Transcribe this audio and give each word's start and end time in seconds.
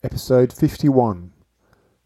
Episode 0.00 0.52
51 0.52 1.32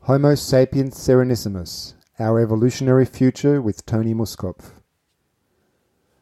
Homo 0.04 0.34
sapiens 0.34 0.94
serenissimus 0.94 1.92
Our 2.18 2.40
Evolutionary 2.40 3.04
Future 3.04 3.60
with 3.60 3.84
Tony 3.84 4.14
Muskopf. 4.14 4.70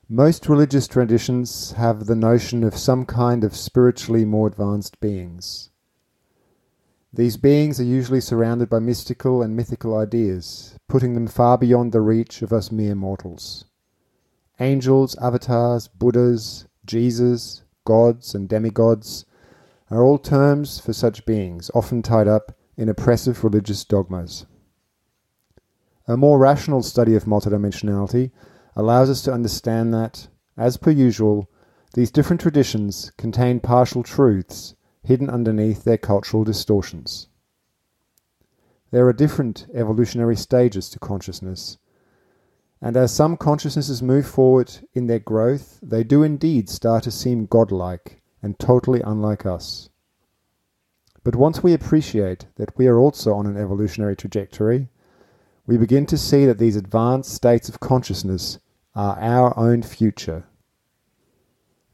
Most 0.09 0.49
religious 0.49 0.89
traditions 0.89 1.71
have 1.77 2.07
the 2.07 2.17
notion 2.17 2.65
of 2.65 2.77
some 2.77 3.07
kind 3.07 3.45
of 3.45 3.55
spiritually 3.55 4.25
more 4.25 4.49
advanced 4.49 4.99
beings. 4.99 5.71
These 7.13 7.37
beings 7.37 7.79
are 7.79 7.85
usually 7.85 8.21
surrounded 8.21 8.69
by 8.69 8.81
mystical 8.81 9.41
and 9.41 9.55
mythical 9.55 9.97
ideas, 9.97 10.77
putting 10.89 11.15
them 11.15 11.29
far 11.29 11.57
beyond 11.57 11.93
the 11.93 12.01
reach 12.01 12.43
of 12.43 12.53
us 12.53 12.73
mere 12.73 12.97
mortals. 12.97 13.65
Angels, 14.59 15.15
avatars, 15.23 15.87
Buddhas, 15.87 16.67
Jesus, 16.85 17.63
gods, 17.85 18.35
and 18.35 18.49
demigods 18.49 19.25
are 19.91 20.05
all 20.05 20.19
terms 20.19 20.79
for 20.79 20.93
such 20.93 21.27
beings, 21.27 21.71
often 21.75 22.01
tied 22.01 22.29
up 22.29 22.57
in 22.77 22.89
oppressive 22.89 23.43
religious 23.43 23.85
dogmas. 23.85 24.47
A 26.07 26.17
more 26.17 26.39
rational 26.39 26.83
study 26.83 27.15
of 27.15 27.25
multidimensionality 27.25 28.31
allows 28.77 29.11
us 29.11 29.23
to 29.23 29.33
understand 29.33 29.93
that, 29.93 30.29
as 30.57 30.77
per 30.77 30.91
usual, 30.91 31.51
these 31.95 32.11
different 32.11 32.41
traditions 32.41 33.11
contain 33.19 33.59
partial 33.59 34.03
truths 34.03 34.75
hidden 35.03 35.29
underneath 35.29 35.83
their 35.83 35.99
cultural 35.99 36.45
distortions. 36.45 37.29
There 38.93 39.07
are 39.09 39.13
different 39.13 39.67
evolutionary 39.75 40.37
stages 40.37 40.89
to 40.91 40.99
consciousness, 40.99 41.79
and 42.81 42.97
as 42.97 43.13
some 43.13 43.37
consciousnesses 43.37 44.03
move 44.03 44.27
forward 44.27 44.73
in 44.95 45.07
their 45.07 45.19
growth, 45.19 45.79
they 45.83 46.05
do 46.05 46.23
indeed 46.23 46.69
start 46.69 47.05
to 47.05 47.11
seem 47.11 47.47
godlike 47.47 48.20
and 48.43 48.59
totally 48.59 49.01
unlike 49.03 49.45
us. 49.45 49.91
But 51.23 51.37
once 51.37 51.63
we 51.63 51.75
appreciate 51.75 52.47
that 52.57 52.77
we 52.79 52.87
are 52.87 52.99
also 52.99 53.35
on 53.35 53.47
an 53.47 53.57
evolutionary 53.57 54.17
trajectory, 54.17 54.89
we 55.67 55.77
begin 55.77 56.07
to 56.07 56.17
see 56.17 56.47
that 56.47 56.59
these 56.59 56.77
advanced 56.77 57.33
states 57.33 57.69
of 57.69 57.81
consciousness 57.81 58.59
are 58.95 59.19
our 59.21 59.57
own 59.59 59.83
future. 59.83 60.45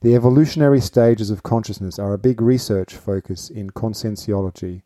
The 0.03 0.15
evolutionary 0.15 0.81
stages 0.81 1.31
of 1.31 1.43
consciousness 1.43 1.99
are 1.99 2.13
a 2.13 2.19
big 2.19 2.41
research 2.41 2.95
focus 2.95 3.51
in 3.51 3.71
conscientiology, 3.71 4.83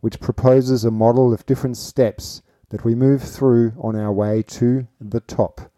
which 0.00 0.20
proposes 0.20 0.84
a 0.84 0.90
model 0.90 1.32
of 1.32 1.46
different 1.46 1.76
steps 1.76 2.42
that 2.68 2.84
we 2.84 2.94
move 2.94 3.22
through 3.22 3.72
on 3.80 3.96
our 3.96 4.12
way 4.12 4.42
to 4.42 4.86
the 5.00 5.20
top. 5.20 5.72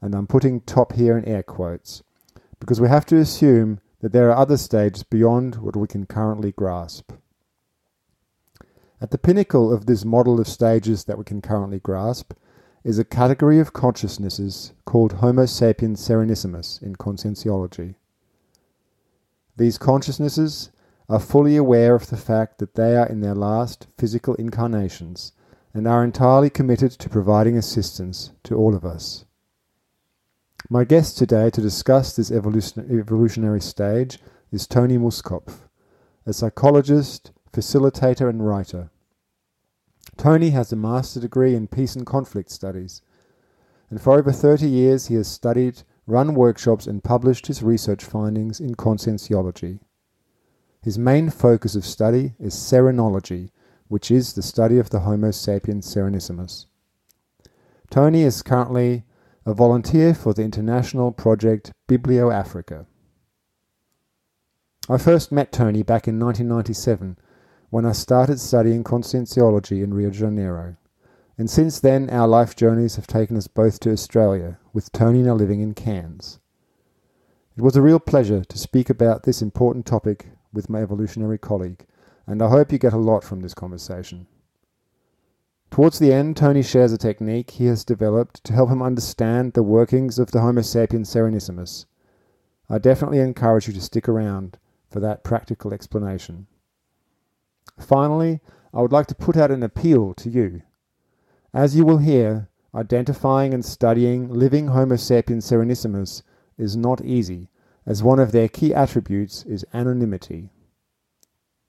And 0.00 0.14
I'm 0.14 0.26
putting 0.26 0.60
top 0.60 0.92
here 0.92 1.18
in 1.18 1.24
air 1.24 1.42
quotes, 1.42 2.02
because 2.60 2.80
we 2.80 2.88
have 2.88 3.04
to 3.06 3.16
assume 3.16 3.80
that 4.00 4.12
there 4.12 4.30
are 4.30 4.36
other 4.36 4.56
stages 4.56 5.02
beyond 5.02 5.56
what 5.56 5.76
we 5.76 5.88
can 5.88 6.06
currently 6.06 6.52
grasp. 6.52 7.12
At 9.00 9.10
the 9.10 9.18
pinnacle 9.18 9.72
of 9.72 9.86
this 9.86 10.04
model 10.04 10.40
of 10.40 10.48
stages 10.48 11.04
that 11.04 11.18
we 11.18 11.24
can 11.24 11.40
currently 11.40 11.78
grasp 11.78 12.32
is 12.84 12.98
a 12.98 13.04
category 13.04 13.58
of 13.58 13.72
consciousnesses 13.72 14.72
called 14.84 15.14
Homo 15.14 15.46
sapiens 15.46 16.00
serenissimus 16.00 16.82
in 16.82 16.96
conscientiology. 16.96 17.94
These 19.56 19.78
consciousnesses 19.78 20.70
are 21.08 21.18
fully 21.18 21.56
aware 21.56 21.94
of 21.94 22.10
the 22.10 22.16
fact 22.16 22.58
that 22.58 22.74
they 22.74 22.96
are 22.96 23.06
in 23.06 23.20
their 23.20 23.34
last 23.34 23.86
physical 23.96 24.34
incarnations 24.34 25.32
and 25.74 25.86
are 25.86 26.04
entirely 26.04 26.50
committed 26.50 26.92
to 26.92 27.08
providing 27.08 27.56
assistance 27.56 28.30
to 28.44 28.56
all 28.56 28.74
of 28.74 28.84
us. 28.84 29.24
My 30.70 30.84
guest 30.84 31.16
today 31.16 31.48
to 31.50 31.62
discuss 31.62 32.14
this 32.14 32.30
evolutionary 32.30 33.60
stage 33.60 34.18
is 34.52 34.66
Tony 34.66 34.98
Muskopf, 34.98 35.60
a 36.26 36.34
psychologist, 36.34 37.30
facilitator, 37.50 38.28
and 38.28 38.46
writer. 38.46 38.90
Tony 40.18 40.50
has 40.50 40.70
a 40.70 40.76
master's 40.76 41.22
degree 41.22 41.54
in 41.54 41.68
peace 41.68 41.96
and 41.96 42.04
conflict 42.04 42.50
studies, 42.50 43.00
and 43.88 43.98
for 43.98 44.18
over 44.18 44.30
30 44.30 44.68
years 44.68 45.06
he 45.06 45.14
has 45.14 45.26
studied, 45.26 45.84
run 46.06 46.34
workshops, 46.34 46.86
and 46.86 47.02
published 47.02 47.46
his 47.46 47.62
research 47.62 48.04
findings 48.04 48.60
in 48.60 48.74
conscientiology. 48.74 49.80
His 50.82 50.98
main 50.98 51.30
focus 51.30 51.76
of 51.76 51.86
study 51.86 52.34
is 52.38 52.54
serenology, 52.54 53.50
which 53.86 54.10
is 54.10 54.34
the 54.34 54.42
study 54.42 54.78
of 54.78 54.90
the 54.90 55.00
Homo 55.00 55.30
sapiens 55.30 55.86
serenissimus. 55.86 56.66
Tony 57.88 58.22
is 58.22 58.42
currently 58.42 59.04
a 59.48 59.54
volunteer 59.54 60.12
for 60.12 60.34
the 60.34 60.42
international 60.42 61.10
project 61.10 61.72
Biblio 61.88 62.30
Africa. 62.30 62.84
I 64.90 64.98
first 64.98 65.32
met 65.32 65.52
Tony 65.52 65.82
back 65.82 66.06
in 66.06 66.20
1997 66.20 67.16
when 67.70 67.86
I 67.86 67.92
started 67.92 68.40
studying 68.40 68.84
conscientiology 68.84 69.82
in 69.82 69.94
Rio 69.94 70.10
de 70.10 70.18
Janeiro, 70.18 70.76
and 71.38 71.48
since 71.48 71.80
then 71.80 72.10
our 72.10 72.28
life 72.28 72.56
journeys 72.56 72.96
have 72.96 73.06
taken 73.06 73.38
us 73.38 73.48
both 73.48 73.80
to 73.80 73.90
Australia, 73.90 74.58
with 74.74 74.92
Tony 74.92 75.22
now 75.22 75.32
living 75.32 75.62
in 75.62 75.72
Cairns. 75.72 76.40
It 77.56 77.62
was 77.62 77.74
a 77.74 77.80
real 77.80 78.00
pleasure 78.00 78.44
to 78.44 78.58
speak 78.58 78.90
about 78.90 79.22
this 79.22 79.40
important 79.40 79.86
topic 79.86 80.26
with 80.52 80.68
my 80.68 80.82
evolutionary 80.82 81.38
colleague, 81.38 81.86
and 82.26 82.42
I 82.42 82.50
hope 82.50 82.70
you 82.70 82.76
get 82.76 82.92
a 82.92 82.98
lot 82.98 83.24
from 83.24 83.40
this 83.40 83.54
conversation. 83.54 84.26
Towards 85.70 85.98
the 85.98 86.12
end, 86.12 86.36
Tony 86.36 86.62
shares 86.62 86.92
a 86.92 86.98
technique 86.98 87.50
he 87.50 87.66
has 87.66 87.84
developed 87.84 88.42
to 88.44 88.52
help 88.52 88.70
him 88.70 88.82
understand 88.82 89.52
the 89.52 89.62
workings 89.62 90.18
of 90.18 90.30
the 90.30 90.40
Homo 90.40 90.62
sapiens 90.62 91.12
serenissimus. 91.12 91.86
I 92.68 92.78
definitely 92.78 93.20
encourage 93.20 93.68
you 93.68 93.74
to 93.74 93.80
stick 93.80 94.08
around 94.08 94.58
for 94.90 95.00
that 95.00 95.24
practical 95.24 95.72
explanation. 95.72 96.46
Finally, 97.78 98.40
I 98.74 98.80
would 98.80 98.92
like 98.92 99.06
to 99.06 99.14
put 99.14 99.36
out 99.36 99.50
an 99.50 99.62
appeal 99.62 100.14
to 100.14 100.28
you. 100.28 100.62
As 101.54 101.76
you 101.76 101.84
will 101.84 101.98
hear, 101.98 102.48
identifying 102.74 103.54
and 103.54 103.64
studying 103.64 104.28
living 104.28 104.68
Homo 104.68 104.96
sapiens 104.96 105.48
serenissimus 105.48 106.22
is 106.56 106.76
not 106.76 107.04
easy, 107.04 107.48
as 107.86 108.02
one 108.02 108.18
of 108.18 108.32
their 108.32 108.48
key 108.48 108.74
attributes 108.74 109.44
is 109.44 109.64
anonymity. 109.72 110.50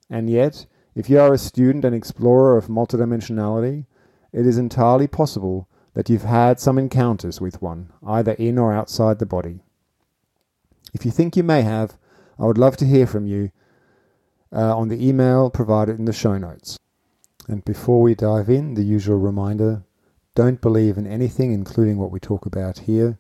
And 0.09 0.29
yet, 0.29 0.65
if 0.99 1.09
you 1.09 1.17
are 1.17 1.33
a 1.33 1.37
student 1.37 1.85
and 1.85 1.95
explorer 1.95 2.57
of 2.57 2.67
multidimensionality, 2.67 3.85
it 4.33 4.45
is 4.45 4.57
entirely 4.57 5.07
possible 5.07 5.69
that 5.93 6.09
you've 6.09 6.23
had 6.23 6.59
some 6.59 6.77
encounters 6.77 7.39
with 7.39 7.61
one, 7.61 7.89
either 8.05 8.33
in 8.33 8.57
or 8.57 8.73
outside 8.73 9.17
the 9.17 9.25
body. 9.25 9.61
If 10.93 11.05
you 11.05 11.11
think 11.11 11.37
you 11.37 11.43
may 11.43 11.61
have, 11.61 11.97
I 12.37 12.43
would 12.43 12.57
love 12.57 12.75
to 12.77 12.85
hear 12.85 13.07
from 13.07 13.25
you 13.25 13.51
uh, 14.51 14.77
on 14.77 14.89
the 14.89 15.07
email 15.07 15.49
provided 15.49 15.99
in 15.99 16.03
the 16.03 16.11
show 16.11 16.37
notes. 16.37 16.77
And 17.47 17.63
before 17.63 18.01
we 18.01 18.13
dive 18.13 18.49
in, 18.49 18.73
the 18.73 18.83
usual 18.83 19.19
reminder 19.19 19.83
don't 20.35 20.59
believe 20.59 20.97
in 20.97 21.07
anything, 21.07 21.53
including 21.53 21.97
what 21.97 22.11
we 22.11 22.19
talk 22.19 22.45
about 22.45 22.79
here. 22.79 23.19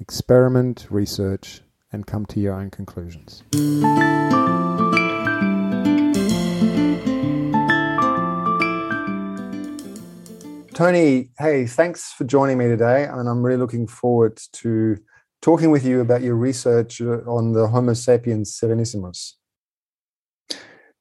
Experiment, 0.00 0.86
research, 0.88 1.60
and 1.92 2.06
come 2.06 2.24
to 2.24 2.40
your 2.40 2.54
own 2.54 2.70
conclusions. 2.70 3.42
Tony, 10.78 11.30
hey, 11.40 11.66
thanks 11.66 12.12
for 12.12 12.22
joining 12.22 12.56
me 12.56 12.68
today. 12.68 13.02
And 13.02 13.28
I'm 13.28 13.42
really 13.42 13.58
looking 13.58 13.88
forward 13.88 14.40
to 14.52 14.96
talking 15.42 15.72
with 15.72 15.84
you 15.84 16.00
about 16.00 16.22
your 16.22 16.36
research 16.36 17.00
on 17.00 17.52
the 17.52 17.66
Homo 17.66 17.94
sapiens 17.94 18.56
serenissimus. 18.56 19.32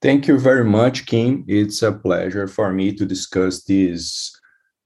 Thank 0.02 0.28
you 0.28 0.40
very 0.40 0.66
much, 0.66 1.06
Kim. 1.06 1.46
It's 1.48 1.84
a 1.84 1.92
pleasure 1.92 2.48
for 2.48 2.74
me 2.74 2.92
to 2.96 3.06
discuss 3.06 3.66
this 3.66 4.36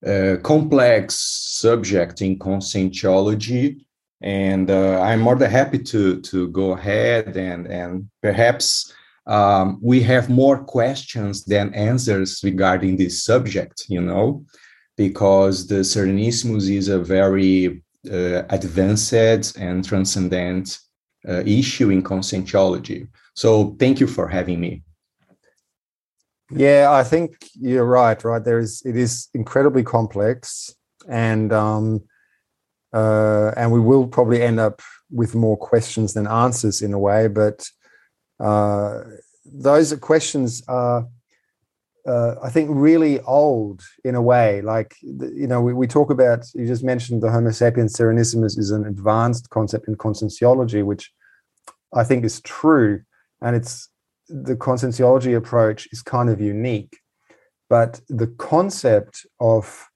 uh, 0.05 0.35
complex 0.43 1.15
subject 1.15 2.21
in 2.21 2.37
conscientiology. 2.37 3.85
And 4.21 4.69
uh, 4.69 4.99
I'm 4.99 5.21
more 5.21 5.37
than 5.37 5.51
happy 5.51 5.79
to, 5.83 6.19
to 6.19 6.49
go 6.49 6.73
ahead 6.73 7.37
and, 7.37 7.65
and 7.65 8.09
perhaps 8.21 8.93
um, 9.25 9.79
we 9.81 10.01
have 10.01 10.29
more 10.29 10.61
questions 10.61 11.45
than 11.45 11.73
answers 11.75 12.41
regarding 12.43 12.97
this 12.97 13.23
subject, 13.23 13.85
you 13.87 14.01
know 14.01 14.43
because 14.97 15.67
the 15.67 15.81
Serenissimus 15.83 16.69
is 16.69 16.87
a 16.87 16.99
very 16.99 17.83
uh, 18.09 18.43
advanced 18.49 19.57
and 19.57 19.85
transcendent 19.85 20.79
uh, 21.27 21.43
issue 21.45 21.89
in 21.89 22.03
conscientiology. 22.03 23.07
So 23.35 23.75
thank 23.79 23.99
you 23.99 24.07
for 24.07 24.27
having 24.27 24.59
me. 24.59 24.83
Yeah, 26.53 26.89
I 26.91 27.03
think 27.03 27.31
you're 27.53 27.85
right. 27.85 28.21
Right, 28.23 28.43
there 28.43 28.59
is 28.59 28.81
it 28.83 28.97
is 28.97 29.29
incredibly 29.33 29.83
complex, 29.83 30.75
and 31.07 31.53
um, 31.53 32.03
uh, 32.91 33.51
and 33.55 33.71
we 33.71 33.79
will 33.79 34.07
probably 34.07 34.41
end 34.41 34.59
up 34.59 34.81
with 35.09 35.33
more 35.33 35.57
questions 35.57 36.13
than 36.13 36.27
answers 36.27 36.81
in 36.81 36.93
a 36.93 36.99
way. 36.99 37.29
But 37.29 37.69
uh, 38.39 39.01
those 39.45 39.93
questions 39.95 40.61
are 40.67 41.07
uh, 42.07 42.35
I 42.43 42.49
think, 42.49 42.69
really 42.71 43.19
old 43.21 43.81
in 44.03 44.15
a 44.15 44.21
way. 44.21 44.61
Like, 44.61 44.95
you 45.01 45.47
know, 45.47 45.61
we, 45.61 45.73
we 45.73 45.87
talk 45.87 46.09
about, 46.09 46.45
you 46.53 46.65
just 46.65 46.83
mentioned 46.83 47.21
the 47.21 47.31
Homo 47.31 47.51
sapiens 47.51 47.95
serenissimus 47.95 48.57
is 48.57 48.71
an 48.71 48.85
advanced 48.85 49.49
concept 49.49 49.87
in 49.87 49.95
conscientiology, 49.95 50.83
which 50.83 51.11
I 51.93 52.03
think 52.03 52.25
is 52.25 52.41
true. 52.41 53.01
And 53.41 53.55
it's 53.55 53.89
the 54.27 54.55
conscientiology 54.55 55.35
approach 55.35 55.87
is 55.91 56.01
kind 56.01 56.29
of 56.29 56.39
unique, 56.39 56.99
but 57.69 58.01
the 58.07 58.27
concept 58.27 59.25
of 59.39 59.87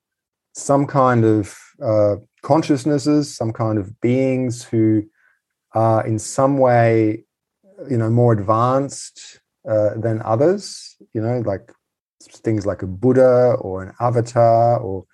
some 0.54 0.86
kind 0.86 1.26
of 1.26 1.58
uh, 1.84 2.16
consciousnesses, 2.42 3.36
some 3.36 3.52
kind 3.52 3.78
of 3.78 4.00
beings 4.02 4.64
who 4.64 5.04
are 5.74 6.06
in 6.06 6.20
some 6.20 6.58
way, 6.58 7.24
you 7.90 7.98
know, 7.98 8.10
more 8.10 8.34
advanced 8.34 9.42
uh, 9.68 9.96
than 9.96 10.22
others, 10.24 10.96
you 11.14 11.22
know, 11.22 11.40
like 11.40 11.72
things 12.32 12.66
like 12.66 12.82
a 12.82 12.88
Buddha 12.88 13.56
or 13.60 13.84
an 13.84 13.94
avatar 14.00 14.80
or 14.80 15.06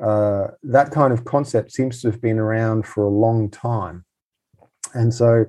uh, 0.00 0.48
that 0.62 0.90
kind 0.90 1.12
of 1.12 1.24
concept 1.24 1.72
seems 1.72 2.00
to 2.00 2.10
have 2.10 2.20
been 2.20 2.38
around 2.38 2.86
for 2.86 3.04
a 3.04 3.10
long 3.10 3.50
time. 3.50 4.04
And 4.94 5.12
so 5.12 5.46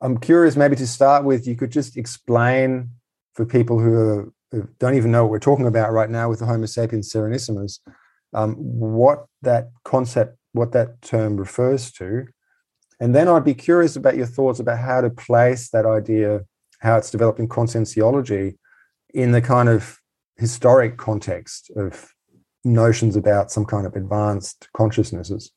I'm 0.00 0.18
curious, 0.18 0.56
maybe 0.56 0.76
to 0.76 0.86
start 0.86 1.24
with, 1.24 1.46
you 1.46 1.56
could 1.56 1.70
just 1.70 1.96
explain 1.96 2.90
for 3.34 3.46
people 3.46 3.78
who, 3.78 3.94
are, 3.94 4.32
who 4.50 4.68
don't 4.78 4.94
even 4.94 5.12
know 5.12 5.24
what 5.24 5.30
we're 5.30 5.38
talking 5.38 5.66
about 5.66 5.92
right 5.92 6.10
now 6.10 6.28
with 6.28 6.40
the 6.40 6.46
Homo 6.46 6.66
sapiens 6.66 7.12
serenissimus, 7.12 7.78
um, 8.34 8.54
what 8.56 9.26
that 9.42 9.70
concept, 9.84 10.36
what 10.52 10.72
that 10.72 11.00
term 11.00 11.36
refers 11.36 11.92
to. 11.92 12.26
And 12.98 13.14
then 13.14 13.28
I'd 13.28 13.44
be 13.44 13.54
curious 13.54 13.94
about 13.94 14.16
your 14.16 14.26
thoughts 14.26 14.58
about 14.58 14.78
how 14.78 15.00
to 15.00 15.10
place 15.10 15.68
that 15.70 15.86
idea, 15.86 16.40
how 16.80 16.96
it's 16.96 17.10
developed 17.10 17.38
in 17.38 17.48
conscientiology 17.48 18.56
in 19.14 19.32
the 19.32 19.42
kind 19.42 19.68
of 19.68 20.00
historic 20.36 20.96
context 20.96 21.70
of 21.76 22.12
notions 22.64 23.16
about 23.16 23.50
some 23.50 23.64
kind 23.64 23.86
of 23.86 23.94
advanced 23.94 24.68
consciousnesses. 24.76 25.52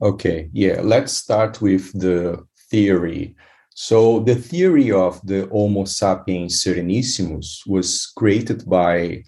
Okay, 0.00 0.48
yeah, 0.52 0.80
let's 0.82 1.12
start 1.12 1.60
with 1.60 1.92
the 1.98 2.46
theory. 2.70 3.34
So, 3.74 4.20
the 4.20 4.34
theory 4.34 4.90
of 4.92 5.20
the 5.26 5.48
Homo 5.52 5.84
sapiens 5.84 6.62
serenissimus 6.62 7.66
was 7.66 8.06
created 8.16 8.68
by 8.68 9.24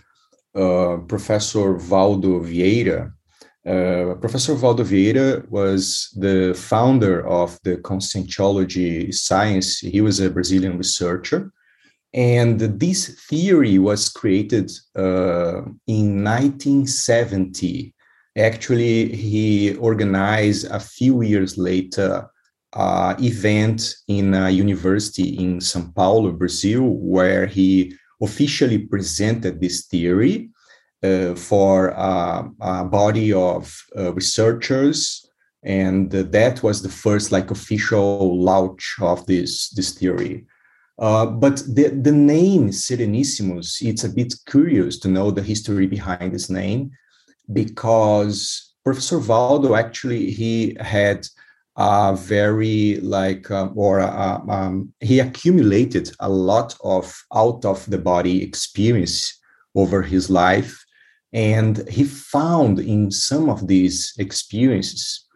uh, 0.54 0.98
Professor 1.08 1.74
Waldo 1.74 2.40
Vieira. 2.40 3.12
Uh, 3.66 4.14
Professor 4.14 4.54
Waldo 4.54 4.84
Vieira 4.84 5.48
was 5.50 6.12
the 6.16 6.54
founder 6.54 7.26
of 7.28 7.58
the 7.62 7.76
conscientiology 7.78 9.12
science. 9.12 9.78
He 9.78 10.00
was 10.00 10.20
a 10.20 10.30
Brazilian 10.30 10.78
researcher 10.78 11.52
and 12.12 12.58
this 12.60 13.24
theory 13.28 13.78
was 13.78 14.08
created 14.08 14.70
uh, 14.96 15.62
in 15.86 16.24
1970. 16.24 17.94
Actually, 18.36 19.14
he 19.14 19.76
organized 19.76 20.70
a 20.70 20.80
few 20.80 21.22
years 21.22 21.56
later 21.56 22.28
an 22.74 23.22
event 23.22 23.94
in 24.08 24.34
a 24.34 24.50
university 24.50 25.36
in 25.38 25.60
Sao 25.60 25.90
Paulo, 25.94 26.32
Brazil, 26.32 26.82
where 26.82 27.46
he 27.46 27.96
officially 28.22 28.78
presented 28.78 29.60
this 29.60 29.86
theory 29.86 30.50
uh, 31.02 31.34
for 31.34 31.92
uh, 31.98 32.44
a 32.60 32.84
body 32.84 33.32
of 33.32 33.74
uh, 33.96 34.12
researchers 34.12 35.26
and 35.62 36.10
that 36.10 36.62
was 36.62 36.82
the 36.82 36.88
first 36.88 37.32
like 37.32 37.50
official 37.50 38.42
launch 38.42 38.96
of 39.00 39.24
this 39.26 39.70
this 39.70 39.92
theory 39.92 40.46
uh, 41.00 41.24
but 41.24 41.56
the, 41.66 41.88
the 41.88 42.12
name 42.12 42.68
Serenissimus, 42.68 43.80
it's 43.80 44.04
a 44.04 44.08
bit 44.08 44.34
curious 44.46 44.98
to 44.98 45.08
know 45.08 45.30
the 45.30 45.42
history 45.42 45.86
behind 45.86 46.32
this 46.32 46.50
name 46.50 46.90
because 47.52 48.74
Professor 48.84 49.18
Waldo 49.18 49.74
actually 49.74 50.30
he 50.30 50.76
had 50.78 51.26
a 51.76 52.14
very 52.14 52.96
like 53.00 53.50
um, 53.50 53.72
or 53.74 54.00
uh, 54.00 54.40
um, 54.48 54.92
he 55.00 55.20
accumulated 55.20 56.10
a 56.20 56.28
lot 56.28 56.76
of 56.84 57.24
out 57.34 57.64
of 57.64 57.86
the 57.86 57.98
body 57.98 58.42
experience 58.42 59.40
over 59.74 60.02
his 60.02 60.28
life 60.28 60.84
and 61.32 61.88
he 61.88 62.04
found 62.04 62.78
in 62.78 63.10
some 63.10 63.48
of 63.48 63.66
these 63.68 64.12
experiences 64.18 65.26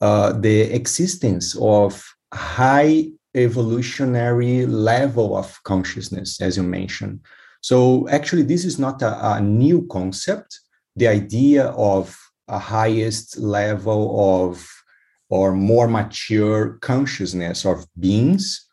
uh, 0.00 0.32
the 0.32 0.60
existence 0.60 1.56
of 1.60 2.04
high 2.32 3.08
evolutionary 3.38 4.66
level 4.66 5.36
of 5.36 5.62
consciousness, 5.64 6.40
as 6.40 6.56
you 6.56 6.62
mentioned. 6.62 7.20
So, 7.60 8.08
actually, 8.08 8.42
this 8.42 8.64
is 8.64 8.78
not 8.78 9.02
a, 9.02 9.34
a 9.34 9.40
new 9.40 9.86
concept. 9.90 10.60
The 10.96 11.08
idea 11.08 11.66
of 11.66 12.16
a 12.48 12.58
highest 12.58 13.38
level 13.38 14.42
of 14.42 14.66
or 15.28 15.52
more 15.52 15.88
mature 15.88 16.78
consciousness 16.80 17.64
of 17.64 17.86
beings. 17.98 18.66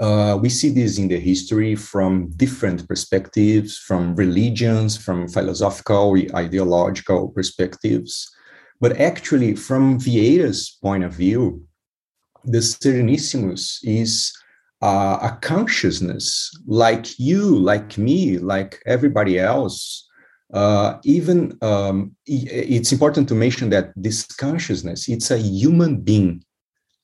Uh, 0.00 0.36
we 0.40 0.48
see 0.48 0.68
this 0.70 0.98
in 0.98 1.06
the 1.06 1.20
history 1.20 1.76
from 1.76 2.28
different 2.36 2.88
perspectives, 2.88 3.78
from 3.78 4.16
religions, 4.16 4.96
from 4.96 5.28
philosophical, 5.28 6.16
ideological 6.34 7.28
perspectives. 7.28 8.28
But 8.80 9.00
actually, 9.00 9.54
from 9.54 10.00
Vieira's 10.00 10.76
point 10.82 11.04
of 11.04 11.12
view, 11.12 11.64
the 12.44 12.58
Serenissimus 12.58 13.78
is 13.82 14.32
uh, 14.82 15.18
a 15.22 15.38
consciousness 15.40 16.50
like 16.66 17.18
you, 17.18 17.56
like 17.58 17.96
me, 17.96 18.38
like 18.38 18.82
everybody 18.86 19.38
else. 19.38 20.08
Uh, 20.52 20.98
even 21.04 21.56
um, 21.62 22.14
it's 22.26 22.92
important 22.92 23.26
to 23.28 23.34
mention 23.34 23.70
that 23.70 23.90
this 23.96 24.26
consciousness 24.26 25.08
it's 25.08 25.30
a 25.30 25.38
human 25.38 25.96
being, 26.00 26.44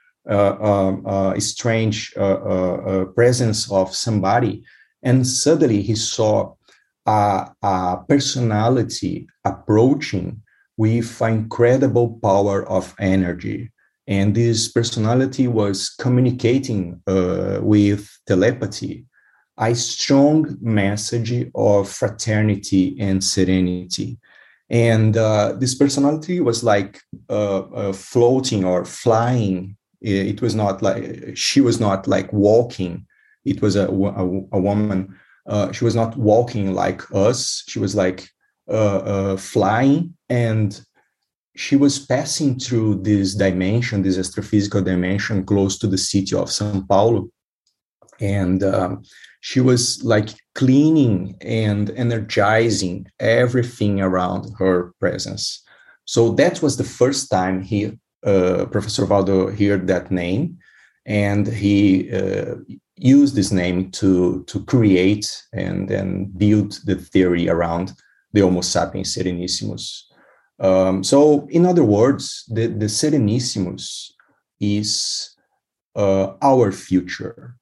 strange 1.38 2.14
uh, 2.16 3.04
presence 3.14 3.70
of 3.70 3.94
somebody. 3.94 4.64
And 5.02 5.26
suddenly 5.26 5.82
he 5.82 5.94
saw 5.94 6.54
a, 7.06 7.50
a 7.62 7.98
personality 8.08 9.28
approaching 9.44 10.42
with 10.76 11.20
incredible 11.22 12.18
power 12.22 12.68
of 12.68 12.94
energy. 12.98 13.70
And 14.06 14.34
this 14.34 14.68
personality 14.68 15.46
was 15.48 15.88
communicating 15.88 17.00
uh, 17.06 17.60
with 17.62 18.10
telepathy, 18.26 19.06
a 19.58 19.74
strong 19.74 20.58
message 20.60 21.50
of 21.54 21.88
fraternity 21.88 22.96
and 23.00 23.22
serenity. 23.22 24.18
And 24.68 25.16
uh, 25.16 25.54
this 25.58 25.74
personality 25.74 26.40
was 26.40 26.64
like 26.64 27.00
uh, 27.28 27.92
floating 27.92 28.64
or 28.64 28.84
flying 28.84 29.76
it 30.04 30.42
was 30.42 30.54
not 30.54 30.82
like 30.82 31.36
she 31.36 31.60
was 31.60 31.80
not 31.80 32.06
like 32.06 32.32
walking. 32.32 33.06
It 33.44 33.62
was 33.62 33.76
a, 33.76 33.88
a, 33.88 34.24
a 34.52 34.60
woman. 34.60 35.18
Uh, 35.46 35.72
she 35.72 35.84
was 35.84 35.94
not 35.94 36.16
walking 36.16 36.74
like 36.74 37.02
us. 37.14 37.64
She 37.68 37.78
was 37.78 37.94
like 37.94 38.28
uh, 38.68 38.98
uh, 38.98 39.36
flying. 39.36 40.14
And 40.28 40.80
she 41.56 41.76
was 41.76 41.98
passing 41.98 42.58
through 42.58 43.02
this 43.02 43.34
dimension 43.34 44.02
this 44.02 44.18
extraphysical 44.18 44.84
dimension 44.84 45.44
close 45.44 45.78
to 45.78 45.86
the 45.86 45.98
city 45.98 46.34
of 46.34 46.50
sao 46.50 46.82
paulo. 46.88 47.28
And 48.20 48.62
um, 48.62 49.02
she 49.40 49.60
was 49.60 50.02
like 50.02 50.30
cleaning 50.54 51.36
and 51.40 51.90
energizing 51.90 53.06
everything 53.20 54.00
around 54.00 54.52
her 54.58 54.92
presence. 54.98 55.62
So 56.06 56.32
that 56.34 56.62
was 56.62 56.76
the 56.76 56.84
first 56.84 57.30
time 57.30 57.62
he, 57.62 57.98
Professor 58.66 59.04
Waldo, 59.06 59.50
heard 59.50 59.86
that 59.86 60.10
name, 60.10 60.58
and 61.06 61.46
he 61.46 62.10
uh, 62.12 62.56
used 62.96 63.34
this 63.34 63.52
name 63.52 63.90
to 63.92 64.44
to 64.44 64.64
create 64.64 65.26
and 65.52 65.88
then 65.88 66.32
build 66.36 66.80
the 66.86 66.96
theory 66.96 67.48
around 67.48 67.92
the 68.32 68.40
Homo 68.40 68.62
sapiens 68.62 69.14
Serenissimus. 69.14 70.02
Um, 70.60 71.02
so, 71.04 71.46
in 71.50 71.66
other 71.66 71.84
words, 71.84 72.44
the, 72.48 72.68
the 72.68 72.86
Serenissimus 72.86 74.12
is 74.60 75.36
uh, 75.96 76.34
our 76.40 76.72
future 76.72 77.56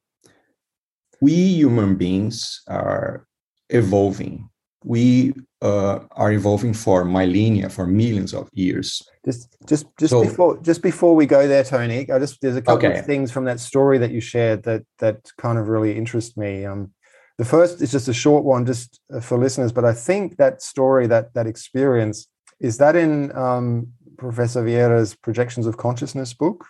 we 1.23 1.33
human 1.33 1.95
beings 1.95 2.63
are 2.67 3.29
evolving. 3.71 4.51
We 4.85 5.35
uh, 5.61 6.01
are 6.13 6.33
evolving 6.33 6.75
for 6.75 7.05
millennia, 7.05 7.69
for 7.69 7.87
millions 7.87 8.35
of 8.35 8.49
years. 8.53 9.03
Just, 9.25 9.57
just, 9.67 9.87
just 9.99 10.11
so, 10.11 10.23
before, 10.23 10.61
just 10.61 10.83
before 10.83 11.15
we 11.15 11.27
go 11.27 11.47
there, 11.47 11.65
Tony, 11.65 12.11
I 12.11 12.19
just 12.19 12.41
there's 12.41 12.57
a 12.57 12.63
couple 12.63 12.89
okay. 12.89 12.99
of 12.99 13.07
things 13.07 13.31
from 13.31 13.45
that 13.45 13.61
story 13.61 13.99
that 13.99 14.11
you 14.11 14.21
shared 14.21 14.65
that 14.65 14.85
that 14.99 15.31
kind 15.39 15.59
of 15.59 15.69
really 15.69 15.97
interest 15.97 16.37
me. 16.37 16.65
Um, 16.65 16.93
the 17.39 17.45
first 17.45 17.81
is 17.81 17.93
just 17.93 18.09
a 18.09 18.15
short 18.15 18.45
one, 18.45 18.67
just 18.67 19.01
uh, 19.15 19.21
for 19.21 19.39
listeners, 19.39 19.73
but 19.73 19.85
I 19.85 19.95
think 19.95 20.37
that 20.37 20.63
story, 20.63 21.07
that 21.07 21.35
that 21.35 21.47
experience, 21.47 22.27
is 22.61 22.79
that 22.79 22.97
in 22.97 23.35
um, 23.37 23.89
Professor 24.17 24.63
Vieira's 24.63 25.15
Projections 25.15 25.67
of 25.67 25.77
Consciousness 25.77 26.35
book. 26.35 26.67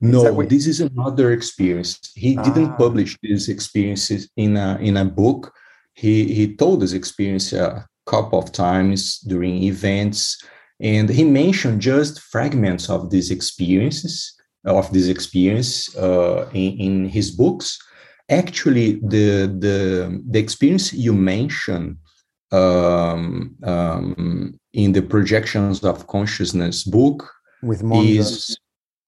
No, 0.00 0.40
is 0.40 0.48
this 0.48 0.66
is 0.66 0.80
another 0.80 1.32
experience. 1.32 1.98
He 2.14 2.36
ah. 2.36 2.42
didn't 2.42 2.76
publish 2.76 3.16
these 3.22 3.48
experiences 3.48 4.28
in 4.36 4.56
a 4.56 4.78
in 4.80 4.96
a 4.96 5.04
book. 5.04 5.54
He 5.94 6.32
he 6.32 6.56
told 6.56 6.80
this 6.80 6.92
experience 6.92 7.52
a 7.52 7.86
couple 8.06 8.38
of 8.38 8.52
times 8.52 9.18
during 9.20 9.62
events, 9.62 10.42
and 10.80 11.08
he 11.08 11.24
mentioned 11.24 11.80
just 11.80 12.20
fragments 12.20 12.88
of 12.90 13.10
these 13.10 13.30
experiences 13.30 14.34
of 14.64 14.92
this 14.92 15.08
experience 15.08 15.94
uh, 15.96 16.48
in, 16.52 16.78
in 16.78 17.08
his 17.08 17.30
books. 17.30 17.78
Actually, 18.30 19.00
the 19.02 19.46
the 19.58 20.22
the 20.30 20.38
experience 20.38 20.92
you 20.92 21.12
mentioned 21.12 21.96
um, 22.52 23.56
um, 23.64 24.58
in 24.72 24.92
the 24.92 25.02
projections 25.02 25.84
of 25.84 26.06
consciousness 26.06 26.84
book 26.84 27.30
with 27.62 27.82
Monja. 27.82 28.18
is 28.18 28.56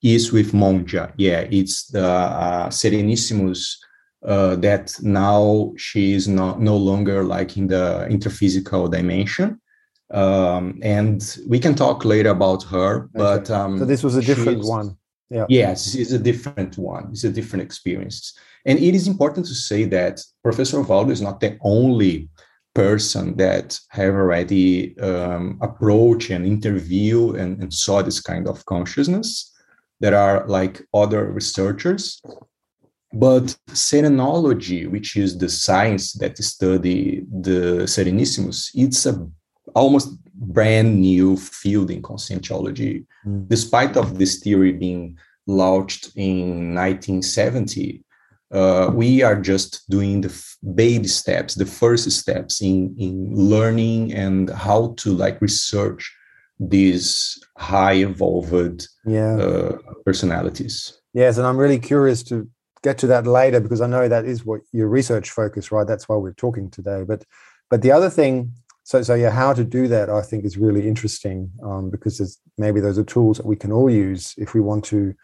is 0.02 0.32
with 0.32 0.52
Monja. 0.52 1.12
Yeah, 1.16 1.40
it's 1.50 1.86
the 1.86 2.06
uh, 2.06 2.68
Serenissimus 2.68 3.76
uh, 4.24 4.56
that 4.56 4.94
now 5.02 5.72
she 5.76 6.12
is 6.12 6.28
not 6.28 6.60
no 6.60 6.76
longer 6.76 7.22
like 7.22 7.56
in 7.56 7.66
the 7.66 8.06
intraphysical 8.10 8.90
dimension. 8.90 9.60
Um, 10.10 10.78
and 10.82 11.38
we 11.48 11.58
can 11.58 11.74
talk 11.74 12.04
later 12.04 12.30
about 12.30 12.62
her, 12.64 13.08
but 13.14 13.50
um, 13.50 13.78
so 13.78 13.84
this 13.84 14.02
was 14.02 14.16
a 14.16 14.22
different 14.22 14.64
one. 14.64 14.96
Yeah. 15.30 15.46
Yes, 15.48 15.94
it's 15.94 16.12
a 16.12 16.18
different 16.18 16.78
one. 16.78 17.08
It's 17.10 17.24
a 17.24 17.30
different 17.30 17.62
experience. 17.62 18.38
And 18.66 18.78
it 18.78 18.94
is 18.94 19.08
important 19.08 19.46
to 19.46 19.54
say 19.54 19.84
that 19.84 20.22
Professor 20.42 20.80
Waldo 20.82 21.10
is 21.10 21.22
not 21.22 21.40
the 21.40 21.58
only 21.62 22.28
person 22.74 23.36
that 23.36 23.78
have 23.88 24.14
already 24.14 24.98
um, 24.98 25.58
approached 25.62 26.30
and 26.30 26.46
interview 26.46 27.34
and, 27.34 27.60
and, 27.62 27.72
saw 27.72 28.02
this 28.02 28.20
kind 28.20 28.48
of 28.48 28.64
consciousness 28.66 29.54
there 30.00 30.16
are 30.16 30.46
like 30.46 30.82
other 30.92 31.32
researchers 31.32 32.20
but 33.14 33.56
serenology 33.70 34.90
which 34.90 35.16
is 35.16 35.38
the 35.38 35.48
science 35.48 36.12
that 36.14 36.36
study 36.38 37.22
the 37.40 37.84
serenissimus 37.84 38.70
it's 38.74 39.06
a 39.06 39.28
almost 39.74 40.08
brand 40.34 41.00
new 41.00 41.36
field 41.36 41.90
in 41.90 42.02
conscientiology 42.02 43.04
mm. 43.26 43.48
despite 43.48 43.96
of 43.96 44.18
this 44.18 44.38
theory 44.40 44.72
being 44.72 45.16
launched 45.46 46.10
in 46.16 46.74
1970 46.74 48.02
uh, 48.52 48.90
we 48.94 49.22
are 49.22 49.40
just 49.40 49.88
doing 49.90 50.20
the 50.20 50.28
f- 50.28 50.56
baby 50.74 51.08
steps 51.08 51.54
the 51.54 51.66
first 51.66 52.10
steps 52.10 52.60
in 52.60 52.94
in 52.98 53.34
learning 53.34 54.12
and 54.12 54.50
how 54.50 54.94
to 54.96 55.12
like 55.12 55.40
research 55.40 56.12
these 56.60 57.38
high 57.58 57.94
evolved 57.94 58.88
yeah. 59.06 59.36
uh, 59.36 59.78
personalities. 60.04 61.00
Yes, 61.12 61.38
and 61.38 61.46
I'm 61.46 61.56
really 61.56 61.78
curious 61.78 62.22
to 62.24 62.48
get 62.84 62.98
to 62.98 63.06
that 63.08 63.26
later 63.26 63.58
because 63.60 63.80
I 63.80 63.88
know 63.88 64.06
that 64.06 64.26
is 64.26 64.44
what 64.44 64.60
your 64.70 64.88
research 64.88 65.30
focus, 65.30 65.72
right? 65.72 65.86
That's 65.86 66.08
why 66.08 66.16
we're 66.16 66.34
talking 66.34 66.70
today. 66.70 67.02
But 67.02 67.24
but 67.70 67.80
the 67.82 67.90
other 67.90 68.10
thing, 68.10 68.52
so 68.84 69.02
so 69.02 69.14
yeah, 69.14 69.30
how 69.30 69.54
to 69.54 69.64
do 69.64 69.88
that, 69.88 70.10
I 70.10 70.22
think 70.22 70.44
is 70.44 70.58
really 70.58 70.86
interesting 70.86 71.50
um, 71.64 71.90
because 71.90 72.18
there's, 72.18 72.38
maybe 72.58 72.80
those 72.80 72.98
are 72.98 73.04
tools 73.04 73.38
that 73.38 73.46
we 73.46 73.56
can 73.56 73.72
all 73.72 73.90
use 73.90 74.34
if 74.36 74.54
we 74.54 74.60
want 74.60 74.84
to 74.86 75.14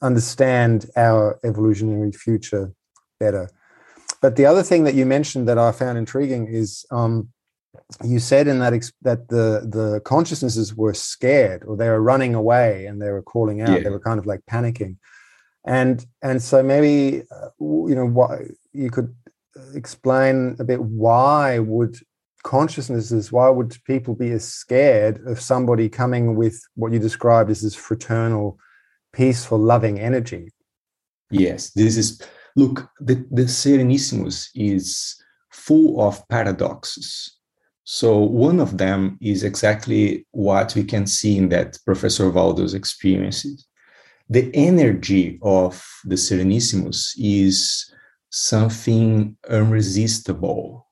understand 0.00 0.86
our 0.96 1.38
evolutionary 1.44 2.12
future 2.12 2.72
better. 3.18 3.50
But 4.22 4.36
the 4.36 4.46
other 4.46 4.62
thing 4.62 4.84
that 4.84 4.94
you 4.94 5.04
mentioned 5.04 5.48
that 5.48 5.58
I 5.58 5.72
found 5.72 5.98
intriguing 5.98 6.46
is 6.46 6.86
um, 6.92 7.28
you 8.04 8.20
said 8.20 8.46
in 8.46 8.60
that 8.60 8.74
ex- 8.74 8.92
that 9.02 9.28
the 9.28 9.66
the 9.76 10.00
consciousnesses 10.04 10.76
were 10.76 10.94
scared 10.94 11.64
or 11.66 11.76
they 11.76 11.88
were 11.88 12.00
running 12.12 12.34
away 12.34 12.86
and 12.86 13.02
they 13.02 13.10
were 13.10 13.22
calling 13.22 13.60
out. 13.60 13.76
Yeah. 13.76 13.82
They 13.84 13.90
were 13.90 14.06
kind 14.08 14.20
of 14.20 14.26
like 14.26 14.42
panicking, 14.48 14.96
and 15.64 16.06
and 16.22 16.42
so 16.42 16.62
maybe 16.62 17.22
uh, 17.30 17.48
you 17.60 17.94
know 17.94 18.06
what 18.06 18.40
you 18.72 18.90
could 18.90 19.14
explain 19.74 20.56
a 20.58 20.64
bit 20.64 20.82
why 20.82 21.58
would 21.58 21.96
consciousnesses 22.42 23.30
why 23.30 23.48
would 23.48 23.76
people 23.84 24.14
be 24.14 24.30
as 24.30 24.44
scared 24.44 25.24
of 25.26 25.40
somebody 25.40 25.88
coming 25.88 26.34
with 26.34 26.60
what 26.74 26.92
you 26.92 26.98
described 26.98 27.50
as 27.50 27.60
this 27.60 27.74
fraternal 27.74 28.58
peaceful 29.12 29.58
loving 29.58 30.00
energy 30.00 30.48
yes 31.30 31.70
this 31.70 31.96
is 31.96 32.20
look 32.56 32.88
the, 33.00 33.14
the 33.30 33.42
serenissimus 33.42 34.48
is 34.54 35.22
full 35.50 36.02
of 36.02 36.26
paradoxes 36.28 37.38
so 37.84 38.18
one 38.18 38.60
of 38.60 38.78
them 38.78 39.18
is 39.20 39.42
exactly 39.42 40.26
what 40.30 40.74
we 40.74 40.84
can 40.84 41.06
see 41.06 41.36
in 41.36 41.48
that 41.48 41.78
Professor 41.84 42.30
Waldo's 42.30 42.74
experiences. 42.74 43.66
The 44.32 44.50
energy 44.54 45.38
of 45.42 45.86
the 46.06 46.14
Serenissimus 46.14 47.12
is 47.18 47.92
something 48.30 49.36
irresistible. 49.50 50.86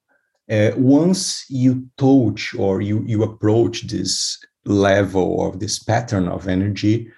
Uh, 0.50 0.72
once 0.76 1.46
you 1.48 1.88
touch 1.96 2.54
or 2.58 2.82
you, 2.82 3.02
you 3.06 3.22
approach 3.22 3.86
this 3.86 4.38
level 4.66 5.48
of 5.48 5.58
this 5.58 5.78
pattern 5.78 6.28
of 6.28 6.48
energy, 6.48 7.10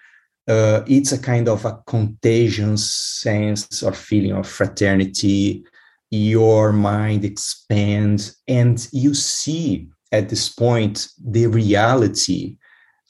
uh, 0.47 0.83
it's 0.87 1.11
a 1.11 1.19
kind 1.19 1.49
of 1.49 1.65
a 1.65 1.83
contagion 1.89 2.77
sense 2.77 3.83
or 3.83 3.93
feeling 3.93 4.31
of 4.31 4.47
fraternity, 4.47 5.65
your 6.13 6.73
mind 6.73 7.25
expands 7.25 8.37
and 8.47 8.87
you 8.93 9.13
see 9.13 9.89
at 10.13 10.29
this 10.29 10.49
point 10.49 11.09
the 11.21 11.49
reality 11.49 12.59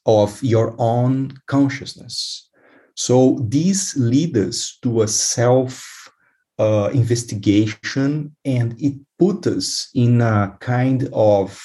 of 0.07 0.43
your 0.43 0.75
own 0.79 1.35
consciousness. 1.47 2.49
So 2.95 3.39
this 3.41 3.97
leads 3.97 4.39
us 4.39 4.79
to 4.83 5.03
a 5.03 5.09
self 5.09 6.11
uh, 6.59 6.91
investigation 6.93 8.37
and 8.45 8.81
it 8.81 8.95
puts 9.19 9.47
us 9.47 9.91
in 9.95 10.21
a 10.21 10.57
kind 10.61 11.09
of 11.13 11.61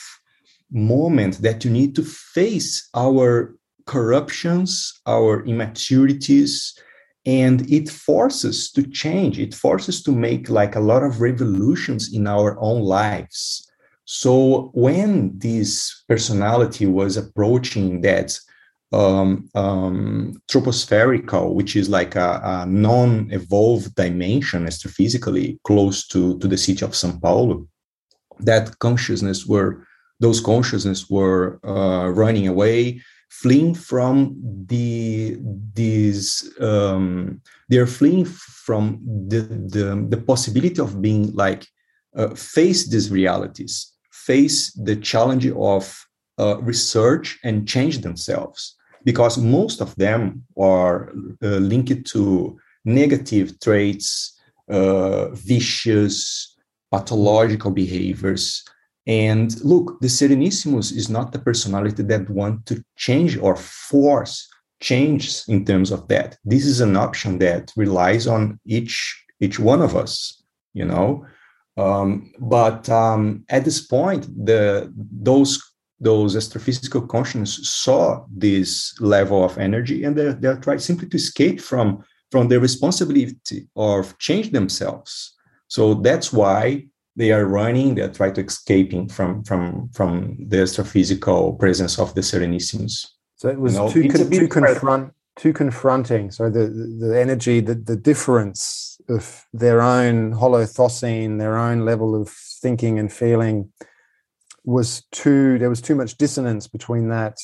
moment 0.72 1.42
that 1.42 1.64
you 1.64 1.72
need 1.72 1.96
to 1.96 2.04
face 2.04 2.90
our 2.96 3.56
corruptions, 3.86 5.00
our 5.06 5.46
immaturities, 5.46 6.78
and 7.26 7.70
it 7.70 7.90
forces 7.90 8.72
to 8.72 8.84
change. 8.84 9.40
It 9.40 9.54
forces 9.54 10.02
to 10.04 10.12
make 10.12 10.50
like 10.50 10.76
a 10.76 10.80
lot 10.80 11.04
of 11.04 11.22
revolutions 11.22 12.14
in 12.14 12.28
our 12.28 12.58
own 12.60 12.82
lives. 12.82 13.70
So 14.06 14.72
when 14.74 15.38
this 15.38 16.04
personality 16.08 16.86
was 16.86 17.18
approaching 17.18 18.02
that 18.02 18.40
um, 18.94 19.50
um, 19.54 20.42
tropospherical, 20.50 21.54
which 21.54 21.76
is 21.76 21.90
like 21.90 22.16
a, 22.16 22.40
a, 22.44 22.66
non-evolved 22.66 23.94
dimension 23.96 24.66
extraphysically 24.66 25.58
close 25.64 26.08
to, 26.08 26.40
to 26.40 26.48
the 26.48 26.58
city 26.58 26.86
of 26.86 26.92
São 26.92 27.22
Paulo, 27.22 27.68
that 28.40 28.80
consciousness 28.80 29.46
were 29.46 29.86
those 30.20 30.40
consciousness 30.40 31.10
were 31.10 31.60
uh, 31.64 32.10
running 32.10 32.48
away, 32.48 33.02
fleeing 33.30 33.76
from 33.76 34.36
the 34.68 35.38
these 35.74 36.50
um, 36.60 37.42
they're 37.70 37.88
fleeing 37.88 38.26
from 38.26 39.00
the, 39.28 39.42
the 39.42 40.08
the 40.10 40.18
possibility 40.18 40.82
of 40.82 41.02
being 41.02 41.34
like 41.34 41.68
uh, 42.16 42.30
face 42.36 42.88
these 42.88 43.12
realities 43.12 43.94
face 44.12 44.72
the 44.74 44.96
challenge 44.96 45.48
of 45.48 46.06
uh, 46.40 46.58
research 46.62 47.40
and 47.44 47.68
change 47.68 48.00
themselves 48.00 48.77
because 49.08 49.38
most 49.38 49.80
of 49.80 49.96
them 49.96 50.44
are 50.60 51.14
uh, 51.42 51.60
linked 51.72 52.06
to 52.06 52.60
negative 52.84 53.58
traits 53.62 54.38
uh, 54.70 55.30
vicious, 55.30 56.58
pathological 56.92 57.72
behaviors. 57.72 58.66
And 59.08 59.50
look, 59.64 59.98
the 60.02 60.10
Serenissimus 60.10 60.92
is 60.92 61.10
not 61.10 61.32
the 61.32 61.40
personality 61.40 62.04
that 62.04 62.30
want 62.30 62.66
to 62.66 62.84
change 62.98 63.38
or 63.38 63.56
force 63.56 64.46
change 64.82 65.42
in 65.48 65.64
terms 65.64 65.90
of 65.92 66.10
that. 66.10 66.38
This 66.44 66.66
is 66.66 66.82
an 66.82 66.98
option 66.98 67.40
that 67.40 67.72
relies 67.78 68.28
on 68.28 68.60
each 68.66 69.24
each 69.40 69.58
one 69.58 69.82
of 69.82 69.96
us, 69.96 70.44
you 70.74 70.84
know. 70.84 71.26
Um, 71.78 72.34
but 72.40 72.90
um, 72.90 73.46
at 73.48 73.64
this 73.64 73.80
point, 73.88 74.24
the 74.46 74.92
those 75.30 75.62
those 76.00 76.36
extraphysical 76.36 77.08
consciousness 77.08 77.68
saw 77.68 78.24
this 78.32 79.00
level 79.00 79.44
of 79.44 79.58
energy 79.58 80.04
and 80.04 80.16
they're, 80.16 80.34
they're 80.34 80.58
trying 80.58 80.80
simply 80.80 81.10
to 81.10 81.18
escape 81.18 81.60
from 81.60 82.04
from 82.30 82.50
the 82.50 82.60
responsibility 82.60 83.70
of 83.78 84.18
change 84.18 84.52
themselves. 84.52 85.34
So 85.70 85.94
that's 85.94 86.34
why 86.34 86.88
they 87.18 87.32
are 87.32 87.46
running 87.46 87.96
they're 87.96 88.10
trying 88.10 88.34
to 88.34 88.46
escaping 88.46 89.10
from 89.10 89.44
from 89.44 89.90
from 89.94 90.38
the 90.48 90.58
extraphysical 90.58 91.60
presence 91.60 92.00
of 92.00 92.14
the 92.14 92.22
serenissimus 92.22 93.08
so 93.36 93.50
it 93.50 93.60
was 93.60 93.74
you 93.74 93.80
know, 93.80 93.92
too, 93.92 94.08
con- 94.08 94.30
too 94.30 94.48
confront 94.48 95.14
too 95.36 95.52
confronting 95.52 96.32
so 96.32 96.50
the 96.50 96.68
the 97.00 97.20
energy 97.20 97.60
the, 97.60 97.76
the 97.76 97.98
difference 97.98 99.02
of 99.10 99.46
their 99.52 99.82
own 99.82 100.32
holothosene 100.32 101.40
their 101.40 101.58
own 101.58 101.84
level 101.84 102.20
of 102.20 102.30
thinking 102.30 102.98
and 103.00 103.12
feeling 103.12 103.70
was 104.68 105.04
too 105.14 105.58
there 105.58 105.70
was 105.70 105.82
too 105.82 105.96
much 105.96 106.18
dissonance 106.18 106.68
between 106.68 107.08
that 107.08 107.38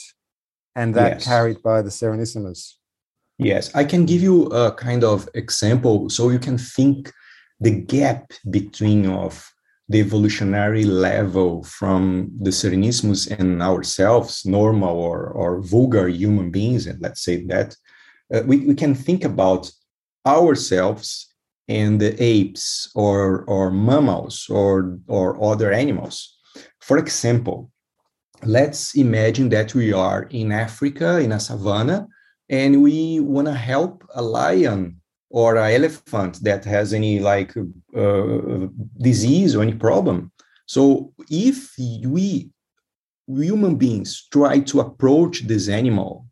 and 0.75 0.93
that 0.93 1.13
yes. 1.13 1.25
carried 1.25 1.63
by 1.63 1.81
the 1.81 1.89
Serenissimus. 1.89 2.73
Yes, 3.37 3.73
I 3.73 3.85
can 3.85 4.05
give 4.05 4.21
you 4.21 4.45
a 4.47 4.73
kind 4.73 5.03
of 5.03 5.29
example 5.33 6.09
so 6.09 6.29
you 6.29 6.39
can 6.39 6.57
think 6.57 7.11
the 7.59 7.71
gap 7.71 8.31
between 8.49 9.07
of 9.07 9.49
the 9.87 9.99
evolutionary 9.99 10.83
level 10.83 11.63
from 11.63 12.29
the 12.41 12.49
Serenissimus 12.51 13.31
and 13.39 13.61
ourselves, 13.61 14.45
normal 14.45 14.97
or, 14.97 15.27
or 15.27 15.61
vulgar 15.61 16.07
human 16.07 16.51
beings, 16.51 16.87
and 16.87 17.01
let's 17.01 17.21
say 17.21 17.45
that, 17.45 17.75
uh, 18.33 18.41
we, 18.45 18.59
we 18.59 18.75
can 18.75 18.95
think 18.95 19.23
about 19.23 19.71
ourselves 20.25 21.33
and 21.67 21.99
the 21.99 22.21
apes 22.21 22.91
or, 22.95 23.43
or 23.45 23.71
mammals 23.71 24.47
or, 24.49 24.99
or 25.07 25.41
other 25.43 25.71
animals 25.71 26.32
for 26.83 26.97
example, 26.97 27.71
let's 28.43 28.95
imagine 28.95 29.47
that 29.49 29.73
we 29.73 29.93
are 29.93 30.23
in 30.31 30.51
Africa, 30.51 31.19
in 31.19 31.31
a 31.31 31.39
savanna, 31.39 32.07
and 32.49 32.83
we 32.83 33.21
want 33.21 33.47
to 33.47 33.53
help 33.53 34.03
a 34.15 34.21
lion 34.21 34.99
or 35.29 35.55
an 35.55 35.71
elephant 35.71 36.43
that 36.43 36.65
has 36.65 36.93
any 36.93 37.19
like 37.19 37.55
uh, 37.95 38.67
disease 38.99 39.55
or 39.55 39.61
any 39.61 39.75
problem. 39.75 40.31
So 40.65 41.13
if 41.29 41.73
we 41.77 42.49
human 43.27 43.75
beings 43.75 44.27
try 44.29 44.59
to 44.59 44.81
approach 44.81 45.43
this 45.47 45.69
animal, 45.69 46.27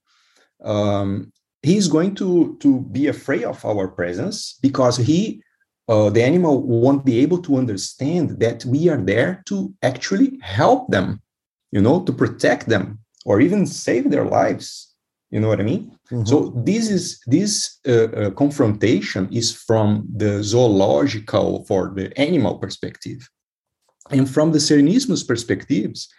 um, 0.64 1.32
he's 1.64 1.88
going 1.88 2.14
to 2.16 2.58
to 2.60 2.82
be 2.92 3.08
afraid 3.08 3.46
of 3.46 3.64
our 3.64 3.88
presence 3.88 4.60
because 4.62 4.98
he 4.98 5.42
uh, 5.88 6.10
the 6.10 6.24
animal 6.24 6.62
won't 6.62 7.06
be 7.06 7.20
able 7.20 7.42
to 7.42 7.58
understand 7.58 8.40
that 8.40 8.64
we 8.66 8.90
are 8.90 9.02
there 9.02 9.44
to 9.48 9.74
actually 9.82 10.40
help 10.42 10.90
them, 10.90 11.22
you 11.72 11.82
know, 11.82 12.04
to 12.04 12.14
protect 12.14 12.68
them 12.68 13.00
or 13.26 13.42
even 13.42 13.66
save 13.66 14.10
their 14.10 14.26
lives. 14.26 14.96
You 15.32 15.40
know 15.40 15.48
what 15.48 15.62
I 15.62 15.64
mean? 15.64 15.98
Mm-hmm. 16.12 16.26
So 16.26 16.54
this 16.66 16.90
is 16.90 17.22
this 17.26 17.80
uh, 17.88 18.04
uh, 18.04 18.30
confrontation 18.32 19.30
is 19.32 19.54
from 19.54 20.06
the 20.14 20.44
zoological 20.44 21.66
for 21.66 21.94
the 21.96 22.18
animal 22.20 22.58
perspective, 22.58 23.30
and 24.10 24.30
from 24.30 24.52
the 24.52 24.60
Serenissimus 24.60 25.26
perspectives, 25.26 26.10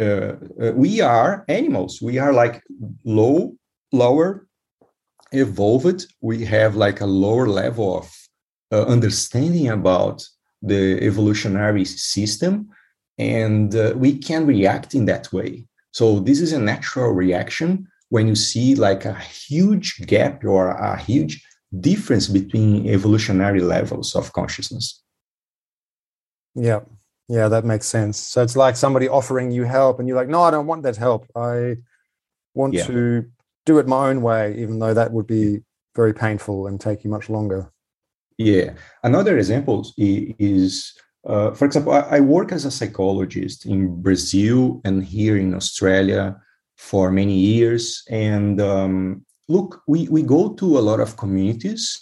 uh, 0.00 0.36
uh, 0.62 0.72
we 0.74 1.02
are 1.02 1.44
animals. 1.48 2.00
We 2.00 2.18
are 2.18 2.32
like 2.32 2.62
low, 3.04 3.54
lower, 3.92 4.46
evolved. 5.32 6.06
We 6.22 6.44
have 6.46 6.74
like 6.74 7.02
a 7.02 7.06
lower 7.06 7.46
level 7.46 7.98
of 7.98 8.10
uh, 8.72 8.84
understanding 8.84 9.68
about 9.68 10.26
the 10.62 10.98
evolutionary 11.02 11.84
system 11.84 12.70
and 13.18 13.74
uh, 13.74 13.92
we 13.96 14.16
can 14.16 14.46
react 14.46 14.94
in 14.94 15.04
that 15.06 15.32
way. 15.32 15.66
So 15.92 16.20
this 16.20 16.40
is 16.40 16.52
a 16.52 16.58
natural 16.58 17.12
reaction 17.12 17.86
when 18.08 18.26
you 18.26 18.34
see 18.34 18.74
like 18.74 19.04
a 19.04 19.14
huge 19.14 20.06
gap 20.06 20.44
or 20.44 20.70
a 20.70 20.96
huge 20.98 21.44
difference 21.80 22.28
between 22.28 22.88
evolutionary 22.88 23.60
levels 23.60 24.14
of 24.14 24.32
consciousness. 24.32 25.02
Yeah. 26.54 26.80
Yeah 27.28 27.48
that 27.48 27.64
makes 27.64 27.86
sense. 27.86 28.18
So 28.18 28.42
it's 28.42 28.56
like 28.56 28.76
somebody 28.76 29.08
offering 29.08 29.50
you 29.50 29.64
help 29.64 29.98
and 29.98 30.08
you're 30.08 30.16
like 30.16 30.28
no 30.28 30.42
i 30.42 30.50
don't 30.50 30.66
want 30.66 30.82
that 30.84 30.96
help. 30.96 31.26
I 31.36 31.76
want 32.54 32.74
yeah. 32.74 32.86
to 32.86 33.26
do 33.66 33.78
it 33.78 33.86
my 33.86 34.08
own 34.08 34.22
way 34.22 34.54
even 34.56 34.78
though 34.78 34.94
that 34.94 35.12
would 35.12 35.26
be 35.26 35.60
very 35.94 36.14
painful 36.14 36.66
and 36.66 36.80
take 36.80 37.04
you 37.04 37.10
much 37.10 37.28
longer 37.28 37.70
yeah. 38.38 38.74
Another 39.02 39.38
example 39.38 39.86
is, 39.96 40.94
uh, 41.26 41.52
for 41.52 41.64
example, 41.64 41.92
I, 41.92 42.20
work 42.20 42.52
as 42.52 42.64
a 42.64 42.70
psychologist 42.70 43.66
in 43.66 44.02
Brazil 44.02 44.80
and 44.84 45.04
here 45.04 45.36
in 45.36 45.54
Australia 45.54 46.36
for 46.76 47.10
many 47.10 47.34
years. 47.34 48.02
And 48.10 48.60
um, 48.60 49.24
look, 49.48 49.82
we, 49.86 50.08
we 50.08 50.22
go 50.22 50.52
to 50.54 50.78
a 50.78 50.80
lot 50.80 51.00
of 51.00 51.16
communities 51.16 51.98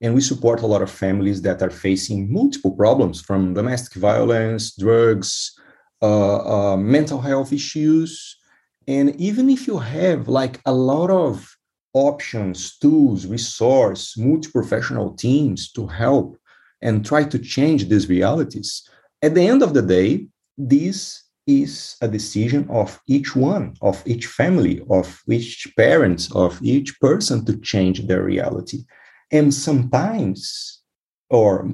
and 0.00 0.14
we 0.14 0.20
support 0.20 0.62
a 0.62 0.66
lot 0.66 0.82
of 0.82 0.90
families 0.90 1.42
that 1.42 1.62
are 1.62 1.70
facing 1.70 2.32
multiple 2.32 2.72
problems 2.72 3.20
from 3.20 3.54
domestic 3.54 3.94
violence, 4.00 4.74
drugs, 4.76 5.52
uh, 6.02 6.72
uh, 6.72 6.76
mental 6.76 7.20
health 7.20 7.52
issues. 7.52 8.36
And 8.88 9.14
even 9.20 9.48
if 9.48 9.68
you 9.68 9.78
have 9.78 10.26
like 10.26 10.60
a 10.66 10.72
lot 10.72 11.10
of 11.10 11.56
options, 11.94 12.78
tools, 12.78 13.26
resource, 13.26 14.16
multi-professional 14.16 15.14
teams 15.14 15.70
to 15.72 15.86
help 15.86 16.36
and 16.80 17.04
try 17.04 17.24
to 17.24 17.38
change 17.38 17.88
these 17.88 18.08
realities. 18.08 18.88
At 19.22 19.34
the 19.34 19.46
end 19.46 19.62
of 19.62 19.74
the 19.74 19.82
day, 19.82 20.26
this 20.58 21.24
is 21.46 21.96
a 22.00 22.08
decision 22.08 22.68
of 22.70 23.00
each 23.06 23.36
one, 23.36 23.74
of 23.82 24.02
each 24.06 24.26
family, 24.26 24.82
of 24.90 25.22
each 25.28 25.72
parent, 25.76 26.28
of 26.34 26.58
each 26.62 26.98
person 27.00 27.44
to 27.44 27.56
change 27.58 28.06
their 28.06 28.22
reality. 28.22 28.84
And 29.30 29.52
sometimes, 29.52 30.82
or 31.30 31.70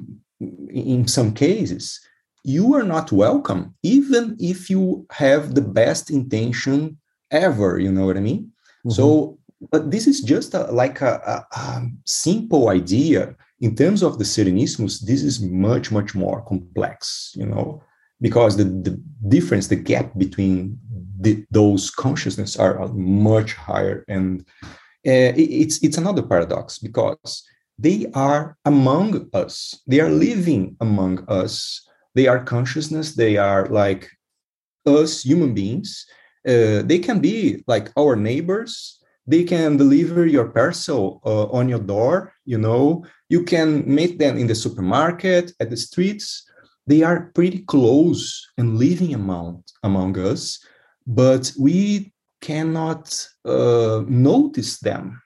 in 0.69 1.07
some 1.07 1.33
cases, 1.33 1.99
you 2.43 2.73
are 2.75 2.83
not 2.83 3.11
welcome, 3.11 3.75
even 3.83 4.37
if 4.39 4.69
you 4.69 5.05
have 5.11 5.55
the 5.55 5.61
best 5.61 6.09
intention 6.09 6.97
ever. 7.31 7.79
You 7.79 7.91
know 7.91 8.05
what 8.05 8.17
I 8.17 8.21
mean? 8.21 8.51
Mm-hmm. 8.85 8.91
So 8.91 9.38
but 9.71 9.91
this 9.91 10.07
is 10.07 10.21
just 10.21 10.53
a, 10.53 10.63
like 10.71 11.01
a, 11.01 11.21
a, 11.25 11.57
a, 11.57 11.87
simple 12.05 12.69
idea 12.69 13.35
in 13.59 13.75
terms 13.75 14.01
of 14.03 14.17
the 14.17 14.23
Serenissimus. 14.23 15.05
This 15.05 15.23
is 15.23 15.41
much 15.41 15.91
much 15.91 16.15
more 16.15 16.41
complex, 16.41 17.33
you 17.35 17.45
know, 17.45 17.83
because 18.21 18.55
the, 18.55 18.63
the 18.63 19.01
difference, 19.27 19.67
the 19.67 19.75
gap 19.75 20.17
between 20.17 20.79
the, 21.19 21.45
those 21.51 21.91
consciousness 21.91 22.55
are 22.57 22.87
much 22.89 23.53
higher, 23.53 24.05
and 24.07 24.45
uh, 25.05 25.33
it, 25.35 25.49
it's 25.63 25.83
it's 25.83 25.97
another 25.97 26.21
paradox 26.21 26.79
because 26.79 27.43
they 27.77 28.07
are 28.13 28.57
among 28.65 29.29
us, 29.33 29.81
they 29.87 29.99
are 29.99 30.09
living 30.09 30.77
among 30.79 31.25
us, 31.29 31.85
they 32.15 32.27
are 32.27 32.43
consciousness, 32.43 33.15
they 33.15 33.35
are 33.37 33.65
like 33.67 34.09
us 34.85 35.23
human 35.23 35.53
beings. 35.53 36.05
Uh, 36.47 36.81
they 36.83 36.99
can 36.99 37.19
be 37.19 37.61
like 37.67 37.91
our 37.97 38.15
neighbors 38.15 38.98
they 39.29 39.43
can 39.43 39.77
deliver 39.77 40.25
your 40.25 40.47
parcel 40.59 41.21
uh, 41.25 41.45
on 41.57 41.69
your 41.69 41.83
door 41.93 42.33
you 42.45 42.57
know. 42.57 43.05
You 43.29 43.43
can 43.43 43.69
meet 43.85 44.17
them 44.17 44.37
in 44.37 44.47
the 44.47 44.55
supermarket 44.55 45.53
at 45.59 45.69
the 45.69 45.77
streets. 45.77 46.49
They 46.87 47.03
are 47.03 47.29
pretty 47.35 47.59
close 47.73 48.21
and 48.57 48.79
living 48.79 49.13
among 49.13 49.63
among 49.83 50.17
us 50.17 50.41
but 51.05 51.51
we 51.57 52.13
cannot 52.41 53.03
uh, 53.45 54.03
notice 54.07 54.79
them. 54.79 55.21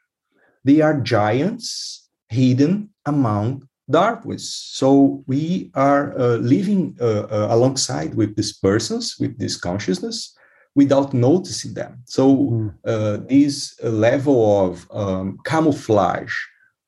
They 0.63 0.81
are 0.81 0.99
giants 1.01 2.09
hidden 2.29 2.89
among 3.05 3.67
darkness. 3.89 4.49
So 4.73 5.23
we 5.27 5.71
are 5.75 6.17
uh, 6.17 6.37
living 6.37 6.97
uh, 6.99 7.27
uh, 7.29 7.47
alongside 7.51 8.15
with 8.15 8.35
these 8.35 8.53
persons 8.57 9.15
with 9.19 9.37
this 9.37 9.57
consciousness 9.57 10.35
without 10.75 11.13
noticing 11.13 11.73
them. 11.73 12.01
So 12.05 12.35
mm. 12.35 12.75
uh, 12.85 13.17
this 13.27 13.79
level 13.83 14.67
of 14.67 14.87
um, 14.91 15.37
camouflage 15.45 16.33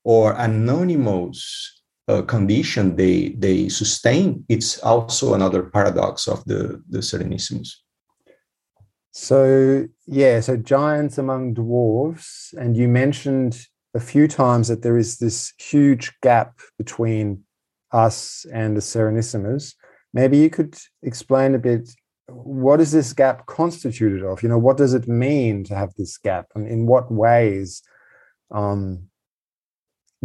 or 0.03 0.33
anonymous 0.33 1.81
uh, 2.07 2.21
condition 2.21 2.95
they 2.95 3.29
they 3.39 3.69
sustain, 3.69 4.45
it's 4.47 4.77
also 4.79 5.33
another 5.33 5.63
paradox 5.63 6.27
of 6.27 6.43
the 6.45 6.81
the 6.89 6.99
Serenissimus. 6.99 7.69
So 9.11 9.87
yeah, 10.05 10.39
so 10.41 10.57
giants 10.57 11.17
among 11.17 11.55
dwarves, 11.55 12.53
and 12.53 12.75
you 12.75 12.87
mentioned 12.87 13.65
a 13.95 13.99
few 13.99 14.27
times 14.27 14.67
that 14.67 14.81
there 14.81 14.97
is 14.97 15.17
this 15.17 15.53
huge 15.57 16.13
gap 16.21 16.59
between 16.77 17.43
us 17.91 18.45
and 18.53 18.75
the 18.75 18.81
Serenissimus. 18.81 19.73
Maybe 20.13 20.37
you 20.37 20.49
could 20.49 20.77
explain 21.01 21.55
a 21.55 21.59
bit 21.59 21.89
what 22.27 22.81
is 22.81 22.91
this 22.91 23.13
gap 23.13 23.45
constituted 23.45 24.23
of? 24.23 24.41
You 24.41 24.49
know, 24.49 24.57
what 24.57 24.77
does 24.77 24.93
it 24.93 25.07
mean 25.07 25.63
to 25.65 25.75
have 25.75 25.93
this 25.95 26.17
gap, 26.17 26.47
and 26.55 26.67
in 26.67 26.85
what 26.85 27.11
ways 27.11 27.83
um, 28.51 29.09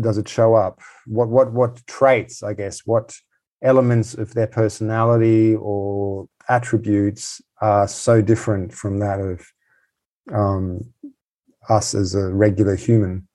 does 0.00 0.18
it 0.18 0.28
show 0.28 0.54
up? 0.54 0.80
What 1.06 1.28
what 1.28 1.52
what 1.52 1.86
traits, 1.86 2.42
I 2.42 2.54
guess, 2.54 2.80
what 2.86 3.14
elements 3.62 4.14
of 4.14 4.34
their 4.34 4.46
personality 4.46 5.54
or 5.56 6.26
attributes 6.48 7.40
are 7.60 7.86
so 7.86 8.22
different 8.22 8.72
from 8.72 8.98
that 8.98 9.20
of 9.20 9.46
um, 10.32 10.92
us 11.68 11.94
as 11.94 12.14
a 12.14 12.28
regular 12.28 12.76
human? 12.76 13.28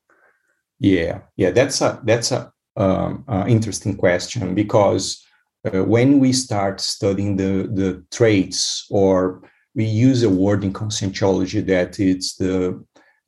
Yeah, 0.80 1.22
yeah, 1.36 1.52
that's 1.52 1.82
a 1.82 2.02
that's 2.04 2.32
a 2.32 2.52
um, 2.78 3.24
uh, 3.28 3.46
interesting 3.48 3.96
question 3.96 4.56
because 4.56 5.25
uh, 5.66 5.84
when 5.84 6.20
we 6.20 6.32
start 6.34 6.80
studying 6.82 7.36
the 7.38 7.70
the 7.74 8.04
traits, 8.12 8.86
or 8.90 9.42
we 9.74 9.86
use 9.86 10.24
a 10.24 10.30
word 10.30 10.64
in 10.64 10.74
conscientiology 10.74 11.66
that 11.66 12.00
it's 12.00 12.36
the 12.36 12.84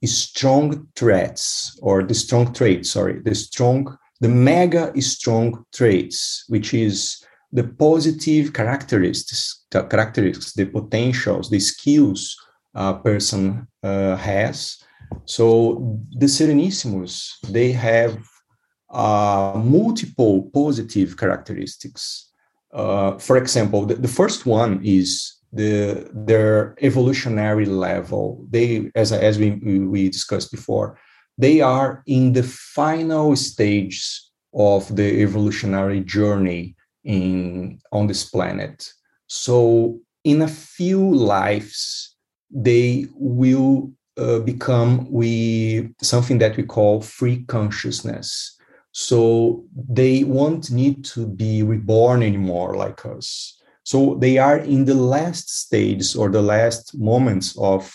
strong 0.06 0.88
threats 0.96 1.78
or 1.82 2.04
the 2.04 2.14
strong 2.14 2.54
traits. 2.54 2.92
Sorry, 2.92 3.20
the 3.20 3.36
strong 3.36 3.98
the 4.20 4.30
mega 4.30 5.00
strong 5.02 5.66
traits, 5.74 6.46
which 6.48 6.74
is 6.74 7.24
the 7.52 7.64
positive 7.64 8.54
characteristics, 8.54 9.66
characteristics, 9.72 10.54
the 10.54 10.66
potentials, 10.66 11.50
the 11.50 11.60
skills 11.60 12.36
a 12.74 12.94
person 12.96 13.68
uh, 13.84 14.16
has. 14.16 14.78
So 15.26 16.00
the 16.12 16.26
Serenissimus, 16.28 17.40
they 17.50 17.72
have 17.72 18.20
uh, 18.90 19.62
multiple 19.64 20.50
positive 20.54 21.18
characteristics. 21.18 22.27
Uh, 22.74 23.18
for 23.18 23.38
example, 23.38 23.86
the, 23.86 23.96
the, 23.96 24.08
first 24.08 24.46
one 24.46 24.82
is 24.84 25.36
the 25.54 26.10
their 26.14 26.76
evolutionary 26.82 27.66
level. 27.66 28.46
They, 28.50 28.92
as 28.96 29.12
as 29.12 29.40
we 29.40 29.52
we 29.52 30.10
discussed 30.10 30.52
before, 30.52 31.00
they 31.38 31.62
are 31.62 32.04
in 32.06 32.34
the 32.34 32.44
final 32.44 33.36
stage 33.36 34.22
of 34.54 34.94
the 34.96 35.22
evolutionary 35.22 36.02
journey 36.02 36.76
in 37.04 37.80
on 37.92 38.08
this 38.08 38.30
planet. 38.30 38.92
So 39.28 40.00
in 40.24 40.42
a 40.42 40.48
few 40.48 41.16
lives, 41.16 42.16
they 42.52 43.08
will 43.14 43.92
uh, 44.18 44.40
become 44.40 45.10
we 45.12 45.90
something 46.02 46.40
that 46.40 46.58
we 46.58 46.64
call 46.64 47.02
free 47.02 47.44
consciousness. 47.46 48.57
So 49.00 49.64
they 49.76 50.24
won't 50.24 50.72
need 50.72 51.06
to 51.14 51.28
be 51.28 51.62
reborn 51.62 52.24
anymore 52.24 52.76
like 52.76 53.06
us. 53.06 53.62
So 53.84 54.16
they 54.16 54.40
are 54.40 54.58
in 54.58 54.86
the 54.86 54.96
last 54.96 55.50
stage 55.50 56.16
or 56.16 56.30
the 56.30 56.42
last 56.42 56.98
moments 56.98 57.56
of 57.60 57.94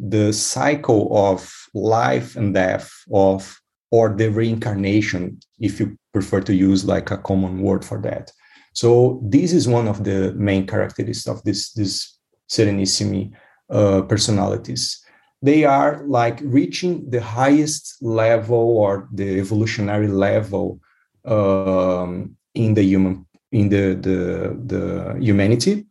the 0.00 0.32
cycle 0.32 1.08
of 1.16 1.48
life 1.72 2.34
and 2.34 2.52
death 2.52 2.90
of 3.12 3.60
or 3.92 4.08
the 4.08 4.28
reincarnation 4.28 5.38
if 5.60 5.78
you 5.78 5.96
prefer 6.12 6.40
to 6.40 6.54
use 6.54 6.84
like 6.84 7.12
a 7.12 7.18
common 7.18 7.60
word 7.60 7.84
for 7.84 8.00
that 8.00 8.32
so 8.72 9.20
this 9.22 9.52
is 9.52 9.68
one 9.68 9.86
of 9.86 10.04
the 10.04 10.32
main 10.34 10.66
characteristics 10.66 11.28
of 11.28 11.42
this 11.42 11.72
this 11.72 12.18
serenissimi 12.48 13.30
uh, 13.70 14.00
personalities 14.02 15.04
they 15.42 15.64
are 15.64 16.02
like 16.06 16.40
reaching 16.42 17.08
the 17.10 17.20
highest 17.20 17.96
level 18.02 18.78
or 18.78 19.08
the 19.12 19.38
evolutionary 19.38 20.08
level 20.08 20.80
um, 21.24 22.36
in 22.54 22.74
the 22.74 22.82
human 22.82 23.26
in 23.52 23.68
the 23.68 23.94
the, 23.94 24.56
the 24.66 25.16
humanity 25.20 25.86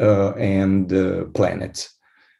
uh, 0.00 0.32
and 0.32 0.88
the 0.88 1.30
planet 1.34 1.88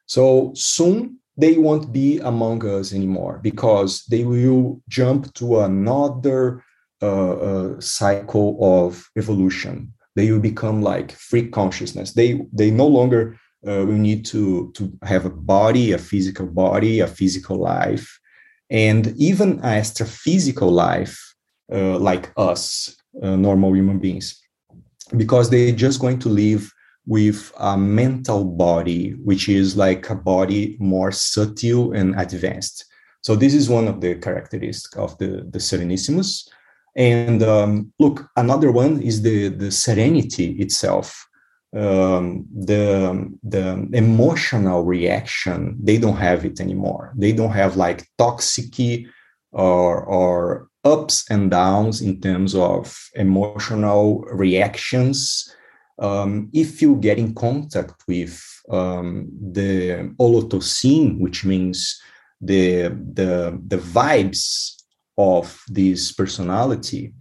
so 0.06 0.52
soon 0.54 1.18
they 1.36 1.56
won't 1.56 1.92
be 1.92 2.18
among 2.20 2.64
us 2.66 2.92
anymore 2.92 3.40
because 3.42 4.04
they 4.10 4.24
will 4.24 4.80
jump 4.88 5.32
to 5.34 5.60
another 5.60 6.62
uh, 7.02 7.32
uh, 7.32 7.80
cycle 7.80 8.56
of 8.60 9.10
evolution. 9.16 9.92
They 10.14 10.30
will 10.30 10.40
become 10.40 10.82
like 10.82 11.10
free 11.10 11.48
consciousness. 11.48 12.12
They 12.12 12.46
they 12.52 12.70
no 12.70 12.86
longer 12.86 13.38
uh, 13.66 13.84
will 13.86 13.98
need 13.98 14.24
to 14.24 14.72
to 14.72 14.92
have 15.02 15.24
a 15.26 15.30
body, 15.30 15.92
a 15.92 15.98
physical 15.98 16.46
body, 16.46 17.00
a 17.00 17.06
physical 17.06 17.56
life, 17.56 18.20
and 18.70 19.14
even 19.16 19.58
an 19.60 19.78
extra-physical 19.78 20.70
life 20.70 21.34
uh, 21.72 21.98
like 21.98 22.32
us, 22.36 22.96
uh, 23.22 23.36
normal 23.36 23.74
human 23.74 23.98
beings, 23.98 24.40
because 25.16 25.50
they're 25.50 25.72
just 25.72 26.00
going 26.00 26.18
to 26.18 26.28
live 26.28 26.72
with 27.06 27.52
a 27.58 27.76
mental 27.76 28.44
body, 28.44 29.10
which 29.24 29.48
is 29.48 29.76
like 29.76 30.08
a 30.10 30.14
body 30.14 30.76
more 30.78 31.10
subtle 31.12 31.92
and 31.92 32.14
advanced. 32.18 32.84
So 33.22 33.36
this 33.36 33.54
is 33.54 33.68
one 33.68 33.88
of 33.88 34.00
the 34.00 34.14
characteristics 34.16 34.96
of 34.96 35.16
the, 35.18 35.46
the 35.50 35.58
Serenissimus. 35.58 36.48
And 36.96 37.42
um, 37.42 37.92
look, 37.98 38.28
another 38.36 38.70
one 38.70 39.00
is 39.02 39.22
the, 39.22 39.48
the 39.48 39.70
serenity 39.70 40.52
itself. 40.60 41.26
Um, 41.74 42.46
the, 42.54 43.32
the 43.42 43.88
emotional 43.92 44.84
reaction, 44.84 45.78
they 45.82 45.96
don't 45.96 46.18
have 46.18 46.44
it 46.44 46.60
anymore. 46.60 47.14
They 47.16 47.32
don't 47.32 47.52
have 47.52 47.76
like 47.76 48.06
toxic 48.18 49.06
or, 49.52 50.04
or 50.04 50.68
ups 50.84 51.24
and 51.30 51.50
downs 51.50 52.02
in 52.02 52.20
terms 52.20 52.54
of 52.54 52.98
emotional 53.14 54.20
reactions 54.32 55.50
um, 55.98 56.50
if 56.52 56.82
you 56.82 56.96
get 56.96 57.18
in 57.18 57.34
contact 57.34 58.02
with 58.08 58.42
um, 58.70 59.28
the 59.40 60.12
holothosene, 60.18 61.18
which 61.20 61.44
means 61.44 62.00
the, 62.40 62.88
the, 62.88 63.60
the 63.68 63.76
vibes 63.76 64.82
of 65.16 65.62
this 65.68 66.12
personality, 66.12 67.14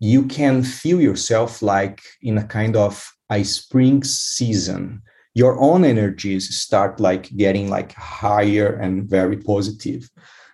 you 0.00 0.26
can 0.26 0.62
feel 0.62 1.00
yourself 1.00 1.62
like 1.62 2.00
in 2.22 2.38
a 2.38 2.44
kind 2.44 2.76
of 2.76 3.08
a 3.34 3.44
spring 3.44 4.02
season. 4.04 5.02
Your 5.34 5.58
own 5.60 5.84
energies 5.84 6.56
start 6.56 7.00
like 7.00 7.36
getting 7.36 7.68
like 7.68 7.92
higher 7.92 8.74
and 8.76 9.08
very 9.10 9.36
positive 9.36 10.08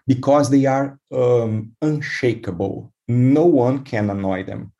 because 0.06 0.48
they 0.50 0.64
are 0.66 0.98
um, 1.12 1.72
unshakable. 1.82 2.92
No 3.08 3.44
one 3.44 3.84
can 3.84 4.08
annoy 4.10 4.44
them. 4.44 4.72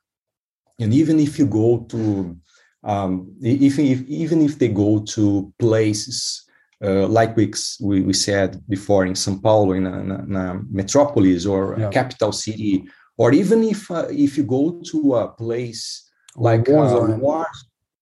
And 0.80 0.94
even 0.94 1.20
if 1.20 1.38
you 1.38 1.46
go 1.46 1.86
to 1.90 2.36
um, 2.82 3.30
if, 3.42 3.78
if, 3.78 4.00
even 4.08 4.40
if 4.40 4.58
they 4.58 4.68
go 4.68 5.00
to 5.00 5.52
places 5.58 6.46
uh, 6.82 7.06
like 7.06 7.36
we, 7.36 7.52
we, 7.80 8.00
we 8.00 8.12
said 8.14 8.62
before 8.68 9.04
in 9.04 9.12
São 9.12 9.42
Paulo, 9.42 9.72
in 9.72 9.86
a, 9.86 10.00
in 10.00 10.34
a 10.34 10.60
metropolis 10.70 11.44
or 11.44 11.76
yeah. 11.78 11.88
a 11.88 11.90
capital 11.90 12.32
city, 12.32 12.84
or 13.18 13.32
even 13.34 13.62
if 13.62 13.90
uh, 13.90 14.06
if 14.10 14.38
you 14.38 14.44
go 14.44 14.80
to 14.90 15.16
a 15.16 15.28
place 15.28 16.10
like 16.36 16.68
war, 16.68 16.86
uh, 16.86 17.16
war 17.18 17.46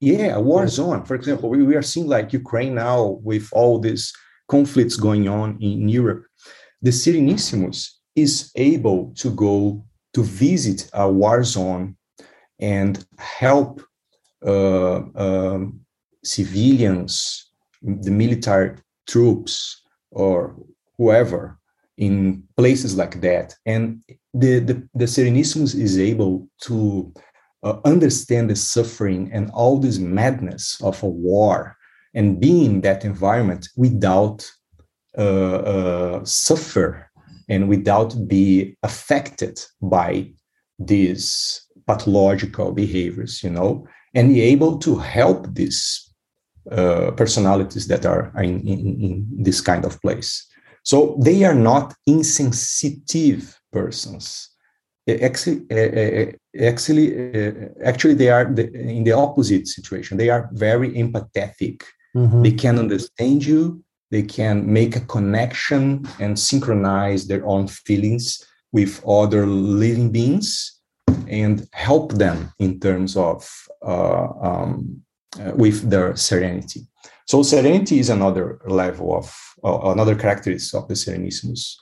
yeah, 0.00 0.36
a 0.36 0.40
war 0.40 0.66
zone. 0.68 1.04
For 1.04 1.14
example, 1.14 1.48
we, 1.50 1.62
we 1.62 1.76
are 1.76 1.82
seeing 1.82 2.06
like 2.06 2.32
Ukraine 2.32 2.74
now 2.74 3.18
with 3.22 3.48
all 3.52 3.78
these 3.78 4.12
conflicts 4.48 4.96
going 4.96 5.28
on 5.28 5.58
in 5.60 5.88
Europe. 5.88 6.24
The 6.82 6.90
Serenissimus 6.90 7.90
is 8.14 8.50
able 8.54 9.12
to 9.16 9.30
go 9.30 9.84
to 10.14 10.22
visit 10.22 10.88
a 10.92 11.10
war 11.10 11.42
zone 11.44 11.96
and 12.58 13.04
help 13.18 13.82
uh, 14.46 15.02
um, 15.14 15.80
civilians, 16.24 17.50
the 17.82 18.10
military 18.10 18.76
troops, 19.06 19.82
or 20.10 20.56
whoever 20.96 21.58
in 21.96 22.42
places 22.56 22.96
like 22.96 23.20
that. 23.20 23.54
And 23.66 24.02
the, 24.32 24.60
the, 24.60 24.88
the 24.94 25.04
Serenissimus 25.04 25.74
is 25.74 25.98
able 25.98 26.48
to 26.62 27.12
uh, 27.62 27.78
understand 27.84 28.50
the 28.50 28.56
suffering 28.56 29.30
and 29.32 29.50
all 29.50 29.78
this 29.78 29.98
madness 29.98 30.80
of 30.82 31.02
a 31.02 31.08
war 31.08 31.76
and 32.14 32.40
be 32.40 32.64
in 32.64 32.80
that 32.82 33.04
environment 33.04 33.68
without 33.76 34.48
uh, 35.16 35.56
uh, 35.74 36.24
suffer 36.24 37.10
and 37.48 37.68
without 37.68 38.14
be 38.28 38.76
affected 38.82 39.60
by 39.82 40.30
these 40.78 41.62
pathological 41.86 42.72
behaviors, 42.72 43.42
you 43.42 43.50
know 43.50 43.86
and 44.14 44.28
be 44.28 44.40
able 44.40 44.78
to 44.78 44.96
help 44.96 45.54
these 45.54 46.12
uh, 46.70 47.10
personalities 47.12 47.86
that 47.88 48.04
are 48.04 48.32
in, 48.42 48.60
in, 48.66 48.78
in, 49.00 49.26
this 49.38 49.60
kind 49.60 49.84
of 49.84 50.00
place. 50.02 50.46
So 50.82 51.18
they 51.22 51.44
are 51.44 51.54
not 51.54 51.94
insensitive 52.06 53.58
persons. 53.72 54.50
Actually, 55.08 55.62
actually, 56.60 57.06
actually, 57.84 58.14
they 58.14 58.28
are 58.28 58.46
in 58.46 59.04
the 59.04 59.12
opposite 59.12 59.66
situation. 59.66 60.18
They 60.18 60.28
are 60.28 60.50
very 60.52 60.90
empathetic. 60.90 61.82
Mm-hmm. 62.16 62.42
They 62.42 62.52
can 62.52 62.78
understand 62.78 63.44
you. 63.44 63.82
They 64.10 64.22
can 64.22 64.70
make 64.70 64.96
a 64.96 65.00
connection 65.00 66.06
and 66.18 66.38
synchronize 66.38 67.26
their 67.26 67.46
own 67.46 67.68
feelings 67.68 68.44
with 68.72 69.02
other 69.06 69.46
living 69.46 70.10
beings 70.10 70.80
and 71.26 71.66
help 71.72 72.12
them 72.12 72.52
in 72.58 72.80
terms 72.80 73.16
of 73.16 73.50
uh, 73.82 74.28
um, 74.42 75.02
uh, 75.40 75.52
with 75.54 75.88
their 75.90 76.16
serenity. 76.16 76.86
So 77.26 77.42
serenity 77.42 77.98
is 77.98 78.08
another 78.08 78.60
level 78.66 79.16
of 79.16 79.34
uh, 79.62 79.90
another 79.90 80.14
characteristic 80.14 80.80
of 80.80 80.88
the 80.88 80.94
Serenissimus. 80.94 81.76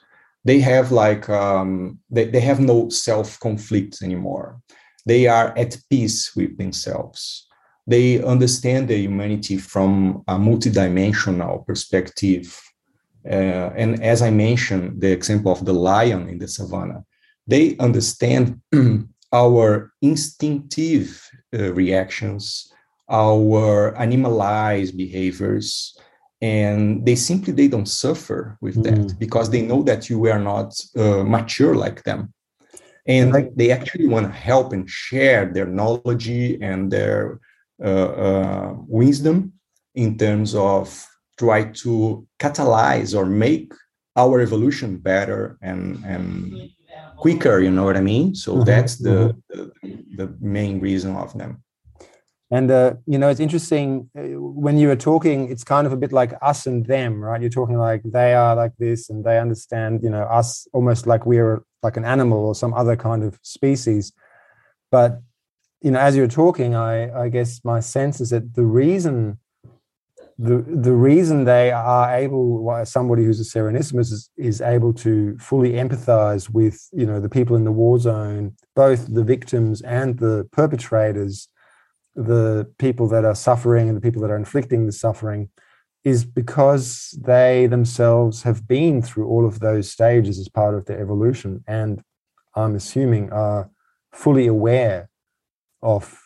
They 0.47 0.61
have 0.61 0.93
like 0.93 1.29
um, 1.29 1.99
they, 2.09 2.27
they 2.27 2.41
have 2.41 2.61
no 2.61 2.89
self 2.89 3.39
conflict 3.41 4.03
anymore. 4.03 4.61
They 5.05 5.27
are 5.27 5.49
at 5.57 5.79
peace 5.91 6.35
with 6.37 6.57
themselves. 6.57 7.47
They 7.87 8.23
understand 8.23 8.89
the 8.89 8.97
humanity 8.97 9.59
from 9.59 10.23
a 10.27 10.37
multidimensional 10.37 11.67
perspective. 11.67 12.47
Uh, 13.25 13.71
and 13.83 14.03
as 14.03 14.23
I 14.23 14.31
mentioned, 14.31 15.01
the 15.01 15.11
example 15.11 15.53
of 15.53 15.65
the 15.65 15.73
lion 15.73 16.29
in 16.29 16.39
the 16.39 16.49
savannah, 16.49 17.05
they 17.47 17.77
understand 17.79 18.61
our 19.33 19.93
instinctive 20.01 21.29
uh, 21.53 21.73
reactions 21.73 22.73
our 23.09 23.97
animalized 23.97 24.97
behaviors 24.97 25.97
and 26.43 27.05
they 27.07 27.15
simply 27.15 27.53
they 27.53 27.69
don't 27.69 27.89
suffer 27.89 28.59
with 28.61 28.77
mm. 28.77 28.85
that 28.85 29.19
because 29.19 29.51
they 29.51 29.63
know 29.63 29.83
that 29.83 30.11
you 30.11 30.27
are 30.27 30.39
not 30.39 30.79
uh, 30.97 31.23
mature 31.25 31.75
like 31.75 32.03
them. 32.05 32.33
And 33.09 33.33
like, 33.33 33.55
they 33.55 33.71
actually 33.71 34.09
want 34.09 34.27
to 34.27 34.33
help 34.33 34.73
and 34.73 34.89
share 34.91 35.47
their 35.47 35.67
knowledge 35.67 36.29
and 36.29 36.91
their 36.91 37.41
uh, 37.83 38.11
uh, 38.27 38.75
wisdom 38.89 39.53
in 39.95 40.19
terms 40.19 40.55
of 40.55 41.07
try 41.39 41.65
to 41.65 42.27
catalyze 42.41 43.17
or 43.17 43.27
make 43.27 43.73
our 44.17 44.41
evolution 44.41 44.97
better 44.97 45.59
and 45.61 46.03
and 46.05 46.71
quicker 47.19 47.61
you 47.61 47.71
know 47.71 47.85
what 47.85 47.97
i 47.97 48.01
mean? 48.01 48.35
So 48.35 48.55
mm-hmm, 48.55 48.65
that's 48.65 48.97
the, 48.97 49.37
mm-hmm. 49.55 49.67
the 49.87 50.27
the 50.27 50.37
main 50.41 50.81
reason 50.81 51.17
of 51.17 51.37
them 51.37 51.63
and 52.51 52.71
uh, 52.71 52.95
you 53.07 53.19
know, 53.19 53.29
it's 53.29 53.41
interesting 53.41 54.09
uh, 54.17 54.23
when 54.41 54.79
you 54.79 54.89
were 54.89 54.97
talking. 54.97 55.51
It's 55.51 55.65
kind 55.65 55.87
of 55.87 55.93
a 55.93 55.97
bit 55.97 56.13
like 56.13 56.33
us 56.43 56.67
and 56.67 56.87
them, 56.87 57.21
right? 57.21 57.41
You're 57.41 57.51
talking 57.51 57.77
like 57.77 58.03
they 58.05 58.35
are 58.35 58.55
like 58.55 58.73
this, 58.79 59.11
and 59.11 59.25
they 59.25 59.39
understand, 59.39 60.03
you 60.03 60.11
know, 60.11 60.23
us 60.23 60.69
almost 60.73 61.07
like 61.07 61.27
we're 61.27 61.63
like 61.83 61.97
an 61.97 62.05
animal 62.05 62.39
or 62.39 62.55
some 62.55 62.73
other 62.75 62.97
kind 62.97 63.25
of 63.25 63.39
species. 63.43 64.13
But 64.93 65.21
you 65.83 65.91
know, 65.91 65.99
as 65.99 66.17
you're 66.17 66.29
talking, 66.29 66.77
I 66.77 67.25
I 67.25 67.29
guess 67.29 67.65
my 67.65 67.81
sense 67.81 68.21
is 68.21 68.31
that 68.31 68.55
the 68.55 68.65
reason 68.65 69.39
the 70.39 70.59
the 70.69 70.93
reason 70.93 71.45
they 71.45 71.73
are 71.73 72.15
able 72.15 72.85
somebody 72.85 73.25
who's 73.25 73.41
a 73.41 73.59
serenissimus 73.59 74.13
is, 74.13 74.31
is 74.37 74.61
able 74.61 74.93
to 74.93 75.37
fully 75.39 75.73
empathize 75.73 76.51
with 76.51 76.89
you 76.93 77.07
know 77.07 77.21
the 77.21 77.29
people 77.29 77.57
in 77.57 77.65
the 77.65 77.73
war 77.73 77.99
zone 77.99 78.55
both 78.75 79.13
the 79.15 79.25
victims 79.25 79.81
and 79.81 80.19
the 80.19 80.47
perpetrators 80.53 81.49
the 82.17 82.67
people 82.79 83.07
that 83.09 83.25
are 83.25 83.35
suffering 83.35 83.89
and 83.89 83.97
the 83.97 84.01
people 84.01 84.23
that 84.23 84.31
are 84.31 84.37
inflicting 84.37 84.87
the 84.87 84.93
suffering 84.93 85.51
is 86.03 86.25
because 86.25 87.19
they 87.21 87.67
themselves 87.67 88.43
have 88.43 88.67
been 88.67 89.03
through 89.03 89.27
all 89.27 89.45
of 89.47 89.61
those 89.61 89.91
stages 89.91 90.39
as 90.39 90.49
part 90.49 90.75
of 90.75 90.87
their 90.87 90.99
evolution 91.01 91.63
and 91.67 92.03
i'm 92.55 92.75
assuming 92.75 93.31
are 93.33 93.69
fully 94.13 94.47
aware 94.47 95.11
of 95.83 96.19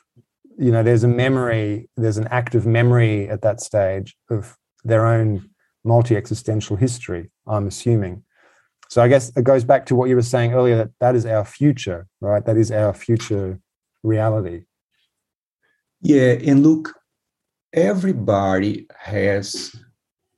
you 0.57 0.70
know 0.70 0.83
there's 0.83 1.03
a 1.03 1.09
memory 1.09 1.90
there's 1.96 2.18
an 2.18 2.29
active 2.29 2.66
memory 2.66 3.29
at 3.29 3.42
that 3.42 3.61
stage 3.61 4.16
of 4.31 4.57
their 4.85 5.05
own 5.07 5.50
multi-existential 5.85 6.76
history 6.76 7.31
i'm 7.48 7.66
assuming. 7.66 8.22
So 8.88 9.03
i 9.03 9.09
guess 9.09 9.35
it 9.37 9.42
goes 9.42 9.64
back 9.64 9.87
to 9.87 9.96
what 9.96 10.09
you 10.09 10.14
were 10.14 10.22
saying 10.22 10.53
earlier 10.53 10.76
that 10.76 10.90
that 11.00 11.14
is 11.16 11.26
our 11.26 11.44
future 11.44 12.07
right? 12.20 12.44
That 12.44 12.57
is 12.57 12.70
our 12.70 12.92
future 12.94 13.59
reality 14.03 14.64
yeah, 16.00 16.32
and 16.32 16.62
look, 16.62 16.94
everybody 17.72 18.86
has 18.98 19.74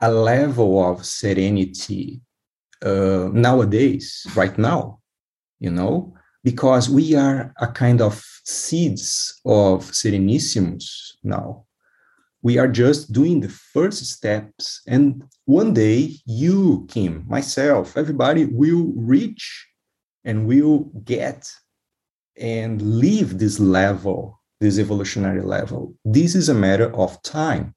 a 0.00 0.10
level 0.10 0.84
of 0.84 1.06
serenity 1.06 2.20
uh, 2.84 3.30
nowadays, 3.32 4.26
right 4.34 4.58
now, 4.58 4.98
you 5.60 5.70
know, 5.70 6.14
because 6.42 6.90
we 6.90 7.14
are 7.14 7.54
a 7.60 7.68
kind 7.68 8.00
of 8.00 8.20
seeds 8.44 9.40
of 9.44 9.84
Serenissimus 9.92 11.12
now. 11.22 11.64
We 12.42 12.58
are 12.58 12.66
just 12.66 13.12
doing 13.12 13.38
the 13.38 13.48
first 13.48 14.04
steps. 14.04 14.82
And 14.88 15.22
one 15.44 15.72
day, 15.72 16.16
you, 16.26 16.86
Kim, 16.88 17.24
myself, 17.28 17.96
everybody 17.96 18.46
will 18.46 18.92
reach 18.96 19.68
and 20.24 20.48
will 20.48 20.90
get 21.04 21.48
and 22.36 22.82
leave 22.98 23.38
this 23.38 23.60
level 23.60 24.41
this 24.62 24.78
evolutionary 24.78 25.42
level. 25.42 25.94
This 26.04 26.34
is 26.34 26.48
a 26.48 26.54
matter 26.54 26.94
of 26.94 27.20
time. 27.22 27.74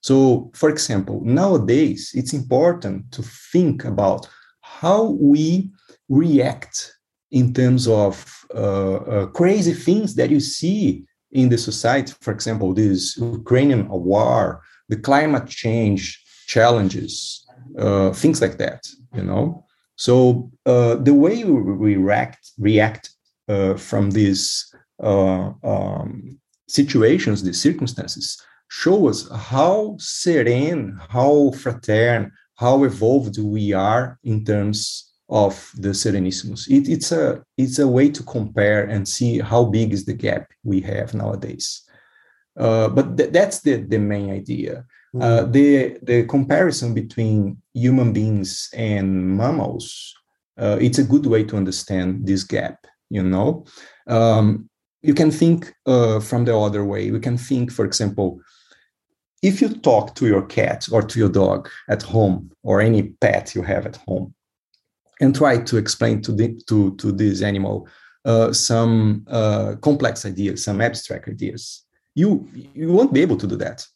So, 0.00 0.50
for 0.54 0.70
example, 0.70 1.20
nowadays 1.24 2.12
it's 2.14 2.32
important 2.32 3.10
to 3.12 3.22
think 3.52 3.84
about 3.84 4.28
how 4.62 5.00
we 5.32 5.70
react 6.08 6.94
in 7.30 7.52
terms 7.52 7.88
of 7.88 8.14
uh, 8.54 8.96
uh, 9.14 9.26
crazy 9.26 9.74
things 9.74 10.14
that 10.14 10.30
you 10.30 10.40
see 10.40 11.04
in 11.32 11.48
the 11.48 11.58
society. 11.58 12.14
For 12.20 12.32
example, 12.32 12.72
this 12.72 13.16
Ukrainian 13.16 13.88
war, 13.88 14.62
the 14.88 14.96
climate 14.96 15.48
change 15.48 16.02
challenges, 16.46 17.44
uh, 17.78 18.12
things 18.12 18.40
like 18.40 18.56
that. 18.58 18.80
You 19.14 19.24
know, 19.24 19.66
so 19.96 20.50
uh, 20.64 20.94
the 20.94 21.14
way 21.24 21.44
we 21.44 21.96
react 21.96 22.52
react 22.58 23.04
uh, 23.48 23.74
from 23.74 24.10
this 24.10 24.72
um, 25.00 26.38
situations, 26.68 27.42
these 27.42 27.60
circumstances, 27.60 28.40
show 28.68 29.08
us 29.08 29.28
how 29.30 29.96
serene, 29.98 30.98
how 31.08 31.52
fratern, 31.54 32.30
how 32.56 32.84
evolved 32.84 33.38
we 33.38 33.72
are 33.72 34.18
in 34.24 34.44
terms 34.44 35.12
of 35.28 35.70
the 35.76 35.90
Serenissimus. 35.90 36.68
It, 36.68 36.88
it's 36.88 37.12
a 37.12 37.42
it's 37.56 37.78
a 37.78 37.88
way 37.88 38.08
to 38.10 38.22
compare 38.22 38.84
and 38.84 39.06
see 39.06 39.40
how 39.40 39.64
big 39.64 39.92
is 39.92 40.04
the 40.04 40.14
gap 40.14 40.50
we 40.64 40.80
have 40.80 41.14
nowadays. 41.14 41.82
Uh, 42.58 42.88
but 42.88 43.16
th- 43.16 43.30
that's 43.30 43.60
the, 43.60 43.76
the 43.76 43.98
main 43.98 44.30
idea. 44.30 44.84
Mm-hmm. 45.14 45.22
Uh, 45.22 45.42
the 45.52 45.98
the 46.02 46.24
comparison 46.24 46.94
between 46.94 47.62
human 47.74 48.12
beings 48.12 48.68
and 48.74 49.36
mammals, 49.36 50.14
uh, 50.58 50.78
it's 50.80 50.98
a 50.98 51.04
good 51.04 51.26
way 51.26 51.44
to 51.44 51.56
understand 51.56 52.26
this 52.26 52.42
gap. 52.42 52.86
You 53.10 53.22
know, 53.22 53.64
um, 54.06 54.68
you 55.02 55.14
can 55.14 55.30
think 55.30 55.72
uh, 55.86 56.20
from 56.20 56.44
the 56.44 56.56
other 56.56 56.84
way. 56.84 57.10
We 57.10 57.20
can 57.20 57.38
think, 57.38 57.72
for 57.72 57.84
example, 57.84 58.40
if 59.42 59.60
you 59.60 59.68
talk 59.68 60.14
to 60.16 60.26
your 60.26 60.42
cat 60.42 60.88
or 60.90 61.02
to 61.02 61.18
your 61.18 61.28
dog 61.28 61.68
at 61.88 62.02
home 62.02 62.50
or 62.62 62.80
any 62.80 63.02
pet 63.20 63.54
you 63.54 63.62
have 63.62 63.86
at 63.86 63.96
home 64.08 64.34
and 65.20 65.34
try 65.34 65.58
to 65.58 65.76
explain 65.76 66.22
to, 66.22 66.32
the, 66.32 66.60
to, 66.66 66.96
to 66.96 67.12
this 67.12 67.42
animal 67.42 67.88
uh, 68.24 68.52
some 68.52 69.24
uh, 69.28 69.76
complex 69.80 70.26
ideas, 70.26 70.64
some 70.64 70.80
abstract 70.80 71.28
ideas, 71.28 71.84
you, 72.14 72.48
you 72.74 72.92
won't 72.92 73.12
be 73.12 73.22
able 73.22 73.36
to 73.36 73.46
do 73.46 73.56
that. 73.56 73.86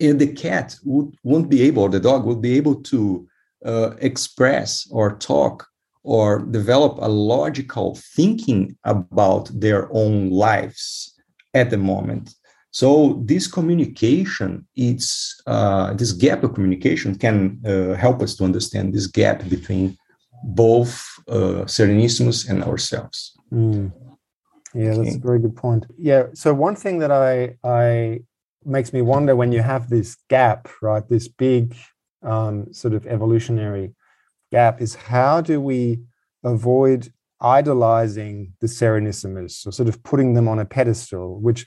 And 0.00 0.20
the 0.20 0.32
cat 0.32 0.76
would, 0.84 1.16
won't 1.22 1.48
be 1.48 1.62
able, 1.62 1.84
or 1.84 1.88
the 1.88 2.00
dog 2.00 2.24
would 2.24 2.42
be 2.42 2.56
able 2.56 2.82
to 2.82 3.28
uh, 3.64 3.90
express 3.98 4.88
or 4.90 5.16
talk 5.16 5.66
or 6.08 6.38
develop 6.38 6.96
a 7.02 7.08
logical 7.36 7.94
thinking 8.16 8.74
about 8.84 9.44
their 9.52 9.82
own 9.92 10.30
lives 10.30 11.14
at 11.52 11.68
the 11.68 11.76
moment. 11.76 12.34
So 12.70 13.22
this 13.26 13.46
communication, 13.46 14.66
it's 14.74 15.10
uh, 15.46 15.92
this 16.00 16.12
gap 16.12 16.44
of 16.44 16.54
communication 16.54 17.14
can 17.24 17.60
uh, 17.66 17.92
help 18.04 18.22
us 18.22 18.36
to 18.36 18.44
understand 18.44 18.94
this 18.94 19.06
gap 19.06 19.46
between 19.50 19.98
both 20.42 20.92
uh, 21.28 21.64
Serenissimus 21.74 22.48
and 22.48 22.64
ourselves. 22.64 23.36
Mm. 23.52 23.92
Yeah, 24.74 24.94
that's 24.94 25.16
a 25.16 25.18
very 25.18 25.40
good 25.40 25.56
point. 25.56 25.84
Yeah. 25.98 26.24
So 26.32 26.54
one 26.54 26.76
thing 26.76 27.00
that 27.00 27.12
I 27.12 27.56
I 27.62 28.20
makes 28.64 28.92
me 28.94 29.02
wonder 29.02 29.36
when 29.36 29.52
you 29.52 29.62
have 29.62 29.90
this 29.90 30.16
gap, 30.30 30.68
right? 30.80 31.06
This 31.06 31.28
big 31.28 31.76
um, 32.22 32.72
sort 32.72 32.94
of 32.94 33.06
evolutionary 33.06 33.94
gap 34.50 34.80
is 34.80 34.94
how 34.94 35.40
do 35.40 35.60
we 35.60 36.00
avoid 36.44 37.12
idolizing 37.40 38.52
the 38.60 38.66
Serenissimus 38.66 39.66
or 39.66 39.72
sort 39.72 39.88
of 39.88 40.02
putting 40.02 40.34
them 40.34 40.48
on 40.48 40.58
a 40.58 40.64
pedestal, 40.64 41.40
which 41.40 41.66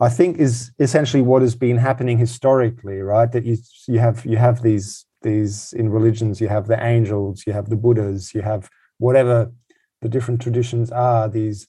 I 0.00 0.08
think 0.08 0.38
is 0.38 0.72
essentially 0.78 1.22
what 1.22 1.42
has 1.42 1.54
been 1.54 1.78
happening 1.78 2.18
historically, 2.18 3.00
right? 3.00 3.30
That 3.30 3.44
you 3.44 3.56
you 3.86 3.98
have 3.98 4.24
you 4.26 4.36
have 4.36 4.62
these 4.62 5.04
these 5.22 5.72
in 5.74 5.90
religions, 5.90 6.40
you 6.40 6.48
have 6.48 6.66
the 6.66 6.82
angels, 6.84 7.44
you 7.46 7.52
have 7.52 7.68
the 7.68 7.76
Buddhas, 7.76 8.34
you 8.34 8.42
have 8.42 8.68
whatever 8.98 9.52
the 10.00 10.08
different 10.08 10.42
traditions 10.42 10.90
are, 10.90 11.28
these 11.28 11.68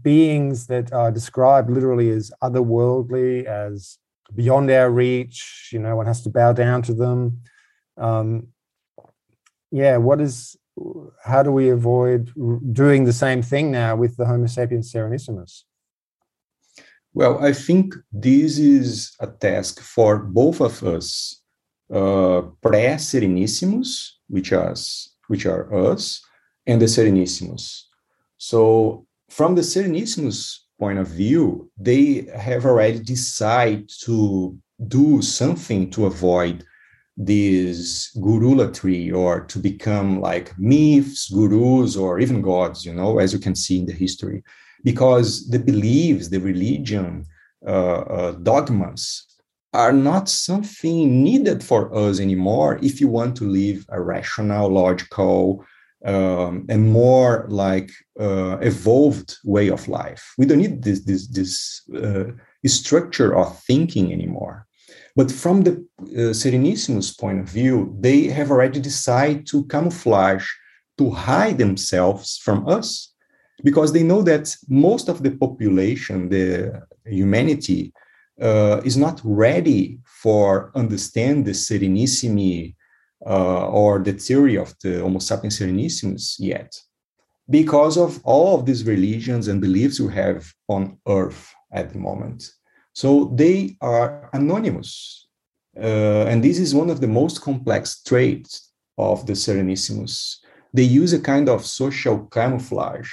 beings 0.00 0.66
that 0.68 0.92
are 0.92 1.12
described 1.12 1.70
literally 1.70 2.10
as 2.10 2.32
otherworldly, 2.42 3.44
as 3.44 3.98
beyond 4.34 4.70
our 4.70 4.90
reach. 4.90 5.68
You 5.72 5.80
know, 5.80 5.96
one 5.96 6.06
has 6.06 6.22
to 6.22 6.30
bow 6.30 6.52
down 6.52 6.82
to 6.82 6.94
them. 6.94 7.42
Um, 7.96 8.48
yeah, 9.74 9.96
what 9.96 10.20
is 10.20 10.56
how 11.24 11.42
do 11.42 11.50
we 11.50 11.68
avoid 11.68 12.32
doing 12.72 13.04
the 13.04 13.12
same 13.12 13.42
thing 13.42 13.72
now 13.72 13.96
with 13.96 14.16
the 14.16 14.24
Homo 14.24 14.46
sapiens 14.46 14.92
serenissimus? 14.92 15.64
Well, 17.12 17.44
I 17.44 17.52
think 17.52 17.94
this 18.12 18.58
is 18.58 19.16
a 19.18 19.26
task 19.26 19.80
for 19.80 20.18
both 20.18 20.60
of 20.60 20.82
us, 20.84 21.40
uh, 21.92 22.42
pre-serenissimus, 22.62 24.10
which 24.28 24.52
are 24.52 24.74
which 25.26 25.44
are 25.44 25.64
us, 25.74 26.22
and 26.66 26.80
the 26.80 26.86
serenissimus. 26.86 27.82
So, 28.38 29.06
from 29.28 29.56
the 29.56 29.62
serenissimus 29.62 30.58
point 30.78 31.00
of 31.00 31.08
view, 31.08 31.68
they 31.76 32.28
have 32.32 32.64
already 32.64 33.00
decided 33.00 33.90
to 34.04 34.56
do 34.86 35.20
something 35.20 35.90
to 35.90 36.06
avoid 36.06 36.64
this 37.16 38.10
gurulatry 38.16 39.14
or 39.14 39.40
to 39.46 39.58
become 39.58 40.20
like 40.20 40.52
myths, 40.58 41.28
gurus, 41.30 41.96
or 41.96 42.18
even 42.18 42.42
gods, 42.42 42.84
you 42.84 42.92
know, 42.92 43.18
as 43.18 43.32
you 43.32 43.38
can 43.38 43.54
see 43.54 43.78
in 43.78 43.86
the 43.86 43.92
history, 43.92 44.42
because 44.82 45.48
the 45.48 45.58
beliefs, 45.58 46.28
the 46.28 46.40
religion, 46.40 47.24
uh, 47.66 48.00
uh, 48.00 48.32
dogmas 48.32 49.26
are 49.72 49.92
not 49.92 50.28
something 50.28 51.22
needed 51.22 51.62
for 51.62 51.92
us 51.94 52.20
anymore 52.20 52.78
if 52.82 53.00
you 53.00 53.08
want 53.08 53.36
to 53.36 53.48
live 53.48 53.84
a 53.88 54.00
rational, 54.00 54.68
logical, 54.68 55.64
um, 56.04 56.66
and 56.68 56.92
more 56.92 57.46
like 57.48 57.90
uh, 58.20 58.58
evolved 58.60 59.36
way 59.44 59.68
of 59.68 59.88
life. 59.88 60.34
We 60.36 60.46
don't 60.46 60.58
need 60.58 60.82
this 60.82 61.00
this 61.04 61.26
this 61.28 61.82
uh, 61.94 62.32
structure 62.66 63.34
of 63.36 63.58
thinking 63.62 64.12
anymore. 64.12 64.66
But 65.16 65.30
from 65.30 65.62
the 65.62 65.72
uh, 66.00 66.32
Serenissimus 66.34 67.18
point 67.18 67.40
of 67.40 67.48
view, 67.48 67.96
they 68.00 68.24
have 68.24 68.50
already 68.50 68.80
decided 68.80 69.46
to 69.48 69.64
camouflage, 69.66 70.46
to 70.98 71.10
hide 71.10 71.58
themselves 71.58 72.38
from 72.38 72.68
us, 72.68 73.14
because 73.62 73.92
they 73.92 74.02
know 74.02 74.22
that 74.22 74.54
most 74.68 75.08
of 75.08 75.22
the 75.22 75.30
population, 75.30 76.28
the 76.28 76.82
humanity, 77.04 77.92
uh, 78.40 78.80
is 78.84 78.96
not 78.96 79.20
ready 79.22 79.98
for 80.04 80.72
understand 80.74 81.44
the 81.44 81.52
Serenissimi 81.52 82.74
uh, 83.24 83.68
or 83.68 84.00
the 84.00 84.12
theory 84.12 84.56
of 84.56 84.74
the 84.82 85.00
Homo 85.00 85.20
sapiens 85.20 85.58
Serenissimus 85.58 86.36
yet, 86.38 86.74
because 87.48 87.96
of 87.96 88.20
all 88.24 88.58
of 88.58 88.66
these 88.66 88.84
religions 88.84 89.46
and 89.48 89.60
beliefs 89.60 90.00
we 90.00 90.12
have 90.12 90.52
on 90.68 90.98
Earth 91.06 91.54
at 91.72 91.92
the 91.92 91.98
moment. 91.98 92.50
So 92.94 93.32
they 93.34 93.76
are 93.80 94.30
anonymous. 94.32 95.26
Uh, 95.76 96.24
and 96.26 96.42
this 96.42 96.58
is 96.58 96.74
one 96.74 96.88
of 96.88 97.00
the 97.00 97.08
most 97.08 97.42
complex 97.42 98.02
traits 98.02 98.72
of 98.96 99.26
the 99.26 99.32
Serenissimus. 99.32 100.36
They 100.72 100.84
use 100.84 101.12
a 101.12 101.20
kind 101.20 101.48
of 101.48 101.66
social 101.66 102.26
camouflage. 102.26 103.10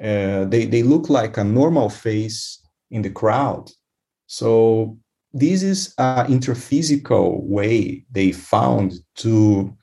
Uh, 0.00 0.44
they, 0.44 0.66
they 0.66 0.82
look 0.82 1.08
like 1.08 1.38
a 1.38 1.44
normal 1.44 1.88
face 1.88 2.62
in 2.90 3.02
the 3.02 3.10
crowd. 3.10 3.70
So 4.26 4.98
this 5.32 5.62
is 5.62 5.94
an 5.98 6.30
intraphysical 6.30 7.42
way 7.42 8.04
they 8.10 8.32
found 8.32 8.94
to 9.16 9.74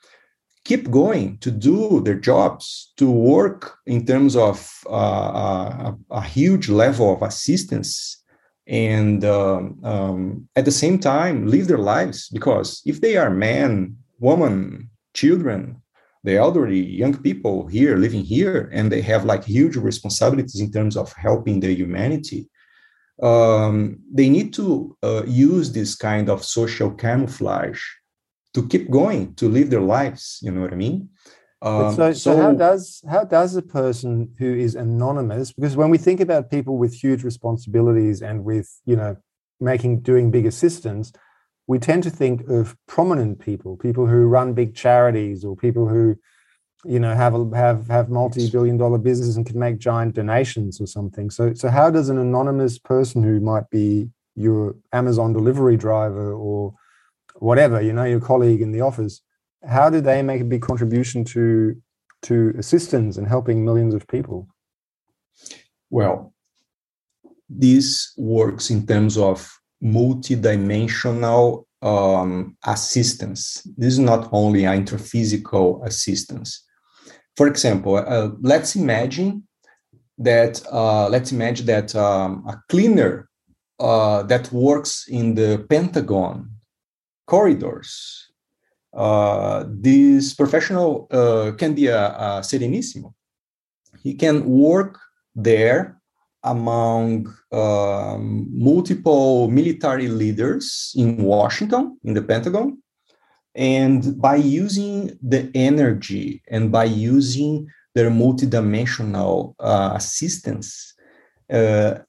keep 0.66 0.90
going, 0.92 1.38
to 1.40 1.52
do 1.52 2.02
their 2.02 2.20
jobs, 2.20 2.94
to 2.98 3.10
work 3.10 3.78
in 3.86 4.06
terms 4.06 4.36
of 4.36 4.72
uh, 4.90 5.92
a, 5.92 5.98
a, 6.12 6.22
huge 6.22 6.70
level 6.70 7.14
of 7.14 7.22
assistance 7.22 8.23
and 8.68 9.26
um, 9.26 9.80
um, 9.84 10.50
at 10.56 10.66
the 10.66 10.72
same 10.72 11.00
time 11.00 11.48
live 11.48 11.68
their 11.68 11.78
lives. 11.78 12.30
Because 12.30 12.82
if 12.86 13.02
they 13.02 13.18
are 13.18 13.30
men 13.30 13.98
woman 14.20 14.90
children 15.14 15.82
the 16.24 16.38
elderly 16.38 16.80
young 16.80 17.16
people 17.18 17.68
here 17.68 17.98
living 17.98 18.24
here 18.24 18.70
and 18.74 18.90
they 18.92 19.02
have 19.02 19.26
like 19.26 19.44
huge 19.44 19.76
responsibilities 19.76 20.62
in 20.62 20.72
terms 20.72 20.96
of 20.96 21.12
helping 21.14 21.60
the 21.60 21.74
humanity 21.74 22.50
um, 23.22 24.00
they 24.12 24.30
need 24.30 24.54
to 24.54 24.98
uh, 25.04 25.24
use 25.26 25.72
this 25.72 25.96
kind 25.96 26.30
of 26.30 26.44
social 26.44 26.90
camouflage 26.90 27.82
to 28.54 28.68
keep 28.68 28.90
going 28.90 29.36
to 29.36 29.50
live 29.50 29.70
their 29.70 29.82
lives. 29.82 30.40
You 30.42 30.52
know 30.52 30.62
what 30.62 30.74
i 30.74 30.76
mean 30.76 31.10
um, 31.64 31.96
so, 31.96 32.12
so, 32.12 32.14
so, 32.14 32.42
how 32.42 32.52
does 32.52 33.02
how 33.10 33.24
does 33.24 33.56
a 33.56 33.62
person 33.62 34.34
who 34.38 34.54
is 34.54 34.76
anonymous? 34.76 35.54
Because 35.54 35.78
when 35.78 35.90
we 35.90 35.98
think 35.98 36.20
about 36.20 36.52
people 36.52 36.78
with 36.78 36.94
huge 36.94 37.24
responsibilities 37.24 38.22
and 38.22 38.44
with 38.44 38.82
you 38.86 38.98
know 38.98 39.16
making 39.62 40.02
doing 40.02 40.30
big 40.30 40.46
assistance, 40.46 41.14
we 41.66 41.80
tend 41.80 42.04
to 42.04 42.10
think 42.10 42.50
of 42.50 42.76
prominent 42.88 43.40
people, 43.40 43.78
people 43.78 44.08
who 44.08 44.26
run 44.26 44.54
big 44.54 44.76
charities 44.76 45.46
or 45.46 45.56
people 45.56 45.88
who 45.88 46.18
you 46.84 47.00
know 47.00 47.16
have 47.16 47.34
a, 47.34 47.56
have 47.56 47.88
have 47.88 48.10
multi-billion 48.10 48.76
dollar 48.76 48.98
businesses 48.98 49.38
and 49.38 49.46
can 49.46 49.58
make 49.58 49.78
giant 49.78 50.16
donations 50.16 50.82
or 50.82 50.86
something. 50.86 51.30
So 51.30 51.54
so 51.54 51.70
how 51.70 51.90
does 51.90 52.10
an 52.10 52.18
anonymous 52.18 52.78
person 52.78 53.24
who 53.24 53.40
might 53.40 53.70
be 53.70 54.10
your 54.36 54.76
Amazon 54.92 55.32
delivery 55.32 55.78
driver 55.78 56.34
or 56.34 56.74
whatever, 57.36 57.82
you 57.82 57.94
know, 57.94 58.04
your 58.04 58.20
colleague 58.20 58.62
in 58.62 58.72
the 58.72 58.82
office 58.82 59.22
how 59.68 59.90
do 59.90 60.02
they 60.02 60.22
make 60.22 60.42
a 60.42 60.46
big 60.46 60.62
contribution 60.62 61.24
to 61.26 61.76
to 62.24 62.54
assistance 62.58 63.18
and 63.18 63.28
helping 63.28 63.66
millions 63.66 63.94
of 63.94 64.08
people? 64.08 64.48
Well, 65.90 66.34
this 67.50 68.14
works 68.18 68.70
in 68.70 68.88
terms 68.88 69.18
of 69.18 69.52
multidimensional 69.84 71.66
um, 71.82 72.58
assistance. 72.66 73.62
This 73.78 73.94
is 73.94 74.00
not 74.00 74.30
only 74.32 74.62
intraphysical 74.62 75.86
assistance. 75.86 76.66
For 77.36 77.48
example, 77.48 77.98
uh, 77.98 78.30
let's 78.42 78.76
imagine 78.76 79.48
that 80.18 80.66
uh, 80.72 81.10
let's 81.10 81.32
imagine 81.32 81.66
that 81.66 81.94
um, 81.96 82.46
a 82.48 82.62
cleaner 82.70 83.30
uh, 83.80 84.24
that 84.24 84.52
works 84.52 85.08
in 85.10 85.36
the 85.36 85.66
Pentagon 85.70 86.50
corridors 87.28 88.32
uh, 88.94 89.66
this 89.68 90.34
professional 90.34 91.08
uh, 91.12 91.52
can 91.58 91.74
be 91.74 91.88
a, 91.88 92.08
a 92.08 92.42
serenissimo. 92.42 93.14
He 94.02 94.14
can 94.14 94.46
work 94.46 95.00
there 95.36 96.00
among 96.44 97.34
um, 97.52 98.48
multiple 98.52 99.48
military 99.48 100.08
leaders 100.08 100.94
in 100.96 101.18
Washington, 101.18 101.98
in 102.04 102.14
the 102.14 102.22
Pentagon. 102.22 102.78
And 103.56 104.20
by 104.22 104.36
using 104.36 105.18
the 105.22 105.50
energy 105.56 106.42
and 106.50 106.72
by 106.72 106.86
using 106.86 107.68
their 107.96 108.10
multidimensional 108.10 109.56
uh, 109.60 109.92
assistance, 109.96 110.94
uh, 111.52 112.00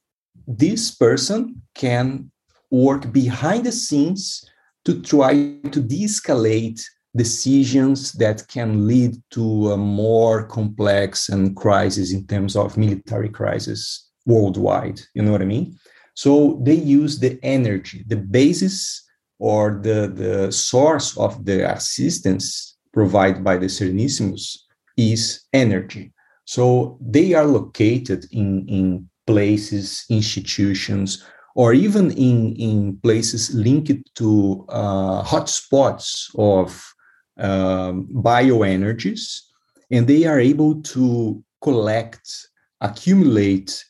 this 0.47 0.91
person 0.91 1.61
can 1.75 2.31
work 2.71 3.11
behind 3.11 3.65
the 3.65 3.71
scenes 3.71 4.49
to 4.85 5.01
try 5.01 5.33
to 5.71 5.81
de-escalate 5.81 6.81
decisions 7.15 8.11
that 8.13 8.47
can 8.47 8.87
lead 8.87 9.15
to 9.31 9.71
a 9.71 9.77
more 9.77 10.45
complex 10.47 11.29
and 11.29 11.55
crisis 11.55 12.11
in 12.11 12.25
terms 12.27 12.55
of 12.55 12.77
military 12.77 13.29
crisis 13.29 14.11
worldwide 14.25 14.99
you 15.13 15.21
know 15.21 15.31
what 15.31 15.41
i 15.41 15.45
mean 15.45 15.77
so 16.13 16.59
they 16.63 16.73
use 16.73 17.19
the 17.19 17.39
energy 17.43 18.03
the 18.07 18.17
basis 18.17 19.05
or 19.39 19.79
the, 19.81 20.07
the 20.07 20.51
source 20.51 21.17
of 21.17 21.45
the 21.45 21.69
assistance 21.71 22.77
provided 22.93 23.43
by 23.43 23.57
the 23.57 23.65
Serenissimus 23.65 24.57
is 24.97 25.41
energy. 25.51 26.13
So 26.45 26.97
they 27.01 27.33
are 27.33 27.45
located 27.45 28.25
in, 28.31 28.67
in 28.67 29.09
places, 29.27 30.05
institutions, 30.09 31.25
or 31.55 31.73
even 31.73 32.11
in, 32.11 32.53
in 32.57 32.97
places 32.97 33.55
linked 33.55 34.13
to 34.15 34.65
uh, 34.69 35.23
hotspots 35.23 36.29
of 36.37 36.93
um, 37.37 38.07
bioenergies, 38.07 39.41
and 39.89 40.05
they 40.05 40.25
are 40.25 40.39
able 40.39 40.81
to 40.81 41.41
collect, 41.61 42.49
accumulate, 42.81 43.83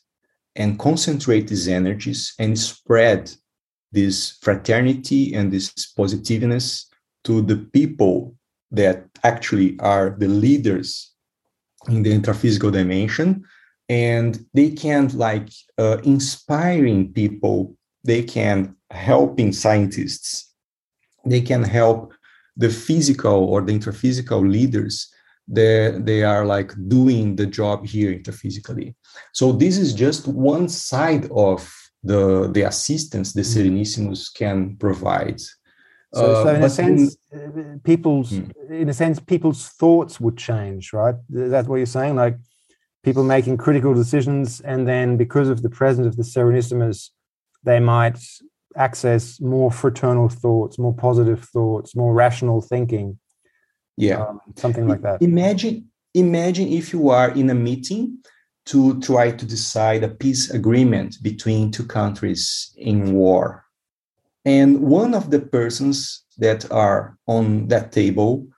and 0.54 0.78
concentrate 0.78 1.48
these 1.48 1.68
energies 1.68 2.34
and 2.38 2.58
spread 2.58 3.30
this 3.92 4.38
fraternity 4.40 5.34
and 5.34 5.52
this 5.52 5.70
positiveness 5.96 6.88
to 7.24 7.42
the 7.42 7.56
people 7.56 8.34
that 8.70 9.04
actually 9.24 9.78
are 9.80 10.16
the 10.18 10.28
leaders 10.28 11.12
in 11.88 12.02
the 12.02 12.12
intraphysical 12.12 12.72
dimension 12.72 13.44
and 13.88 14.44
they 14.52 14.70
can 14.70 15.08
like 15.16 15.48
uh, 15.78 15.98
inspiring 16.04 17.12
people 17.12 17.76
they 18.04 18.22
can 18.22 18.74
helping 18.90 19.52
scientists 19.52 20.52
they 21.24 21.40
can 21.40 21.62
help 21.62 22.12
the 22.56 22.70
physical 22.70 23.44
or 23.44 23.60
the 23.60 23.72
intraphysical 23.72 24.40
leaders 24.40 25.12
that 25.48 26.02
they 26.04 26.24
are 26.24 26.44
like 26.44 26.72
doing 26.88 27.36
the 27.36 27.46
job 27.46 27.86
here 27.86 28.12
intraphysically 28.12 28.94
so 29.32 29.52
this 29.52 29.76
is 29.78 29.92
just 29.92 30.26
one 30.26 30.68
side 30.68 31.28
of 31.30 31.72
the 32.02 32.50
the 32.52 32.62
assistance 32.62 33.32
the 33.32 33.42
mm-hmm. 33.42 33.60
serenissimus 33.60 34.32
can 34.34 34.76
provide 34.76 35.40
So, 36.14 36.44
so 36.44 36.54
in 36.54 36.62
a 36.62 36.70
sense, 36.70 37.16
in, 37.32 37.80
people's 37.84 38.30
hmm. 38.30 38.72
in 38.72 38.88
a 38.88 38.94
sense, 38.94 39.20
people's 39.20 39.68
thoughts 39.68 40.18
would 40.20 40.36
change, 40.38 40.92
right? 40.92 41.14
That's 41.28 41.68
what 41.68 41.76
you're 41.76 41.86
saying. 41.86 42.16
Like 42.16 42.38
people 43.06 43.22
making 43.22 43.56
critical 43.56 43.94
decisions, 43.94 44.60
and 44.62 44.86
then 44.86 45.16
because 45.16 45.48
of 45.48 45.62
the 45.62 45.70
presence 45.70 46.08
of 46.08 46.16
the 46.16 46.24
Serenissimus, 46.24 47.10
they 47.62 47.78
might 47.78 48.18
access 48.76 49.40
more 49.40 49.70
fraternal 49.70 50.28
thoughts, 50.28 50.76
more 50.76 50.92
positive 50.92 51.44
thoughts, 51.44 51.94
more 51.94 52.12
rational 52.12 52.60
thinking. 52.60 53.16
Yeah, 53.96 54.24
um, 54.24 54.40
something 54.56 54.88
like 54.88 55.02
that. 55.02 55.22
Imagine, 55.22 55.88
imagine 56.14 56.66
if 56.66 56.92
you 56.92 57.08
are 57.10 57.30
in 57.30 57.48
a 57.48 57.54
meeting 57.54 58.18
to 58.66 59.00
try 59.00 59.30
to 59.30 59.46
decide 59.46 60.02
a 60.02 60.08
peace 60.08 60.50
agreement 60.50 61.22
between 61.22 61.70
two 61.70 61.86
countries 61.86 62.74
in 62.76 63.12
war, 63.12 63.64
and 64.44 64.80
one 64.80 65.14
of 65.14 65.30
the 65.30 65.40
persons 65.40 66.24
that 66.38 66.68
are 66.72 67.16
on 67.28 67.68
that 67.68 67.92
table 67.92 68.48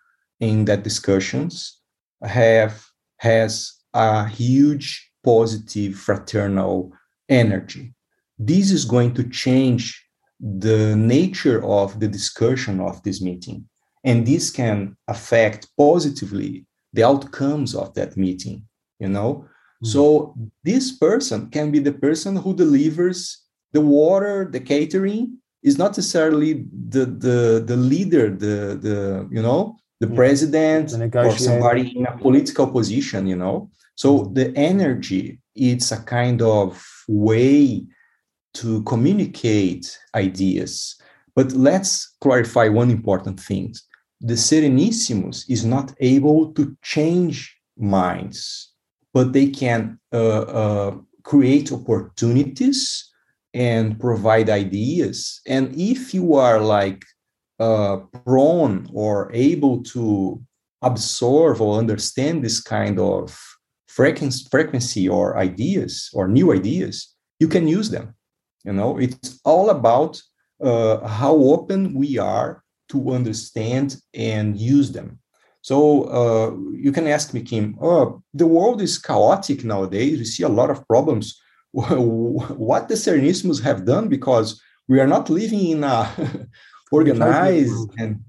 in 0.40 0.64
that 0.64 0.84
discussions 0.84 1.82
have 2.22 2.86
has 3.18 3.77
a 3.98 4.26
huge 4.28 5.10
positive 5.22 5.94
fraternal 5.94 6.92
energy 7.28 7.92
this 8.38 8.70
is 8.70 8.84
going 8.84 9.14
to 9.14 9.28
change 9.28 10.04
the 10.40 10.94
nature 10.94 11.64
of 11.64 11.98
the 11.98 12.06
discussion 12.06 12.80
of 12.80 13.02
this 13.02 13.20
meeting. 13.20 13.68
And 14.04 14.26
this 14.26 14.50
can 14.50 14.96
affect 15.08 15.68
positively 15.76 16.66
the 16.92 17.04
outcomes 17.04 17.74
of 17.74 17.92
that 17.94 18.16
meeting, 18.16 18.62
you 19.00 19.08
know? 19.08 19.34
Mm-hmm. 19.34 19.86
So 19.86 20.34
this 20.62 20.96
person 20.96 21.50
can 21.50 21.70
be 21.70 21.80
the 21.80 21.92
person 21.92 22.36
who 22.36 22.54
delivers 22.54 23.42
the 23.72 23.80
water, 23.80 24.48
the 24.50 24.60
catering, 24.60 25.38
is 25.62 25.76
not 25.76 25.96
necessarily 25.96 26.64
the 26.88 27.04
the 27.04 27.62
the 27.66 27.76
leader, 27.76 28.30
the 28.30 28.78
the 28.80 29.28
you 29.30 29.42
know, 29.42 29.76
the 30.00 30.08
yeah. 30.08 30.14
president 30.14 30.90
the 30.90 31.26
or 31.26 31.36
somebody 31.36 31.98
in 31.98 32.06
a 32.06 32.16
political 32.16 32.68
position, 32.68 33.26
you 33.26 33.36
know. 33.36 33.70
So 33.98 34.30
the 34.32 34.56
energy, 34.56 35.40
it's 35.56 35.90
a 35.90 36.00
kind 36.00 36.40
of 36.40 36.80
way 37.08 37.84
to 38.54 38.84
communicate 38.84 39.98
ideas. 40.14 40.94
But 41.34 41.50
let's 41.50 42.14
clarify 42.20 42.68
one 42.68 42.92
important 42.92 43.40
thing. 43.40 43.74
The 44.20 44.34
Serenissimus 44.34 45.50
is 45.50 45.64
not 45.64 45.94
able 45.98 46.52
to 46.52 46.76
change 46.80 47.58
minds, 47.76 48.72
but 49.12 49.32
they 49.32 49.48
can 49.48 49.98
uh, 50.12 50.42
uh, 50.42 50.96
create 51.24 51.72
opportunities 51.72 53.04
and 53.52 53.98
provide 53.98 54.48
ideas. 54.48 55.40
And 55.44 55.74
if 55.74 56.14
you 56.14 56.34
are 56.34 56.60
like 56.60 57.04
uh, 57.58 57.96
prone 58.24 58.88
or 58.92 59.32
able 59.34 59.82
to 59.94 60.40
absorb 60.82 61.60
or 61.60 61.80
understand 61.80 62.44
this 62.44 62.60
kind 62.60 63.00
of 63.00 63.36
frequency 63.98 65.08
or 65.08 65.36
ideas 65.36 66.10
or 66.14 66.28
new 66.28 66.52
ideas, 66.52 67.14
you 67.40 67.48
can 67.48 67.66
use 67.66 67.90
them. 67.90 68.14
You 68.64 68.72
know, 68.72 68.98
it's 68.98 69.40
all 69.44 69.70
about 69.70 70.22
uh, 70.62 71.06
how 71.06 71.34
open 71.34 71.94
we 71.94 72.18
are 72.18 72.62
to 72.90 73.10
understand 73.10 73.96
and 74.14 74.56
use 74.56 74.92
them. 74.92 75.18
So 75.62 75.78
uh, 76.04 76.50
you 76.72 76.92
can 76.92 77.06
ask 77.06 77.34
me, 77.34 77.42
Kim, 77.42 77.76
oh, 77.82 78.22
the 78.32 78.46
world 78.46 78.80
is 78.80 78.98
chaotic 78.98 79.64
nowadays. 79.64 80.18
We 80.18 80.24
see 80.24 80.44
a 80.44 80.56
lot 80.60 80.70
of 80.70 80.86
problems. 80.86 81.40
what 81.72 82.88
the 82.88 82.94
Serenissimus 82.94 83.60
have 83.62 83.84
done 83.84 84.08
because 84.08 84.60
we 84.88 85.00
are 85.00 85.06
not 85.06 85.28
living 85.28 85.68
in 85.74 85.84
a 85.84 86.08
organized 86.92 87.90
and 87.98 88.20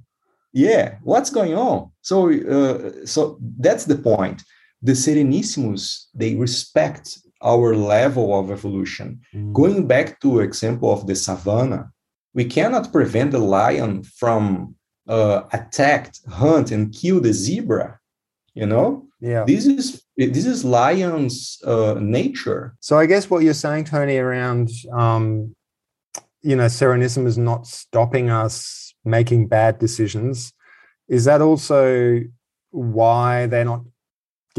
yeah, 0.52 0.98
what's 1.04 1.30
going 1.30 1.56
on? 1.56 1.92
So 2.02 2.30
uh, 2.32 3.06
so 3.06 3.38
that's 3.60 3.86
the 3.86 3.98
point. 3.98 4.44
The 4.82 4.94
Serenissimus 4.94 6.06
they 6.14 6.36
respect 6.36 7.20
our 7.42 7.76
level 7.76 8.38
of 8.38 8.52
evolution. 8.52 9.22
Mm. 9.34 9.54
Going 9.54 9.88
back 9.88 10.20
to 10.22 10.40
example 10.40 10.92
of 10.92 11.08
the 11.08 11.16
savannah, 11.16 11.92
we 12.34 12.46
cannot 12.46 12.92
prevent 12.92 13.32
the 13.32 13.40
lion 13.40 14.04
from 14.04 14.76
uh, 15.08 15.44
attack, 15.54 16.14
hunt, 16.30 16.72
and 16.72 16.94
kill 16.94 17.20
the 17.20 17.34
zebra. 17.34 18.00
You 18.54 18.66
know, 18.66 19.10
yeah. 19.22 19.44
This 19.46 19.66
is 19.66 20.04
this 20.18 20.46
is 20.46 20.64
lion's 20.64 21.60
uh, 21.66 21.96
nature. 22.00 22.76
So 22.80 22.98
I 22.98 23.06
guess 23.06 23.30
what 23.30 23.44
you're 23.44 23.54
saying, 23.54 23.86
Tony, 23.86 24.18
around 24.18 24.70
um, 24.94 25.56
you 26.42 26.56
know, 26.56 26.66
Serenissimus 26.66 27.28
is 27.28 27.38
not 27.38 27.68
stopping 27.68 28.30
us 28.30 28.94
making 29.04 29.48
bad 29.48 29.80
decisions. 29.80 30.54
Is 31.08 31.26
that 31.26 31.42
also 31.42 32.22
why 32.72 33.48
they're 33.48 33.66
not 33.66 33.82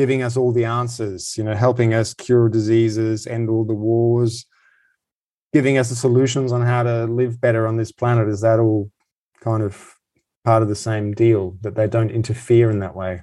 giving 0.01 0.23
us 0.23 0.35
all 0.35 0.51
the 0.51 0.65
answers, 0.65 1.37
you 1.37 1.45
know, 1.45 1.55
helping 1.55 1.93
us 1.93 2.15
cure 2.15 2.49
diseases, 2.49 3.27
end 3.27 3.51
all 3.51 3.67
the 3.67 3.75
wars, 3.75 4.47
giving 5.53 5.77
us 5.77 5.91
the 5.91 5.95
solutions 5.95 6.53
on 6.53 6.63
how 6.63 6.83
to 6.83 7.05
live 7.05 7.39
better 7.39 7.67
on 7.67 7.77
this 7.77 7.93
planet. 7.93 8.27
Is 8.27 8.41
that 8.41 8.59
all 8.59 8.91
kind 9.43 9.63
of 9.63 9.95
part 10.43 10.63
of 10.63 10.71
the 10.71 10.75
same 10.75 11.13
deal 11.13 11.59
that 11.61 11.75
they 11.75 11.87
don't 11.87 12.11
interfere 12.11 12.71
in 12.71 12.79
that 12.79 12.97
way? 12.97 13.21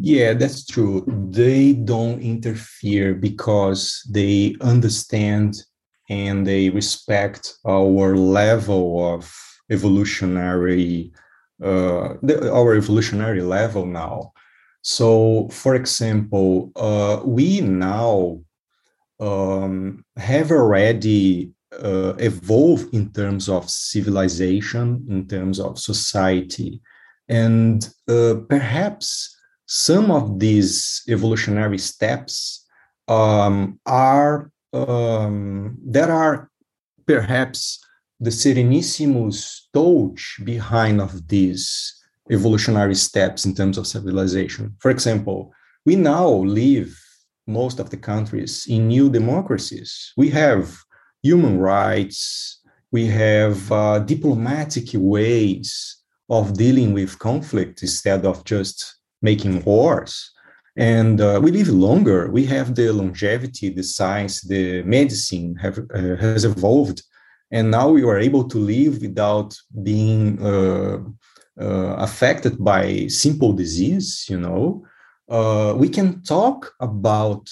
Yeah, 0.00 0.32
that's 0.32 0.64
true. 0.64 1.04
They 1.30 1.74
don't 1.74 2.22
interfere 2.22 3.12
because 3.14 4.02
they 4.10 4.56
understand 4.62 5.62
and 6.08 6.46
they 6.46 6.70
respect 6.70 7.52
our 7.66 8.16
level 8.16 9.14
of 9.14 9.30
evolutionary 9.70 11.12
uh, 11.62 12.14
the, 12.22 12.50
our 12.52 12.74
evolutionary 12.74 13.42
level 13.42 13.86
now. 13.86 14.32
So, 14.82 15.48
for 15.50 15.74
example, 15.74 16.72
uh, 16.76 17.20
we 17.24 17.60
now 17.60 18.40
um, 19.20 20.04
have 20.16 20.50
already 20.50 21.52
uh, 21.72 22.14
evolved 22.18 22.92
in 22.94 23.12
terms 23.12 23.48
of 23.48 23.70
civilization, 23.70 25.06
in 25.08 25.26
terms 25.26 25.58
of 25.58 25.78
society, 25.78 26.80
and 27.28 27.88
uh, 28.08 28.34
perhaps 28.48 29.34
some 29.66 30.10
of 30.10 30.38
these 30.38 31.02
evolutionary 31.08 31.78
steps 31.78 32.66
um, 33.08 33.80
are 33.86 34.50
um, 34.72 35.78
that 35.86 36.10
are 36.10 36.50
perhaps 37.06 37.83
the 38.24 38.30
Serenissimus 38.30 39.60
touch 39.74 40.40
behind 40.44 41.00
of 41.00 41.28
these 41.28 41.94
evolutionary 42.30 42.94
steps 42.94 43.44
in 43.44 43.54
terms 43.54 43.76
of 43.76 43.86
civilization. 43.86 44.74
For 44.78 44.90
example, 44.90 45.52
we 45.84 45.94
now 45.96 46.28
live 46.28 46.98
most 47.46 47.78
of 47.78 47.90
the 47.90 47.98
countries 47.98 48.66
in 48.66 48.88
new 48.88 49.10
democracies. 49.10 50.12
We 50.16 50.30
have 50.30 50.74
human 51.22 51.58
rights, 51.58 52.60
we 52.90 53.06
have 53.06 53.70
uh, 53.70 53.98
diplomatic 53.98 54.88
ways 54.94 55.98
of 56.30 56.56
dealing 56.56 56.94
with 56.94 57.18
conflict 57.18 57.82
instead 57.82 58.24
of 58.24 58.44
just 58.44 58.96
making 59.20 59.62
wars. 59.64 60.30
And 60.76 61.20
uh, 61.20 61.40
we 61.42 61.50
live 61.50 61.68
longer. 61.68 62.30
We 62.30 62.46
have 62.46 62.74
the 62.74 62.90
longevity, 62.90 63.68
the 63.68 63.82
science, 63.82 64.40
the 64.40 64.82
medicine 64.82 65.56
have, 65.56 65.78
uh, 65.94 66.16
has 66.16 66.44
evolved 66.46 67.02
and 67.50 67.70
now 67.70 67.88
we 67.88 68.02
are 68.02 68.18
able 68.18 68.48
to 68.48 68.58
live 68.58 69.00
without 69.00 69.56
being 69.82 70.42
uh, 70.44 70.98
uh, 71.60 71.94
affected 71.98 72.62
by 72.62 73.06
simple 73.06 73.52
disease 73.52 74.26
you 74.28 74.38
know? 74.38 74.84
Uh, 75.28 75.74
we 75.76 75.88
can 75.88 76.22
talk 76.22 76.74
about 76.80 77.48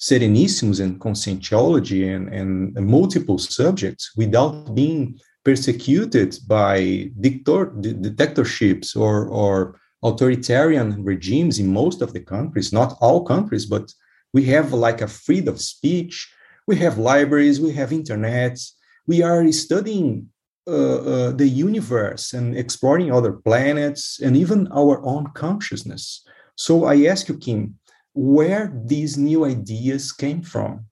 serenissimus 0.00 0.80
and 0.80 1.00
conscientiology 1.00 2.14
and, 2.14 2.28
and, 2.34 2.74
multiple 2.86 3.38
subjects 3.38 4.10
without 4.16 4.74
being 4.74 5.16
persecuted 5.44 6.36
by 6.48 7.08
dictator, 7.20 7.66
dictatorships 7.76 8.96
or, 8.96 9.28
or 9.28 9.78
authoritarian 10.02 11.04
regimes 11.04 11.60
in 11.60 11.72
most 11.72 12.02
of 12.02 12.12
the 12.12 12.20
countries 12.20 12.72
not 12.72 12.96
all 13.00 13.24
countries 13.24 13.64
but 13.66 13.92
we 14.32 14.44
have 14.44 14.72
like 14.72 15.00
a 15.00 15.06
freedom 15.06 15.54
of 15.54 15.60
speech 15.60 16.32
we 16.66 16.74
have 16.74 16.98
libraries 16.98 17.60
we 17.60 17.72
have 17.72 17.92
internet 17.92 18.58
we 19.06 19.22
are 19.22 19.50
studying 19.52 20.28
uh, 20.66 20.70
uh, 20.70 21.30
the 21.32 21.48
universe 21.48 22.32
and 22.32 22.56
exploring 22.56 23.12
other 23.12 23.32
planets 23.32 24.20
and 24.20 24.36
even 24.36 24.68
our 24.72 25.04
own 25.04 25.26
consciousness. 25.34 26.24
So 26.54 26.84
I 26.84 27.06
ask 27.06 27.28
you, 27.28 27.36
Kim, 27.36 27.78
where 28.14 28.72
these 28.84 29.18
new 29.18 29.44
ideas 29.44 30.12
came 30.12 30.42
from? 30.42 30.86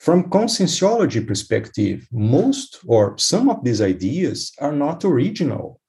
From 0.00 0.30
conscientiology 0.30 1.26
perspective, 1.26 2.06
most 2.12 2.80
or 2.86 3.16
some 3.16 3.48
of 3.48 3.64
these 3.64 3.80
ideas 3.80 4.52
are 4.60 4.72
not 4.72 5.04
original. 5.04 5.80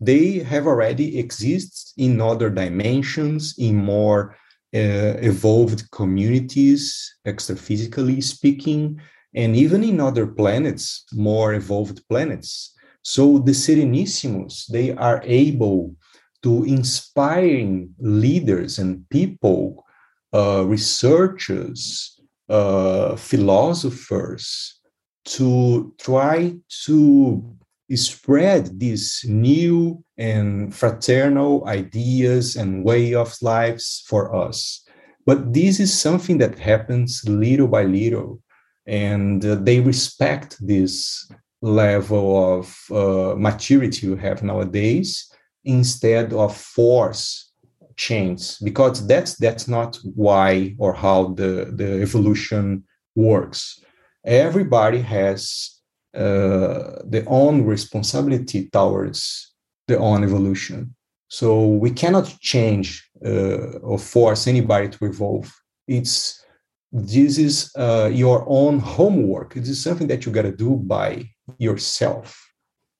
They 0.00 0.40
have 0.40 0.66
already 0.66 1.18
existed 1.18 1.92
in 1.96 2.20
other 2.20 2.50
dimensions, 2.50 3.54
in 3.58 3.76
more 3.76 4.36
uh, 4.74 5.14
evolved 5.20 5.88
communities, 5.92 7.14
extraphysically 7.24 8.22
speaking, 8.24 9.00
and 9.34 9.56
even 9.56 9.82
in 9.82 10.00
other 10.00 10.26
planets, 10.26 11.04
more 11.12 11.54
evolved 11.54 12.02
planets. 12.08 12.74
So 13.02 13.38
the 13.38 13.52
Serenissimus, 13.52 14.66
they 14.66 14.92
are 14.92 15.22
able 15.24 15.96
to 16.42 16.64
inspiring 16.64 17.94
leaders 17.98 18.78
and 18.78 19.08
people, 19.08 19.84
uh, 20.32 20.64
researchers, 20.66 22.20
uh, 22.48 23.16
philosophers, 23.16 24.80
to 25.24 25.94
try 25.98 26.54
to 26.84 27.56
spread 27.94 28.80
these 28.80 29.24
new 29.28 30.02
and 30.16 30.74
fraternal 30.74 31.66
ideas 31.66 32.56
and 32.56 32.84
way 32.84 33.14
of 33.14 33.36
lives 33.42 34.02
for 34.06 34.34
us. 34.34 34.82
But 35.26 35.52
this 35.52 35.78
is 35.78 35.92
something 35.92 36.38
that 36.38 36.58
happens 36.58 37.22
little 37.28 37.68
by 37.68 37.84
little, 37.84 38.40
and 38.86 39.44
uh, 39.44 39.54
they 39.56 39.80
respect 39.80 40.56
this 40.60 41.30
level 41.60 42.58
of 42.58 42.76
uh, 42.90 43.34
maturity 43.36 44.06
you 44.06 44.16
have 44.16 44.42
nowadays 44.42 45.30
instead 45.64 46.32
of 46.32 46.56
force 46.56 47.52
change 47.96 48.58
because 48.64 49.06
that's 49.06 49.36
that's 49.36 49.68
not 49.68 49.98
why 50.14 50.74
or 50.78 50.92
how 50.92 51.28
the 51.34 51.72
the 51.76 52.02
evolution 52.02 52.82
works 53.14 53.80
everybody 54.24 55.00
has 55.00 55.82
uh, 56.14 56.98
their 57.04 57.24
own 57.26 57.64
responsibility 57.64 58.68
towards 58.68 59.52
their 59.88 60.00
own 60.00 60.22
evolution. 60.24 60.94
So 61.28 61.66
we 61.66 61.90
cannot 61.90 62.36
change 62.40 63.08
uh, 63.24 63.78
or 63.78 63.98
force 63.98 64.46
anybody 64.46 64.90
to 64.90 65.06
evolve. 65.06 65.50
It's 65.88 66.44
this 66.92 67.38
is 67.38 67.72
uh, 67.76 68.10
your 68.12 68.44
own 68.46 68.78
homework. 68.78 69.54
This 69.54 69.68
is 69.68 69.82
something 69.82 70.08
that 70.08 70.26
you 70.26 70.32
got 70.32 70.42
to 70.42 70.52
do 70.52 70.76
by 70.76 71.30
yourself. 71.58 72.38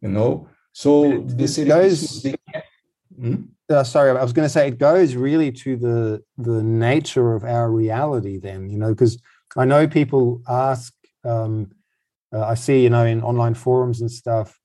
You 0.01 0.09
know. 0.09 0.49
So 0.73 1.23
this 1.27 1.59
goes. 1.59 2.27
Hmm? 3.21 3.43
Uh, 3.69 3.85
sorry, 3.85 4.11
I 4.11 4.23
was 4.23 4.33
going 4.33 4.47
to 4.47 4.51
say 4.51 4.69
it 4.69 4.79
goes 4.79 5.15
really 5.15 5.53
to 5.53 5.77
the 5.77 6.23
the 6.39 6.63
nature 6.63 7.35
of 7.35 7.45
our 7.45 7.71
reality. 7.71 8.39
Then 8.39 8.71
you 8.71 8.79
know, 8.79 8.91
because 8.91 9.21
I 9.57 9.67
know 9.67 9.87
people 9.87 10.43
ask 10.49 10.93
um, 11.25 11.71
uh, 12.33 12.47
I 12.47 12.55
see, 12.55 12.83
you 12.83 12.91
know, 12.91 13.05
in 13.05 13.23
online 13.23 13.55
forums 13.55 14.01
and 14.01 14.11
stuff, 14.11 14.59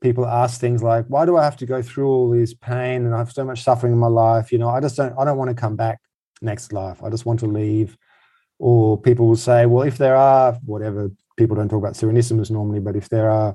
people 0.00 0.26
ask 0.26 0.60
things 0.60 0.82
like, 0.82 1.06
"Why 1.08 1.26
do 1.26 1.36
I 1.36 1.44
have 1.44 1.56
to 1.58 1.66
go 1.66 1.82
through 1.82 2.08
all 2.08 2.30
this 2.30 2.54
pain 2.54 3.04
and 3.04 3.14
I 3.14 3.18
have 3.18 3.32
so 3.32 3.44
much 3.44 3.62
suffering 3.62 3.92
in 3.92 3.98
my 3.98 4.06
life?" 4.08 4.52
You 4.52 4.58
know, 4.58 4.68
I 4.68 4.80
just 4.80 4.96
don't. 4.96 5.14
I 5.18 5.24
don't 5.24 5.38
want 5.38 5.50
to 5.50 5.54
come 5.54 5.76
back 5.76 6.00
next 6.40 6.72
life. 6.72 7.02
I 7.02 7.10
just 7.10 7.26
want 7.26 7.40
to 7.40 7.46
leave. 7.46 7.96
Or 8.58 9.00
people 9.00 9.26
will 9.26 9.36
say, 9.36 9.66
"Well, 9.66 9.86
if 9.86 9.98
there 9.98 10.16
are 10.16 10.54
whatever 10.64 11.10
people 11.36 11.56
don't 11.56 11.68
talk 11.68 11.78
about 11.78 11.94
Serenissimus 11.94 12.50
normally, 12.50 12.80
but 12.80 12.96
if 12.96 13.08
there 13.08 13.30
are, 13.30 13.54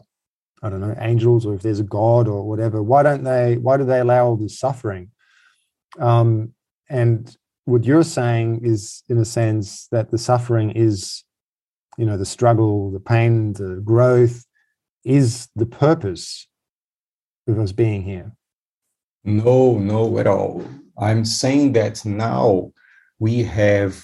I 0.62 0.70
don't 0.70 0.80
know, 0.80 0.96
angels 1.00 1.46
or 1.46 1.54
if 1.56 1.62
there's 1.62 1.82
a 1.82 1.84
god 1.84 2.28
or 2.28 2.48
whatever, 2.48 2.82
why 2.82 3.04
don't 3.04 3.24
they? 3.24 3.58
Why 3.58 3.78
do 3.78 3.84
they 3.84 4.00
allow 4.00 4.26
all 4.28 4.38
this 4.38 4.58
suffering?" 4.60 5.12
Um, 6.00 6.54
and 6.90 7.36
what 7.66 7.84
you're 7.84 8.04
saying 8.04 8.62
is, 8.64 9.04
in 9.10 9.18
a 9.18 9.26
sense, 9.26 9.88
that 9.92 10.12
the 10.12 10.18
suffering 10.18 10.72
is 10.72 11.24
you 11.98 12.06
know 12.06 12.18
the 12.18 12.26
struggle 12.26 12.92
the 12.92 13.00
pain 13.00 13.54
the 13.54 13.82
growth 13.84 14.46
is 15.04 15.48
the 15.56 15.66
purpose 15.66 16.48
of 17.48 17.60
us 17.60 17.72
being 17.72 18.02
here 18.02 18.32
no 19.24 19.78
no 19.78 20.18
at 20.18 20.28
all 20.28 20.66
i'm 20.98 21.26
saying 21.26 21.74
that 21.74 22.04
now 22.06 22.72
we 23.20 23.44
have 23.44 24.04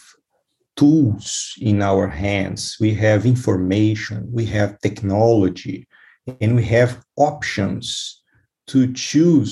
tools 0.79 1.53
in 1.59 1.81
our 1.81 2.07
hands 2.07 2.77
we 2.79 2.91
have 2.93 3.25
information 3.25 4.17
we 4.31 4.45
have 4.45 4.79
technology 4.79 5.87
and 6.41 6.55
we 6.55 6.63
have 6.63 6.91
options 7.17 8.21
to 8.67 8.93
choose 8.93 9.51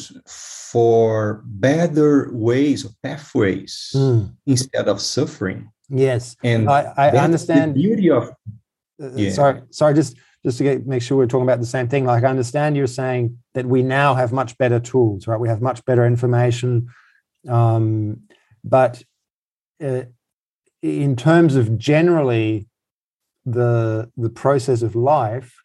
for 0.72 1.42
better 1.46 2.30
ways 2.34 2.86
or 2.86 2.92
pathways 3.02 3.92
mm. 3.96 4.32
instead 4.46 4.88
of 4.88 5.02
suffering 5.02 5.70
Yes, 5.90 6.36
and 6.44 6.70
I, 6.70 6.94
I 6.98 7.10
understand 7.12 7.76
the 7.76 7.82
beauty 7.82 8.10
of. 8.12 8.30
Uh, 9.02 9.06
uh, 9.06 9.12
yeah. 9.16 9.32
Sorry, 9.32 9.62
sorry. 9.70 9.94
Just 9.94 10.18
just 10.44 10.58
to 10.58 10.64
get, 10.64 10.86
make 10.86 11.02
sure 11.02 11.18
we're 11.18 11.28
talking 11.28 11.44
about 11.44 11.60
the 11.60 11.66
same 11.66 11.88
thing. 11.88 12.06
Like 12.06 12.24
I 12.24 12.28
understand 12.28 12.76
you're 12.76 12.88
saying 12.88 13.38
that 13.54 13.66
we 13.66 13.84
now 13.84 14.14
have 14.14 14.34
much 14.34 14.58
better 14.58 14.80
tools, 14.80 15.28
right? 15.28 15.40
We 15.40 15.48
have 15.48 15.62
much 15.62 15.84
better 15.86 16.06
information, 16.06 16.90
um, 17.48 18.24
but 18.64 19.02
uh, 19.84 20.04
in 20.82 21.16
terms 21.16 21.56
of 21.56 21.78
generally 21.78 22.68
the 23.46 24.12
the 24.18 24.30
process 24.30 24.82
of 24.82 24.96
life, 24.96 25.56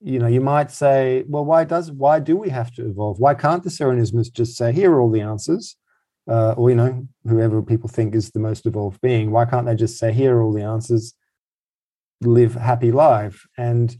you 0.00 0.18
know, 0.18 0.26
you 0.26 0.40
might 0.40 0.70
say, 0.70 1.24
well, 1.28 1.44
why 1.44 1.64
does 1.64 1.90
why 1.92 2.20
do 2.20 2.36
we 2.36 2.50
have 2.50 2.72
to 2.74 2.88
evolve? 2.88 3.18
Why 3.18 3.34
can't 3.34 3.62
the 3.62 3.70
Serenissimus 3.70 4.32
just 4.32 4.56
say, 4.56 4.72
here 4.72 4.92
are 4.92 5.00
all 5.00 5.10
the 5.10 5.20
answers? 5.20 5.76
uh, 6.28 6.52
or 6.52 6.70
you 6.70 6.76
know 6.76 7.06
whoever 7.26 7.62
people 7.62 7.88
think 7.88 8.14
is 8.14 8.30
the 8.30 8.38
most 8.38 8.64
evolved 8.66 9.00
being 9.00 9.30
why 9.30 9.44
can't 9.44 9.66
they 9.66 9.74
just 9.74 9.98
say 9.98 10.12
here 10.12 10.36
are 10.36 10.42
all 10.42 10.52
the 10.52 10.62
answers 10.62 11.14
live 12.20 12.54
happy 12.54 12.92
life 12.92 13.46
and 13.56 13.96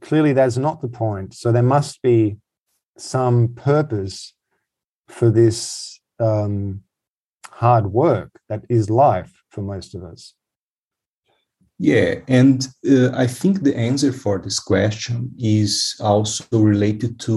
clearly 0.00 0.32
that's 0.32 0.56
not 0.56 0.82
the 0.82 0.88
point 0.88 1.34
so 1.34 1.50
there 1.50 1.62
must 1.62 2.02
be 2.02 2.36
some 2.98 3.48
purpose 3.54 4.34
for 5.08 5.30
this 5.30 6.00
um, 6.20 6.82
hard 7.50 7.86
work 7.86 8.40
that 8.48 8.64
is 8.68 8.90
life 8.90 9.42
for 9.54 9.62
most 9.62 9.94
of 9.94 10.02
us. 10.04 10.34
Yeah 11.78 12.10
and 12.28 12.68
uh, 12.88 13.10
i 13.24 13.26
think 13.26 13.54
the 13.58 13.76
answer 13.90 14.12
for 14.12 14.34
this 14.38 14.60
question 14.72 15.16
is 15.38 15.72
also 16.00 16.44
related 16.72 17.12
to 17.26 17.36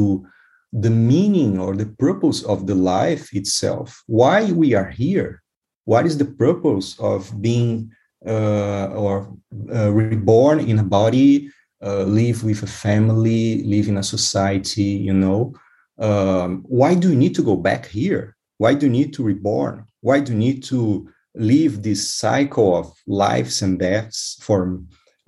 the 0.74 0.90
meaning 0.90 1.60
or 1.60 1.76
the 1.76 1.86
purpose 1.86 2.44
of 2.44 2.68
the 2.68 2.76
life 2.76 3.34
itself. 3.34 4.04
Why 4.08 4.52
we 4.52 4.74
are 4.74 4.90
here? 4.90 5.42
What 5.86 6.06
is 6.06 6.18
the 6.18 6.26
purpose 6.26 7.00
of 7.00 7.42
being 7.42 7.92
uh, 8.26 8.88
or 8.88 9.34
uh, 9.74 9.92
reborn 9.92 10.60
in 10.60 10.80
a 10.80 10.84
body 10.84 11.50
uh, 11.82 12.04
live 12.04 12.44
with 12.44 12.64
a 12.64 12.68
family 12.68 13.64
live 13.64 13.88
in 13.88 13.98
a 13.98 14.04
society 14.04 14.92
you 15.08 15.14
know? 15.14 15.54
Um, 16.00 16.64
why 16.68 16.94
do 16.96 17.10
you 17.10 17.16
need 17.16 17.36
to 17.36 17.44
go 17.44 17.56
back 17.56 17.88
here? 17.88 18.36
Why 18.58 18.74
do 18.74 18.86
you 18.88 18.92
need 18.92 19.14
to 19.14 19.24
reborn? 19.24 19.86
Why 20.02 20.20
do 20.20 20.34
you 20.34 20.38
need 20.38 20.64
to 20.66 21.10
live 21.38 21.84
this 21.84 22.10
cycle 22.10 22.76
of 22.76 22.92
lives 23.08 23.62
and 23.62 23.80
deaths 23.80 24.38
for 24.42 24.82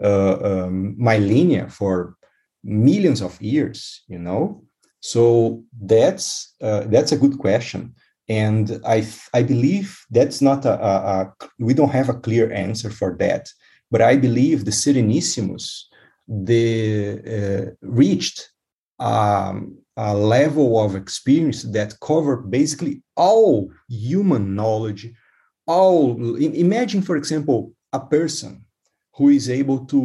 uh, 0.04 0.38
um, 0.44 0.96
millennia 0.98 1.70
for 1.70 2.16
millions 2.64 3.22
of 3.22 3.42
years 3.42 4.04
you 4.08 4.20
know 4.20 4.64
so 5.02 5.64
that's 5.82 6.56
uh, 6.62 6.82
that's 6.88 7.12
a 7.12 7.18
good 7.18 7.38
question, 7.38 7.96
and 8.28 8.82
I 8.86 9.08
I 9.34 9.44
believe 9.44 9.98
that's 10.12 10.42
not 10.42 10.66
a, 10.66 10.74
a, 10.74 10.94
a, 11.22 11.34
we 11.58 11.74
don't 11.74 11.92
have 11.92 12.10
a 12.10 12.20
clear 12.20 12.52
answer 12.52 12.90
for 12.90 13.16
that. 13.20 13.50
But 13.92 14.02
I 14.02 14.18
believe 14.18 14.66
the 14.66 14.72
Serenissimus 14.72 15.86
they 16.28 17.18
uh, 17.18 17.72
reached 17.82 18.52
um, 19.00 19.78
a 19.98 20.14
level 20.16 20.80
of 20.80 20.96
experience 20.96 21.64
that 21.64 22.00
covered 22.02 22.52
basically 22.52 23.02
all 23.16 23.72
human 23.88 24.54
knowledge. 24.54 25.12
All 25.70 26.36
imagine, 26.38 27.04
for 27.04 27.16
example, 27.16 27.60
a 27.94 28.00
person 28.00 28.66
who 29.16 29.30
is 29.30 29.50
able 29.50 29.86
to 29.86 30.02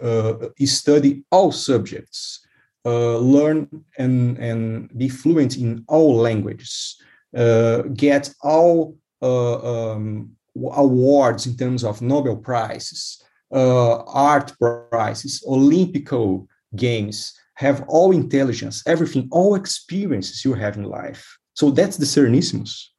uh, 0.00 0.64
study 0.64 1.24
all 1.32 1.50
subjects 1.50 2.46
uh, 2.84 3.16
learn 3.18 3.68
and, 3.98 4.38
and 4.38 4.96
be 4.96 5.08
fluent 5.08 5.56
in 5.56 5.84
all 5.88 6.16
languages, 6.16 7.00
uh, 7.36 7.82
get 8.06 8.32
all 8.42 8.96
uh, 9.22 9.92
um, 9.92 10.30
awards 10.72 11.46
in 11.46 11.56
terms 11.56 11.82
of 11.82 12.02
Nobel 12.02 12.36
prizes, 12.36 13.22
uh, 13.52 14.04
art 14.04 14.52
prizes, 14.60 15.42
Olympical 15.48 16.46
games, 16.76 17.36
have 17.54 17.84
all 17.88 18.12
intelligence, 18.12 18.82
everything, 18.86 19.28
all 19.32 19.54
experiences 19.56 20.44
you 20.44 20.54
have 20.54 20.76
in 20.76 20.84
life. 20.84 21.38
So 21.54 21.70
that's 21.70 21.96
the 21.96 22.06
Serenissimus. 22.06 22.91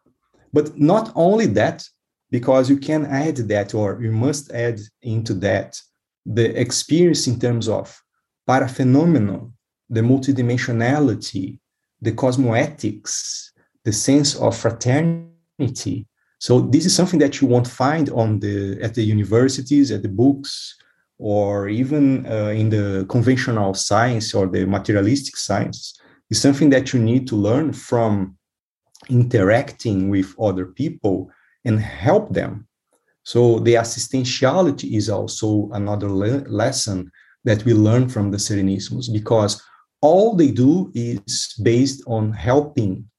But 0.54 0.78
not 0.78 1.12
only 1.16 1.48
that, 1.48 1.84
because 2.30 2.70
you 2.70 2.78
can 2.78 3.06
add 3.06 3.38
that, 3.38 3.74
or 3.74 4.02
you 4.02 4.12
must 4.12 4.52
add 4.52 4.80
into 5.02 5.34
that 5.36 5.80
the 6.26 6.60
experience 6.60 7.28
in 7.28 7.40
terms 7.40 7.68
of 7.68 8.02
paraphenomenon, 8.48 9.52
the 9.90 10.02
multidimensionality, 10.02 11.60
the 12.02 12.12
cosmoethics, 12.12 13.50
the 13.84 13.92
sense 13.92 14.36
of 14.36 14.58
fraternity. 14.58 16.08
So 16.40 16.62
this 16.62 16.86
is 16.86 16.96
something 16.96 17.20
that 17.20 17.42
you 17.42 17.48
won't 17.48 17.68
find 17.68 18.10
on 18.10 18.40
the 18.40 18.82
at 18.82 18.96
the 18.96 19.04
universities, 19.04 19.92
at 19.92 20.02
the 20.02 20.10
books, 20.10 20.76
or 21.18 21.70
even 21.70 22.26
uh, 22.26 22.50
in 22.50 22.70
the 22.70 23.06
conventional 23.10 23.74
science 23.74 24.34
or 24.34 24.48
the 24.48 24.66
materialistic 24.66 25.38
science. 25.38 25.98
It's 26.30 26.42
something 26.42 26.70
that 26.72 26.94
you 26.94 27.00
need 27.00 27.28
to 27.28 27.36
learn 27.36 27.74
from 27.74 28.38
interacting 29.10 30.10
with 30.10 30.34
other 30.40 30.66
people 30.66 31.30
and 31.66 31.80
help 31.80 32.34
them 32.34 32.68
So 33.24 33.60
the 33.60 33.76
assistentiality 33.76 34.96
is 34.96 35.10
also 35.10 35.70
another 35.74 36.10
le- 36.10 36.44
lesson 36.48 37.10
that 37.46 37.64
we 37.66 37.74
learn 37.74 38.10
from 38.10 38.32
the 38.32 38.38
Serenissimos 38.38 39.12
because 39.12 39.62
all 40.02 40.36
they 40.36 40.52
do 40.52 40.92
is 40.94 41.56
based 41.64 42.04
on 42.08 42.34
helping 42.34 43.10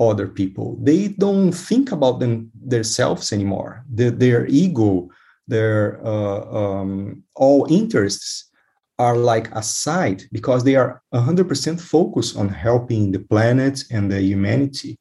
other 0.00 0.26
people. 0.26 0.76
They 0.82 1.08
don't 1.08 1.52
think 1.52 1.92
about 1.92 2.18
them 2.18 2.50
themselves 2.66 3.32
anymore. 3.32 3.84
The, 3.94 4.10
their 4.10 4.46
ego, 4.46 5.08
their 5.46 6.04
uh, 6.04 6.40
um, 6.50 7.22
all 7.36 7.66
interests 7.70 8.50
are 8.98 9.16
like 9.16 9.54
aside 9.54 10.24
because 10.32 10.64
they 10.64 10.74
are 10.74 11.02
100% 11.14 11.80
focused 11.80 12.36
on 12.36 12.48
helping 12.48 13.12
the 13.12 13.20
planet 13.20 13.84
and 13.92 14.10
the 14.10 14.20
humanity 14.20 14.98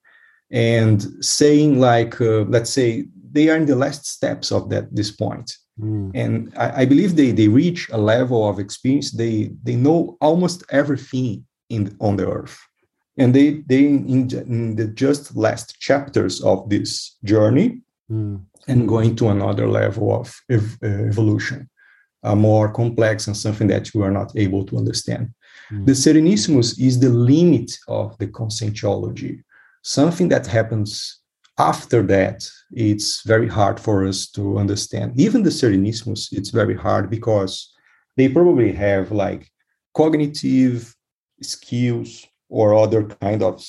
and 0.52 1.24
saying 1.24 1.80
like 1.80 2.20
uh, 2.20 2.42
let's 2.50 2.70
say 2.70 3.06
they 3.32 3.50
are 3.50 3.56
in 3.56 3.66
the 3.66 3.76
last 3.76 4.06
steps 4.06 4.52
of 4.52 4.70
that 4.70 4.94
this 4.94 5.12
point 5.12 5.58
mm. 5.80 6.12
and 6.14 6.54
I, 6.58 6.82
I, 6.82 6.86
believe 6.86 7.16
they 7.16 7.32
they 7.32 7.48
reach 7.48 7.90
a 7.90 7.98
level 7.98 8.48
of 8.48 8.60
experience 8.60 9.12
they 9.12 9.52
they 9.64 9.76
know 9.76 10.18
almost 10.20 10.64
everything 10.70 11.46
in 11.70 11.96
on 12.00 12.18
the 12.18 12.30
earth 12.30 12.60
and 13.18 13.34
they 13.34 13.64
they 13.68 13.86
in, 13.86 14.30
in 14.30 14.76
the 14.76 14.88
just 14.88 15.36
last 15.36 15.80
chapters 15.80 16.42
of 16.42 16.70
this 16.70 17.18
journey 17.24 17.82
mm. 18.12 18.42
and 18.68 18.88
going 18.88 19.16
to 19.16 19.30
another 19.30 19.68
level 19.68 20.14
of 20.14 20.36
ev- 20.50 20.78
uh, 20.84 20.88
evolution 20.88 21.70
uh, 22.24 22.36
more 22.36 22.72
complex 22.72 23.28
and 23.28 23.38
something 23.38 23.68
that 23.68 23.94
you 23.94 24.04
are 24.04 24.12
not 24.12 24.32
able 24.36 24.66
to 24.66 24.78
understand 24.78 25.34
mm. 25.72 25.86
the 25.86 25.94
Serenissimus 25.94 26.78
is 26.78 27.00
the 27.00 27.10
limit 27.10 27.72
of 27.88 28.18
the 28.18 28.28
conscientiology 28.28 29.42
something 29.82 30.30
that 30.30 30.48
happens 30.48 31.20
after 31.58 32.02
that 32.02 32.48
it's 32.72 33.24
very 33.24 33.48
hard 33.48 33.80
for 33.80 34.08
us 34.08 34.28
to 34.30 34.58
understand 34.58 35.20
even 35.20 35.44
the 35.44 35.50
Serenissimos 35.50 36.30
it's 36.32 36.50
very 36.50 36.76
hard 36.76 37.10
because 37.10 37.74
they 38.18 38.30
probably 38.30 38.72
have 38.72 39.12
like 39.12 39.50
cognitive 39.94 40.96
skills 41.42 42.26
or 42.50 42.74
other 42.74 43.04
kind 43.04 43.44
of 43.44 43.64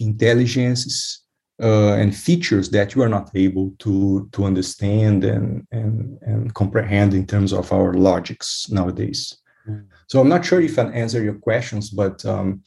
intelligences 0.00 1.26
uh, 1.62 1.94
and 1.94 2.14
features 2.14 2.68
that 2.70 2.94
you 2.94 3.02
are 3.02 3.08
not 3.08 3.30
able 3.34 3.72
to 3.78 4.28
to 4.32 4.44
understand 4.44 5.24
and 5.24 5.66
and 5.72 6.18
and 6.22 6.54
comprehend 6.54 7.14
in 7.14 7.26
terms 7.26 7.52
of 7.52 7.72
our 7.72 7.94
logics 7.94 8.68
nowadays. 8.70 9.38
Mm. 9.68 9.86
So 10.06 10.20
I'm 10.20 10.28
not 10.28 10.44
sure 10.44 10.60
if 10.60 10.78
I 10.78 10.82
answer 10.82 11.22
your 11.22 11.34
questions, 11.34 11.90
but 11.90 12.24
um, 12.26 12.62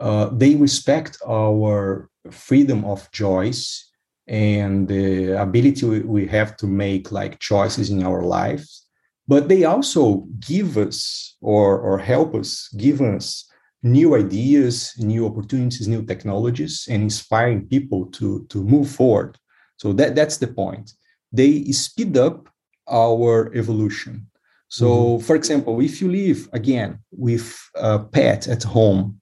uh, 0.00 0.30
they 0.32 0.54
respect 0.54 1.18
our 1.26 2.08
freedom 2.30 2.84
of 2.84 3.10
choice 3.12 3.90
and 4.26 4.88
the 4.88 5.32
ability 5.40 6.00
we 6.00 6.26
have 6.26 6.56
to 6.56 6.66
make 6.66 7.12
like 7.12 7.38
choices 7.38 7.90
in 7.90 8.02
our 8.02 8.22
lives. 8.22 8.86
But 9.28 9.48
they 9.48 9.64
also 9.64 10.26
give 10.40 10.76
us 10.76 11.36
or 11.40 11.78
or 11.78 11.98
help 11.98 12.34
us 12.34 12.68
give 12.76 13.00
us 13.00 13.46
new 13.82 14.14
ideas 14.14 14.92
new 14.98 15.26
opportunities 15.26 15.88
new 15.88 16.02
technologies 16.04 16.86
and 16.90 17.02
inspiring 17.02 17.66
people 17.66 18.06
to 18.06 18.46
to 18.48 18.62
move 18.62 18.90
forward. 18.90 19.38
So 19.76 19.92
that 19.94 20.14
that's 20.14 20.38
the 20.38 20.48
point. 20.48 20.92
They 21.32 21.64
speed 21.72 22.16
up 22.16 22.48
our 22.90 23.54
evolution. 23.54 24.26
So 24.68 24.88
mm-hmm. 24.88 25.24
for 25.26 25.36
example 25.36 25.80
if 25.80 26.00
you 26.00 26.10
live 26.10 26.48
again 26.52 26.98
with 27.10 27.58
a 27.74 27.98
pet 27.98 28.48
at 28.48 28.62
home 28.62 29.19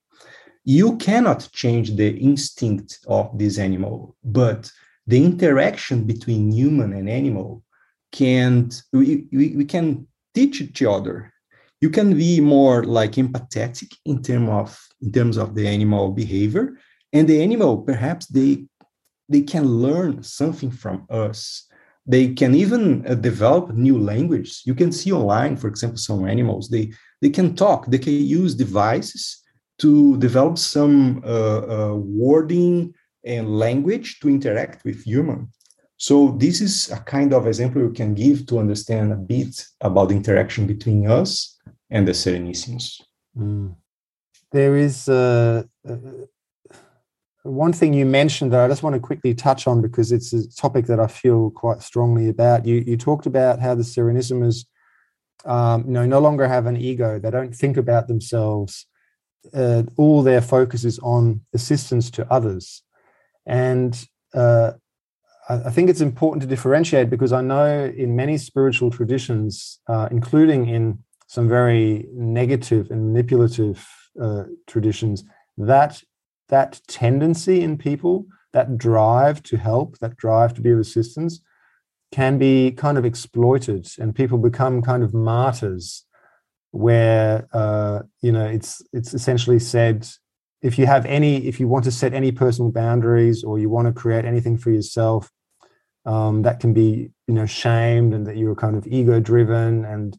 you 0.69 0.97
cannot 0.99 1.49
change 1.53 1.97
the 1.97 2.11
instinct 2.19 2.99
of 3.07 3.27
this 3.39 3.59
animal 3.59 4.17
but 4.23 4.71
the 5.07 5.25
interaction 5.25 6.05
between 6.05 6.53
human 6.53 6.93
and 6.93 7.09
animal 7.09 7.63
can 8.13 8.71
we, 8.93 9.27
we, 9.33 9.57
we 9.57 9.65
can 9.65 10.07
teach 10.35 10.61
each 10.61 10.83
other. 10.83 11.33
You 11.81 11.91
can 11.91 12.17
be 12.17 12.41
more 12.41 12.85
like 12.85 13.13
empathetic 13.13 13.95
in 14.05 14.23
terms 14.23 14.51
of 14.51 14.69
in 15.01 15.13
terms 15.13 15.37
of 15.37 15.55
the 15.55 15.67
animal 15.67 16.11
behavior 16.11 16.77
and 17.13 17.27
the 17.27 17.43
animal 17.43 17.79
perhaps 17.79 18.27
they 18.27 18.67
they 19.29 19.43
can 19.43 19.65
learn 19.65 20.23
something 20.23 20.71
from 20.71 21.07
us. 21.09 21.65
They 22.07 22.35
can 22.35 22.55
even 22.55 23.07
uh, 23.07 23.15
develop 23.15 23.75
new 23.75 23.99
language. 23.99 24.63
You 24.65 24.75
can 24.75 24.93
see 24.93 25.13
online 25.13 25.57
for 25.57 25.69
example 25.69 25.99
some 25.99 26.29
animals 26.29 26.69
they 26.69 26.93
they 27.23 27.31
can 27.31 27.55
talk 27.55 27.87
they 27.87 27.99
can 27.99 28.13
use 28.13 28.55
devices 28.55 29.43
to 29.79 30.17
develop 30.19 30.59
some 30.59 31.23
uh, 31.25 31.91
uh, 31.91 31.95
wording 31.95 32.95
and 33.25 33.59
language 33.59 34.21
to 34.21 34.29
interact 34.29 34.85
with 34.85 35.03
human. 35.05 35.51
So 35.97 36.37
this 36.39 36.61
is 36.61 36.91
a 36.91 36.99
kind 36.99 37.33
of 37.33 37.47
example 37.47 37.83
you 37.83 37.91
can 37.91 38.15
give 38.15 38.47
to 38.47 38.59
understand 38.59 39.13
a 39.13 39.17
bit 39.17 39.65
about 39.81 40.11
the 40.11 40.15
interaction 40.15 40.67
between 40.67 41.11
us 41.11 41.59
and 41.91 42.07
the 42.07 42.13
Serenissimos. 42.13 43.01
Mm. 43.37 43.75
There 44.53 44.77
is 44.77 45.09
uh, 45.09 45.65
uh, 45.89 45.97
one 47.43 47.73
thing 47.73 47.95
you 47.95 48.07
mentioned 48.07 48.53
that 48.53 48.65
I 48.65 48.69
just 48.69 48.83
want 48.83 48.95
to 48.95 49.01
quickly 49.01 49.35
touch 49.35 49.67
on 49.67 49.83
because 49.83 50.13
it's 50.13 50.33
a 50.33 50.49
topic 50.55 50.87
that 50.87 51.01
I 51.01 51.09
feel 51.09 51.51
quite 51.51 51.83
strongly 51.83 52.29
about. 52.29 52.65
You 52.65 52.77
you 52.87 52.97
talked 52.97 53.27
about 53.27 53.61
how 53.61 53.75
the 53.75 53.83
Serenissimos, 53.83 54.67
um, 55.45 55.85
you 55.87 55.93
know, 55.93 56.07
no 56.07 56.21
longer 56.21 56.47
have 56.49 56.67
an 56.67 56.77
ego. 56.77 57.19
They 57.19 57.31
don't 57.31 57.55
think 57.55 57.77
about 57.77 58.09
themselves 58.09 58.87
uh, 59.55 59.83
all 59.97 60.23
their 60.23 60.41
focus 60.41 60.85
is 60.85 60.99
on 61.01 61.41
assistance 61.55 62.11
to 62.13 62.31
others. 62.33 62.83
And 63.47 64.07
uh, 64.35 64.73
I, 65.49 65.55
I, 65.55 65.71
think 65.71 65.89
it's 65.89 66.01
important 66.01 66.43
to 66.43 66.49
differentiate 66.49 67.11
because 67.11 67.33
I 67.33 67.41
know 67.41 67.87
in 67.87 68.15
many 68.15 68.39
spiritual 68.39 68.91
traditions, 68.91 69.81
uh, 69.87 70.09
including 70.11 70.69
in 70.69 70.99
some 71.27 71.49
very 71.49 72.07
negative 72.13 72.91
and 72.91 73.13
manipulative 73.13 73.87
uh, 74.21 74.45
traditions, 74.67 75.25
that 75.57 76.03
that 76.49 76.81
tendency 76.89 77.63
in 77.63 77.77
people, 77.77 78.27
that 78.53 78.79
drive 78.79 79.43
to 79.43 79.57
help, 79.59 79.99
that 79.99 80.17
drive 80.17 80.55
to 80.55 80.63
be 80.63 80.71
of 80.71 80.79
assistance, 80.79 81.41
can 82.11 82.39
be 82.39 82.71
kind 82.71 82.97
of 82.97 83.05
exploited, 83.05 83.87
and 83.99 84.15
people 84.15 84.39
become 84.39 84.81
kind 84.81 85.03
of 85.03 85.13
martyrs 85.13 86.05
where 86.71 87.49
uh, 87.53 88.01
you 88.21 88.33
know 88.33 88.47
it's 88.47 88.83
it's 88.93 89.15
essentially 89.15 89.59
said 89.59 90.07
if 90.63 90.79
you 90.79 90.87
have 90.87 91.07
any 91.07 91.47
if 91.47 91.61
you 91.61 91.69
want 91.69 91.85
to 91.85 91.91
set 91.91 92.13
any 92.13 92.33
personal 92.33 92.71
boundaries 92.71 93.45
or 93.45 93.59
you 93.59 93.69
want 93.69 93.87
to 93.87 93.93
create 93.93 94.25
anything 94.25 94.57
for 94.57 94.71
yourself 94.71 95.31
um, 96.05 96.43
that 96.43 96.61
can 96.61 96.73
be 96.73 97.11
you 97.27 97.35
know 97.35 97.47
shamed 97.47 98.13
and 98.15 98.27
that 98.27 98.37
you're 98.37 98.55
kind 98.55 98.77
of 98.77 98.87
ego 98.87 99.21
driven 99.21 99.85
and 99.85 100.19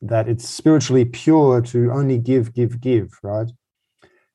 that 0.00 0.28
it's 0.28 0.48
spiritually 0.48 1.04
pure 1.04 1.60
to 1.60 1.90
only 1.90 2.18
give 2.18 2.52
give 2.54 2.80
give 2.80 3.10
right? 3.22 3.50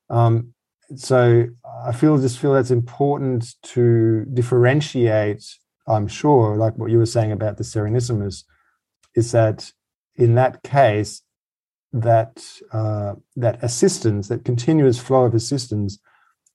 Um, 0.09 0.53
so 0.95 1.47
i 1.85 1.91
feel 1.91 2.17
just 2.17 2.39
feel 2.39 2.53
that's 2.53 2.71
important 2.71 3.55
to 3.63 4.25
differentiate 4.33 5.43
i'm 5.87 6.07
sure 6.07 6.55
like 6.55 6.77
what 6.77 6.91
you 6.91 6.97
were 6.97 7.05
saying 7.05 7.31
about 7.31 7.57
the 7.57 7.63
Serenissimus 7.63 8.43
is 9.15 9.31
that 9.31 9.71
in 10.15 10.35
that 10.35 10.61
case 10.63 11.21
that 11.93 12.43
uh, 12.71 13.13
that 13.35 13.63
assistance, 13.63 14.27
that 14.27 14.43
continuous 14.43 14.99
flow 14.99 15.25
of 15.25 15.35
assistance, 15.35 15.99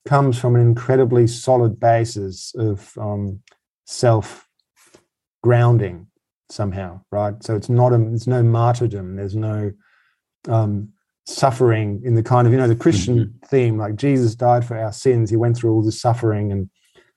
comes 0.07 0.39
from 0.39 0.57
an 0.57 0.61
incredibly 0.61 1.26
solid 1.26 1.78
basis 1.78 2.53
of 2.57 2.93
um, 2.99 3.41
self 3.86 4.49
grounding 5.43 6.09
somehow, 6.51 7.01
right? 7.11 7.43
So 7.43 7.55
it's 7.55 7.68
not 7.68 7.93
a, 7.93 8.12
it's 8.12 8.26
no 8.26 8.43
martyrdom. 8.43 9.16
There's 9.16 9.36
no 9.36 9.72
um, 10.49 10.91
suffering 11.26 12.01
in 12.05 12.14
the 12.14 12.22
kind 12.22 12.47
of 12.47 12.53
you 12.53 12.59
know 12.59 12.68
the 12.68 12.74
Christian 12.74 13.18
mm-hmm. 13.18 13.47
theme, 13.47 13.78
like 13.78 13.97
Jesus 13.97 14.34
died 14.34 14.64
for 14.64 14.76
our 14.76 14.93
sins. 14.93 15.30
He 15.30 15.36
went 15.36 15.57
through 15.57 15.72
all 15.72 15.82
the 15.82 15.93
suffering 15.93 16.53
and 16.53 16.68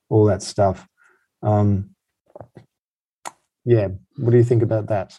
all 0.09 0.25
that 0.25 0.43
stuff. 0.43 0.87
Um, 1.41 1.91
yeah, 3.65 3.87
what 4.17 4.31
do 4.31 4.37
you 4.37 4.43
think 4.43 4.63
about 4.63 4.87
that? 4.87 5.17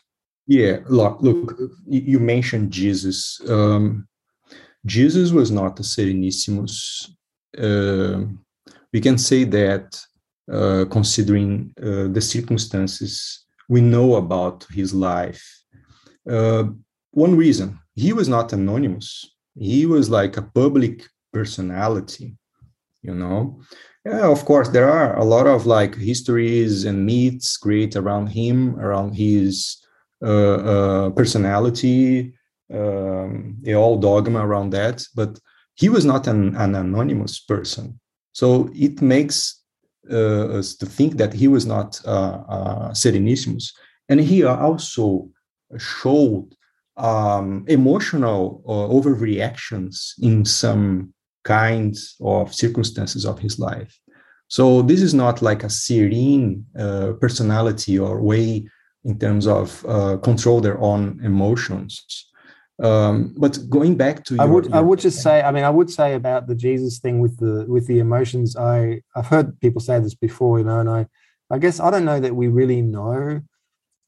Yeah, 0.53 0.81
look, 0.87 1.23
look 1.23 1.59
you 1.87 2.19
mentioned 2.19 2.71
Jesus. 2.71 3.41
Um, 3.49 4.07
Jesus 4.85 5.31
was 5.31 5.51
not 5.51 5.81
a 5.81 5.83
Serenissimus. 5.83 7.09
Uh, 7.57 8.27
we 8.93 9.01
can 9.01 9.17
say 9.17 9.45
that 9.45 9.99
uh, 10.53 10.85
considering 10.91 11.73
uh, 11.81 12.09
the 12.17 12.21
circumstances 12.21 13.47
we 13.71 13.81
know 13.81 14.17
about 14.17 14.67
his 14.71 14.93
life. 14.93 15.43
Uh, 16.29 16.65
one 17.13 17.35
reason, 17.35 17.79
he 17.95 18.13
was 18.13 18.29
not 18.29 18.53
anonymous. 18.53 19.09
He 19.59 19.87
was 19.87 20.11
like 20.11 20.37
a 20.37 20.43
public 20.61 21.05
personality, 21.33 22.37
you 23.01 23.15
know. 23.15 23.63
Yeah, 24.05 24.29
of 24.31 24.45
course, 24.45 24.69
there 24.69 24.91
are 24.91 25.17
a 25.17 25.25
lot 25.25 25.47
of 25.47 25.65
like 25.65 25.95
histories 25.95 26.85
and 26.85 27.07
myths 27.07 27.57
created 27.57 28.03
around 28.03 28.27
him, 28.27 28.79
around 28.79 29.15
his 29.15 29.79
personality, 30.23 32.33
um, 32.73 33.59
all 33.77 33.99
dogma 33.99 34.47
around 34.47 34.71
that. 34.71 35.05
But 35.15 35.39
he 35.75 35.89
was 35.89 36.05
not 36.05 36.27
an, 36.27 36.55
an 36.57 36.75
anonymous 36.75 37.41
person. 37.41 37.99
So 38.33 38.71
it 38.75 39.03
makes 39.03 39.61
uh, 40.11 40.59
us 40.59 40.75
to 40.77 40.87
think 40.87 41.17
that 41.17 41.33
he 41.33 41.49
was 41.49 41.67
not 41.67 42.01
uh, 42.05 42.43
uh, 42.49 42.91
Serenissimus. 42.91 43.73
And 44.09 44.21
he 44.21 44.45
also 44.45 45.29
showed 45.79 46.55
um, 46.97 47.65
emotional 47.69 48.63
uh, 48.67 48.93
overreactions 48.93 50.13
in 50.21 50.45
some 50.45 51.15
kinds 51.45 52.17
of 52.21 52.55
circumstances 52.55 53.25
of 53.25 53.39
his 53.39 53.59
life. 53.59 53.99
So 54.49 54.83
this 54.83 55.01
is 55.01 55.15
not 55.15 55.41
like 55.41 55.65
a 55.65 55.71
serene 55.71 56.67
uh, 56.79 57.13
personality 57.21 57.99
or 57.99 58.21
way 58.21 58.69
in 59.05 59.19
terms 59.19 59.47
of 59.47 59.85
uh, 59.87 60.17
control 60.19 60.61
their 60.61 60.79
own 60.79 61.21
emotions. 61.23 62.29
Um, 62.83 63.35
but 63.37 63.59
going 63.69 63.97
back 63.97 64.25
to 64.25 64.37
I 64.41 64.45
would 64.45 64.67
your, 64.67 64.77
I 64.77 64.81
would 64.81 64.99
just 64.99 65.23
say 65.23 65.43
I 65.43 65.51
mean 65.53 65.63
I 65.63 65.71
would 65.71 65.91
say 65.91 66.15
about 66.15 66.47
the 66.47 66.55
Jesus 66.55 66.99
thing 66.99 67.21
with 67.21 67.39
the 67.39 67.65
with 67.69 67.87
the 67.87 67.99
emotions 67.99 68.57
I 68.57 69.03
I've 69.15 69.27
heard 69.27 69.61
people 69.61 69.81
say 69.81 70.01
this 70.01 70.15
before 70.15 70.59
you 70.59 70.65
know 70.65 70.81
and 70.81 70.91
I 70.91 71.07
I 71.51 71.59
guess 71.59 71.81
I 71.81 71.91
don't 71.91 72.07
know 72.07 72.19
that 72.19 72.35
we 72.35 72.49
really 72.49 72.81
know 72.81 73.43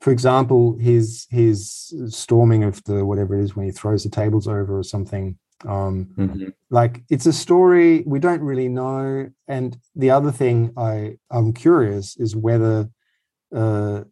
for 0.00 0.10
example 0.10 0.76
his 0.78 1.26
his 1.30 1.92
storming 2.08 2.64
of 2.64 2.82
the 2.84 3.04
whatever 3.04 3.38
it 3.38 3.44
is 3.44 3.54
when 3.54 3.66
he 3.66 3.70
throws 3.70 4.02
the 4.02 4.10
tables 4.10 4.48
over 4.48 4.78
or 4.78 4.82
something 4.82 5.38
um 5.66 6.08
mm-hmm. 6.16 6.48
like 6.70 7.04
it's 7.10 7.26
a 7.26 7.32
story 7.32 8.02
we 8.06 8.18
don't 8.18 8.42
really 8.42 8.68
know 8.68 9.30
and 9.46 9.76
the 9.94 10.10
other 10.10 10.32
thing 10.32 10.72
I 10.76 11.18
I'm 11.30 11.52
curious 11.52 12.16
is 12.16 12.34
whether 12.34 12.88
uh 13.54 14.04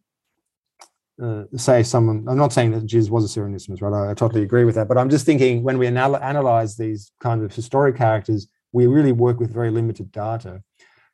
uh, 1.20 1.44
say 1.56 1.82
someone 1.82 2.24
i'm 2.28 2.38
not 2.38 2.52
saying 2.52 2.70
that 2.70 2.86
jesus 2.86 3.10
was 3.10 3.24
a 3.24 3.40
Serenissimus, 3.40 3.82
right? 3.82 3.92
I, 3.92 4.10
I, 4.10 4.14
totally 4.14 4.42
agree 4.42 4.64
with 4.64 4.76
that 4.76 4.88
but 4.88 4.98
i'm 4.98 5.10
just 5.10 5.26
thinking 5.26 5.62
when 5.62 5.78
we 5.78 5.86
anal- 5.86 6.16
analyze 6.16 6.76
these 6.76 7.12
kind 7.20 7.42
of 7.42 7.54
historic 7.54 7.96
characters 7.96 8.48
we 8.72 8.86
really 8.86 9.12
work 9.12 9.38
with 9.38 9.52
very 9.52 9.70
limited 9.70 10.10
data. 10.10 10.62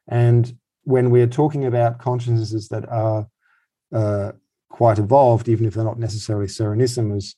And 0.06 0.56
when 0.84 1.10
we're 1.10 1.26
talking 1.26 1.66
about 1.66 1.98
consciousnesses 1.98 2.68
that 2.68 2.88
are 2.88 3.26
uh, 3.92 4.32
quite 4.70 4.98
evolved 4.98 5.48
even 5.48 5.66
if 5.66 5.74
they're 5.74 5.84
not 5.84 5.98
necessarily 5.98 6.46
Serenissimus, 6.46 7.34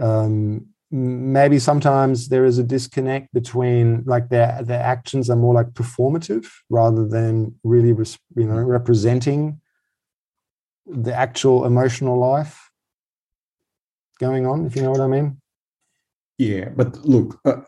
um, 0.00 0.66
maybe 0.90 1.58
sometimes 1.58 2.28
there 2.28 2.44
is 2.44 2.58
a 2.58 2.64
disconnect 2.64 3.32
between 3.32 4.02
like 4.04 4.28
their 4.28 4.62
their 4.62 4.82
actions 4.82 5.30
are 5.30 5.36
more 5.36 5.54
like 5.54 5.70
performative 5.70 6.46
rather 6.68 7.06
than 7.06 7.54
really 7.64 7.88
you 7.88 8.46
know 8.46 8.56
representing 8.56 9.58
the 10.86 11.14
actual 11.14 11.64
emotional 11.64 12.18
life 12.18 12.70
going 14.18 14.46
on, 14.46 14.66
if 14.66 14.76
you 14.76 14.82
know 14.82 14.90
what 14.90 15.00
I 15.00 15.06
mean. 15.06 15.38
Yeah, 16.38 16.70
but 16.74 16.96
look, 17.04 17.38
uh, 17.44 17.60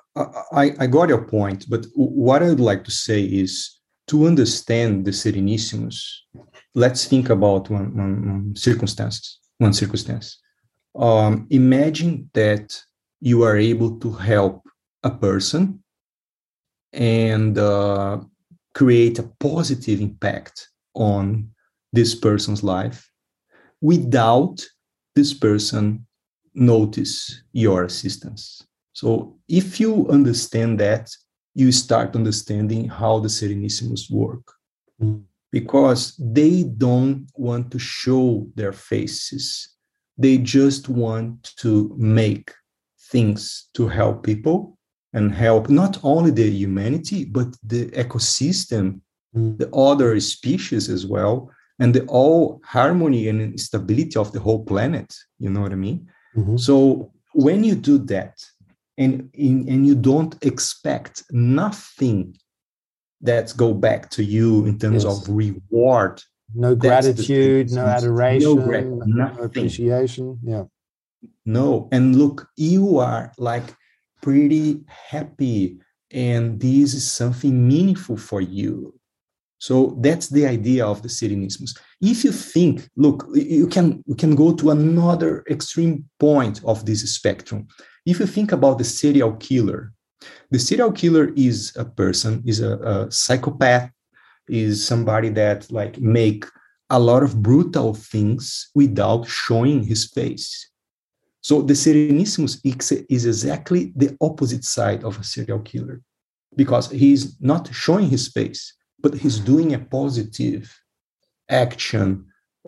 I, 0.52 0.72
I 0.80 0.86
got 0.86 1.08
your 1.08 1.24
point, 1.26 1.66
but 1.68 1.86
what 1.94 2.42
I 2.42 2.48
would 2.48 2.60
like 2.60 2.84
to 2.84 2.90
say 2.90 3.22
is 3.22 3.80
to 4.08 4.26
understand 4.26 5.04
the 5.04 5.12
Serenissimus, 5.12 5.98
let's 6.74 7.06
think 7.06 7.30
about 7.30 7.70
one, 7.70 7.96
one, 7.96 8.28
one 8.28 8.56
circumstance. 8.56 9.38
One 9.58 9.72
circumstance. 9.72 10.40
Um, 10.96 11.46
imagine 11.50 12.30
that 12.34 12.76
you 13.20 13.42
are 13.42 13.56
able 13.56 13.98
to 14.00 14.12
help 14.12 14.62
a 15.02 15.10
person 15.10 15.82
and 16.92 17.56
uh, 17.58 18.20
create 18.74 19.18
a 19.18 19.30
positive 19.38 20.00
impact 20.00 20.68
on 20.94 21.53
this 21.94 22.14
person's 22.14 22.62
life 22.62 23.10
without 23.80 24.56
this 25.14 25.32
person 25.32 26.06
notice 26.54 27.42
your 27.52 27.84
assistance 27.84 28.66
so 28.92 29.36
if 29.48 29.80
you 29.80 30.06
understand 30.08 30.78
that 30.78 31.10
you 31.54 31.70
start 31.70 32.16
understanding 32.16 32.88
how 32.88 33.18
the 33.18 33.28
serenissimus 33.28 34.10
work 34.10 34.44
mm. 35.00 35.22
because 35.50 36.16
they 36.18 36.64
don't 36.64 37.26
want 37.36 37.70
to 37.70 37.78
show 37.78 38.46
their 38.54 38.72
faces 38.72 39.76
they 40.16 40.38
just 40.38 40.88
want 40.88 41.52
to 41.56 41.94
make 41.98 42.52
things 43.10 43.68
to 43.74 43.88
help 43.88 44.22
people 44.22 44.78
and 45.12 45.32
help 45.32 45.68
not 45.68 45.98
only 46.02 46.30
the 46.30 46.50
humanity 46.50 47.24
but 47.24 47.48
the 47.62 47.86
ecosystem 48.04 49.00
mm. 49.36 49.58
the 49.58 49.70
other 49.74 50.18
species 50.20 50.88
as 50.88 51.06
well 51.06 51.50
and 51.78 51.94
the 51.94 52.04
all 52.06 52.60
harmony 52.64 53.28
and 53.28 53.58
stability 53.58 54.16
of 54.16 54.32
the 54.32 54.40
whole 54.40 54.64
planet 54.64 55.14
you 55.38 55.50
know 55.50 55.60
what 55.60 55.72
i 55.72 55.76
mean? 55.76 56.08
Mm-hmm. 56.36 56.56
so 56.56 57.12
when 57.32 57.64
you 57.64 57.74
do 57.74 57.98
that 57.98 58.42
and 58.96 59.30
in, 59.34 59.68
and 59.68 59.86
you 59.86 59.94
don't 59.94 60.36
expect 60.44 61.24
nothing 61.30 62.36
that's 63.20 63.52
go 63.52 63.74
back 63.74 64.10
to 64.10 64.24
you 64.24 64.66
in 64.66 64.78
terms 64.78 65.04
yes. 65.04 65.12
of 65.12 65.28
reward 65.28 66.22
no 66.54 66.74
gratitude 66.74 67.72
no 67.72 67.86
adoration 67.86 68.56
no, 68.56 69.26
no 69.26 69.42
appreciation 69.42 70.38
yeah. 70.44 70.64
No 71.46 71.88
and 71.90 72.16
look 72.16 72.48
you 72.56 72.98
are 72.98 73.32
like 73.38 73.74
pretty 74.22 74.84
happy 74.86 75.80
and 76.10 76.60
this 76.60 76.94
is 76.94 77.10
something 77.10 77.66
meaningful 77.66 78.16
for 78.16 78.40
you 78.40 78.94
so 79.64 79.96
that's 80.02 80.28
the 80.28 80.46
idea 80.46 80.84
of 80.84 81.00
the 81.00 81.08
Serenissimus. 81.08 81.74
If 82.02 82.22
you 82.22 82.32
think, 82.32 82.86
look, 82.96 83.26
you 83.32 83.66
can 83.66 84.04
you 84.04 84.14
can 84.14 84.34
go 84.34 84.54
to 84.56 84.70
another 84.70 85.42
extreme 85.48 86.04
point 86.20 86.60
of 86.64 86.84
this 86.84 87.00
spectrum. 87.14 87.68
If 88.04 88.20
you 88.20 88.26
think 88.26 88.52
about 88.52 88.76
the 88.76 88.84
serial 88.84 89.32
killer, 89.36 89.80
the 90.50 90.58
serial 90.58 90.92
killer 90.92 91.32
is 91.34 91.72
a 91.76 91.86
person, 91.86 92.42
is 92.44 92.60
a, 92.60 92.72
a 92.92 93.10
psychopath, 93.10 93.90
is 94.48 94.86
somebody 94.86 95.30
that 95.30 95.72
like 95.72 95.98
make 95.98 96.44
a 96.90 96.98
lot 96.98 97.22
of 97.22 97.42
brutal 97.42 97.94
things 97.94 98.68
without 98.74 99.26
showing 99.26 99.82
his 99.82 100.04
face. 100.16 100.48
So 101.40 101.62
the 101.62 101.72
Serenissimus 101.72 102.60
is 103.08 103.24
exactly 103.34 103.94
the 103.96 104.14
opposite 104.20 104.64
side 104.64 105.04
of 105.04 105.18
a 105.18 105.24
serial 105.24 105.60
killer 105.60 106.02
because 106.54 106.90
he's 106.90 107.40
not 107.40 107.72
showing 107.72 108.10
his 108.10 108.28
face 108.28 108.74
but 109.04 109.12
he's 109.12 109.38
doing 109.38 109.74
a 109.74 109.78
positive 109.78 110.64
action, 111.50 112.24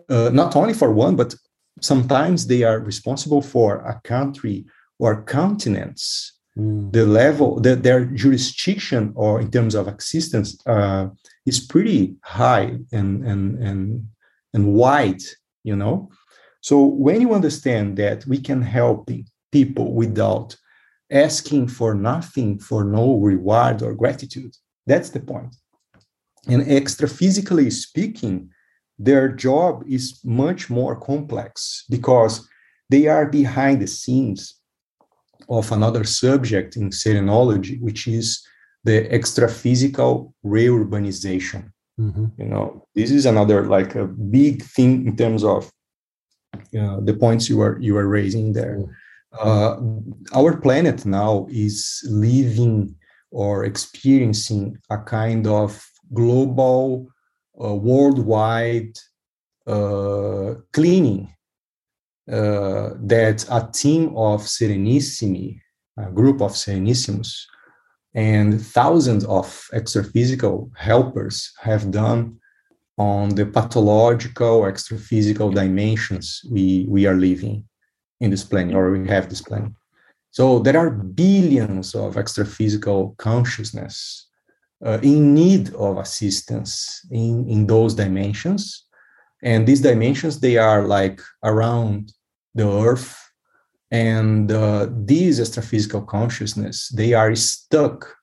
uh, 0.07 0.29
not 0.31 0.55
only 0.55 0.75
for 0.81 0.91
one, 0.93 1.15
but 1.15 1.33
sometimes 1.81 2.45
they 2.45 2.61
are 2.61 2.79
responsible 2.79 3.41
for 3.41 3.69
a 3.79 3.99
country 4.03 4.57
or 4.99 5.23
continents. 5.23 6.33
Mm. 6.55 6.93
The 6.93 7.07
level, 7.07 7.59
the, 7.59 7.75
their 7.75 8.05
jurisdiction, 8.05 9.13
or 9.15 9.41
in 9.41 9.49
terms 9.49 9.73
of 9.73 9.87
existence, 9.87 10.49
uh, 10.67 11.07
is 11.47 11.59
pretty 11.59 12.15
high 12.21 12.67
and 12.91 13.11
and 13.31 13.43
and 13.67 14.07
and 14.53 14.63
wide. 14.81 15.23
You 15.63 15.75
know, 15.75 15.95
so 16.61 16.75
when 17.05 17.19
you 17.21 17.33
understand 17.33 17.97
that 17.97 18.27
we 18.27 18.39
can 18.49 18.61
help 18.61 19.09
people 19.51 19.87
without 19.93 20.55
asking 21.09 21.69
for 21.69 21.95
nothing, 21.95 22.59
for 22.59 22.83
no 22.83 23.05
reward 23.31 23.81
or 23.81 23.95
gratitude, 23.95 24.53
that's 24.85 25.09
the 25.09 25.19
point. 25.19 25.55
And 26.49 26.71
extra 26.71 27.07
physically 27.07 27.69
speaking, 27.69 28.49
their 28.99 29.29
job 29.29 29.83
is 29.87 30.19
much 30.23 30.69
more 30.69 30.95
complex 30.95 31.85
because 31.89 32.47
they 32.89 33.07
are 33.07 33.25
behind 33.25 33.81
the 33.81 33.87
scenes 33.87 34.55
of 35.49 35.71
another 35.71 36.03
subject 36.03 36.75
in 36.75 36.89
serenology, 36.89 37.79
which 37.81 38.07
is 38.07 38.45
the 38.83 39.11
extra 39.13 39.47
physical 39.47 40.33
reurbanization. 40.45 41.71
Mm-hmm. 41.99 42.25
You 42.37 42.45
know, 42.45 42.87
this 42.95 43.11
is 43.11 43.25
another 43.25 43.65
like 43.65 43.95
a 43.95 44.05
big 44.05 44.63
thing 44.63 45.07
in 45.07 45.15
terms 45.15 45.43
of 45.43 45.71
uh, 46.55 46.99
the 47.01 47.15
points 47.19 47.49
you 47.49 47.61
are 47.61 47.77
you 47.79 47.97
are 47.97 48.07
raising 48.07 48.53
there. 48.53 48.77
Mm-hmm. 48.77 48.93
Uh, 49.39 50.39
our 50.39 50.57
planet 50.57 51.05
now 51.05 51.47
is 51.49 52.07
living 52.09 52.95
or 53.31 53.65
experiencing 53.65 54.77
a 54.89 54.97
kind 54.97 55.47
of 55.47 55.85
global, 56.13 57.07
uh, 57.63 57.73
worldwide 57.73 58.97
uh, 59.65 60.55
cleaning 60.73 61.33
uh, 62.31 62.91
that 62.99 63.45
a 63.49 63.69
team 63.73 64.09
of 64.15 64.41
Serenissimi, 64.41 65.59
a 65.97 66.11
group 66.11 66.41
of 66.41 66.51
Serenissimus, 66.51 67.45
and 68.13 68.61
thousands 68.61 69.25
of 69.25 69.45
extraphysical 69.73 70.69
helpers 70.75 71.51
have 71.61 71.91
done 71.91 72.37
on 72.97 73.29
the 73.29 73.45
pathological 73.45 74.61
extraphysical 74.61 75.53
dimensions 75.53 76.41
we, 76.49 76.85
we 76.89 77.05
are 77.05 77.15
living 77.15 77.63
in 78.19 78.31
this 78.31 78.43
plane 78.43 78.73
or 78.73 78.91
we 78.91 79.07
have 79.07 79.29
this 79.29 79.41
plane. 79.41 79.75
So 80.31 80.59
there 80.59 80.77
are 80.77 80.89
billions 80.89 81.93
of 81.95 82.15
extraphysical 82.15 83.15
consciousness 83.17 84.26
uh, 84.85 84.99
in 85.01 85.33
need 85.33 85.73
of 85.75 85.97
assistance 85.97 87.05
in, 87.11 87.47
in 87.49 87.67
those 87.67 87.95
dimensions. 87.95 88.85
And 89.43 89.67
these 89.67 89.81
dimensions, 89.81 90.39
they 90.39 90.57
are 90.57 90.83
like 90.83 91.21
around 91.43 92.13
the 92.55 92.69
earth. 92.69 93.23
And 93.91 94.51
uh, 94.51 94.87
these 94.91 95.39
extraphysical 95.39 96.05
consciousness, 96.07 96.89
they 96.89 97.13
are 97.13 97.33
stuck 97.35 98.15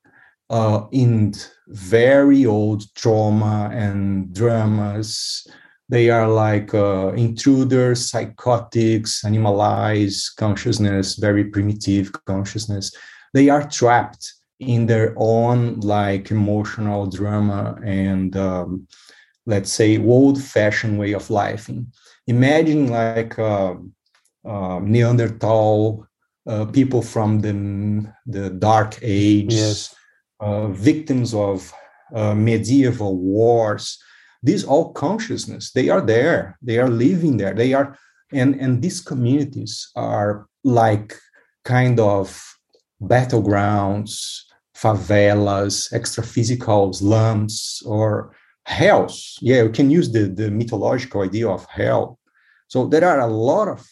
uh, 0.50 0.82
in 0.92 1.32
very 1.68 2.44
old 2.44 2.82
trauma 2.94 3.70
and 3.72 4.32
dramas. 4.34 5.46
They 5.88 6.10
are 6.10 6.28
like 6.28 6.74
uh, 6.74 7.12
intruders, 7.12 8.10
psychotics, 8.10 9.24
animalized 9.24 10.36
consciousness, 10.36 11.16
very 11.16 11.44
primitive 11.44 12.12
consciousness. 12.26 12.92
They 13.32 13.48
are 13.48 13.68
trapped 13.68 14.34
in 14.66 14.86
their 14.86 15.14
own 15.16 15.80
like 15.80 16.30
emotional 16.30 17.06
drama 17.06 17.78
and 17.84 18.36
um, 18.36 18.86
let's 19.46 19.72
say 19.72 19.98
old-fashioned 19.98 20.98
way 20.98 21.12
of 21.12 21.30
life. 21.30 21.70
Imagine 22.26 22.88
like 22.88 23.38
uh, 23.38 23.74
uh, 24.44 24.80
Neanderthal 24.80 26.06
uh, 26.46 26.66
people 26.66 27.02
from 27.02 27.40
the 27.40 28.12
the 28.26 28.50
dark 28.50 28.98
age, 29.02 29.54
yes. 29.54 29.94
Uh, 30.40 30.68
victims 30.68 31.32
of 31.32 31.72
uh, 32.14 32.34
medieval 32.34 33.16
wars. 33.16 33.98
These 34.42 34.64
all 34.64 34.92
consciousness, 34.92 35.72
they 35.72 35.88
are 35.88 36.02
there. 36.02 36.58
They 36.60 36.78
are 36.78 36.88
living 36.88 37.38
there. 37.38 37.54
They 37.54 37.72
are, 37.72 37.96
and 38.32 38.54
and 38.60 38.82
these 38.82 39.00
communities 39.00 39.90
are 39.96 40.46
like 40.64 41.14
kind 41.64 41.98
of 41.98 42.42
battlegrounds, 43.00 44.43
favelas, 44.76 45.92
extra 45.92 46.22
physical 46.22 46.92
slums, 46.92 47.82
or 47.86 48.34
hells. 48.66 49.38
Yeah, 49.40 49.64
we 49.64 49.70
can 49.70 49.90
use 49.90 50.10
the, 50.10 50.24
the 50.28 50.50
mythological 50.50 51.22
idea 51.22 51.48
of 51.48 51.66
hell. 51.66 52.18
So 52.68 52.86
there 52.86 53.04
are 53.04 53.20
a 53.20 53.26
lot 53.26 53.68
of 53.68 53.86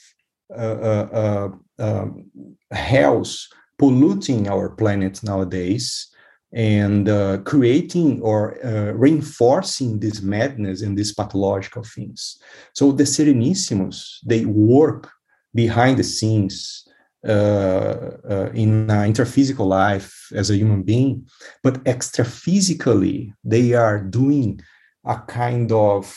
uh, 0.55 0.79
uh, 0.91 1.09
uh 1.13 1.49
um, 1.79 2.27
hells 2.71 3.49
polluting 3.79 4.49
our 4.49 4.69
planet 4.69 5.23
nowadays 5.23 6.13
and 6.53 7.09
uh, 7.09 7.39
creating 7.39 8.21
or 8.21 8.65
uh, 8.65 8.93
reinforcing 8.93 9.99
this 9.99 10.21
madness 10.21 10.83
and 10.83 10.97
these 10.97 11.13
pathological 11.15 11.83
things. 11.83 12.39
So 12.75 12.93
the 12.93 13.05
Serenissimus, 13.05 14.19
they 14.25 14.45
work 14.45 15.11
behind 15.55 15.99
the 15.99 16.05
scenes 16.05 16.82
uh, 17.27 18.11
uh, 18.29 18.51
in 18.53 18.89
intraphysical 18.89 19.67
life 19.67 20.27
as 20.35 20.51
a 20.51 20.57
human 20.57 20.83
being, 20.83 21.25
but 21.63 21.83
extraphysically, 21.85 23.33
they 23.45 23.75
are 23.75 24.01
doing 24.01 24.61
a 25.05 25.17
kind 25.29 25.71
of 25.71 26.13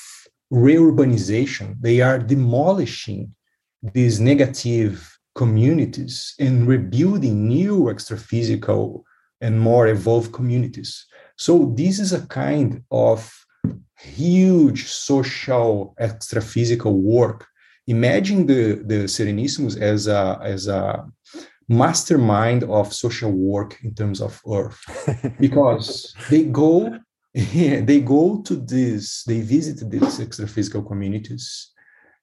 reurbanization. 0.52 1.76
They 1.80 2.02
are 2.02 2.18
demolishing 2.18 3.36
these 3.94 4.20
negative 4.20 5.20
communities 5.36 6.34
and 6.40 6.68
rebuilding 6.68 7.48
new 7.48 7.84
extraphysical 7.84 9.04
and 9.42 9.60
more 9.60 9.88
evolved 9.88 10.34
communities. 10.34 11.06
So, 11.38 11.74
this 11.76 12.00
is 12.00 12.14
a 12.14 12.26
kind 12.28 12.84
of 12.90 13.32
huge 14.00 14.86
social 14.88 15.94
extraphysical 16.00 16.94
work 16.94 17.48
imagine 17.88 18.46
the, 18.46 18.82
the 18.86 19.06
Serenissimus 19.06 19.80
as 19.80 20.08
a, 20.08 20.40
as 20.42 20.68
a 20.68 21.06
mastermind 21.68 22.64
of 22.64 22.94
social 22.94 23.32
work 23.32 23.78
in 23.84 23.94
terms 23.94 24.22
of 24.22 24.42
Earth, 24.48 24.80
because 25.40 26.16
they 26.30 26.44
go 26.44 27.00
they 27.36 28.00
go 28.00 28.42
to 28.44 28.56
this, 28.56 29.24
they 29.26 29.42
visit 29.42 29.90
these 29.92 30.22
extra-physical 30.22 30.82
communities, 30.82 31.74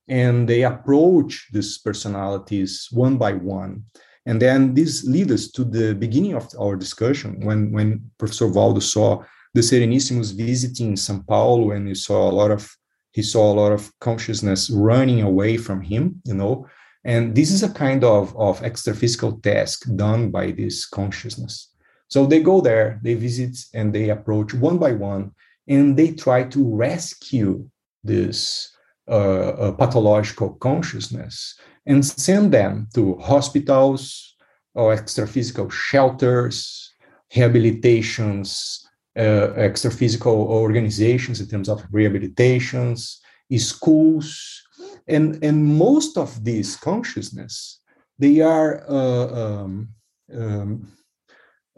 and 0.08 0.48
they 0.48 0.62
approach 0.62 1.48
these 1.52 1.76
personalities 1.76 2.88
one 2.90 3.18
by 3.18 3.34
one. 3.34 3.84
And 4.24 4.40
then 4.40 4.72
this 4.72 5.04
leads 5.04 5.32
us 5.32 5.50
to 5.50 5.64
the 5.64 5.94
beginning 5.94 6.34
of 6.34 6.48
our 6.58 6.76
discussion 6.76 7.44
when, 7.44 7.72
when 7.72 8.10
Professor 8.16 8.48
Waldo 8.48 8.80
saw 8.80 9.22
the 9.52 9.60
Serenissimus 9.60 10.34
visiting 10.34 10.94
São 10.94 11.26
Paulo, 11.26 11.72
and 11.72 11.86
he 11.88 11.94
saw 11.94 12.30
a 12.30 12.32
lot 12.32 12.50
of 12.50 12.74
he 13.12 13.22
saw 13.22 13.52
a 13.52 13.58
lot 13.60 13.72
of 13.72 13.90
consciousness 14.00 14.70
running 14.70 15.22
away 15.22 15.56
from 15.56 15.80
him 15.80 16.20
you 16.24 16.34
know? 16.34 16.66
And 17.04 17.34
this 17.34 17.50
is 17.50 17.62
a 17.62 17.72
kind 17.72 18.04
of 18.04 18.36
of 18.36 18.62
extra-physical 18.62 19.40
task 19.40 19.86
done 19.96 20.30
by 20.30 20.52
this 20.52 20.86
consciousness. 20.86 21.74
So 22.08 22.26
they 22.26 22.40
go 22.40 22.60
there 22.60 23.00
they 23.02 23.14
visit 23.14 23.56
and 23.74 23.92
they 23.92 24.10
approach 24.10 24.54
one 24.54 24.78
by 24.78 24.92
one 24.92 25.32
and 25.68 25.96
they 25.96 26.12
try 26.12 26.44
to 26.44 26.76
rescue 26.76 27.68
this 28.04 28.70
uh, 29.08 29.48
uh, 29.64 29.72
pathological 29.72 30.54
consciousness 30.54 31.58
and 31.86 32.04
send 32.04 32.52
them 32.52 32.88
to 32.94 33.16
hospitals 33.16 34.36
or 34.74 34.92
extra-physical 34.92 35.68
shelters 35.70 36.92
rehabilitations 37.34 38.84
uh, 39.16 39.52
extra 39.56 39.90
physical 39.90 40.48
organizations 40.48 41.40
in 41.40 41.46
terms 41.48 41.68
of 41.68 41.82
rehabilitations, 41.90 43.18
schools, 43.58 44.62
and 45.08 45.42
and 45.44 45.64
most 45.64 46.16
of 46.16 46.44
these 46.44 46.76
consciousness 46.76 47.80
they 48.18 48.40
are 48.40 48.84
uh, 48.88 49.26
um, 49.42 49.88
um, 50.34 50.88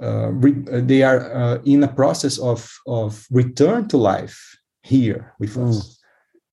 uh, 0.03 0.31
re- 0.33 0.65
uh, 0.73 0.81
they 0.85 1.03
are 1.03 1.33
uh, 1.33 1.59
in 1.65 1.83
a 1.83 1.89
process 1.89 2.39
of 2.39 2.71
of 2.87 3.27
return 3.31 3.89
to 3.89 3.97
life 3.97 4.39
here 4.83 5.33
with 5.39 5.55
mm. 5.55 5.69
us 5.69 5.99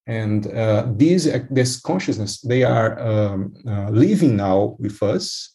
and 0.07 0.47
uh, 0.47 0.87
these 0.95 1.25
this 1.49 1.79
consciousness 1.81 2.39
they 2.41 2.63
are 2.63 2.99
um, 2.99 3.53
uh, 3.67 3.89
living 3.89 4.35
now 4.35 4.75
with 4.79 5.01
us 5.03 5.53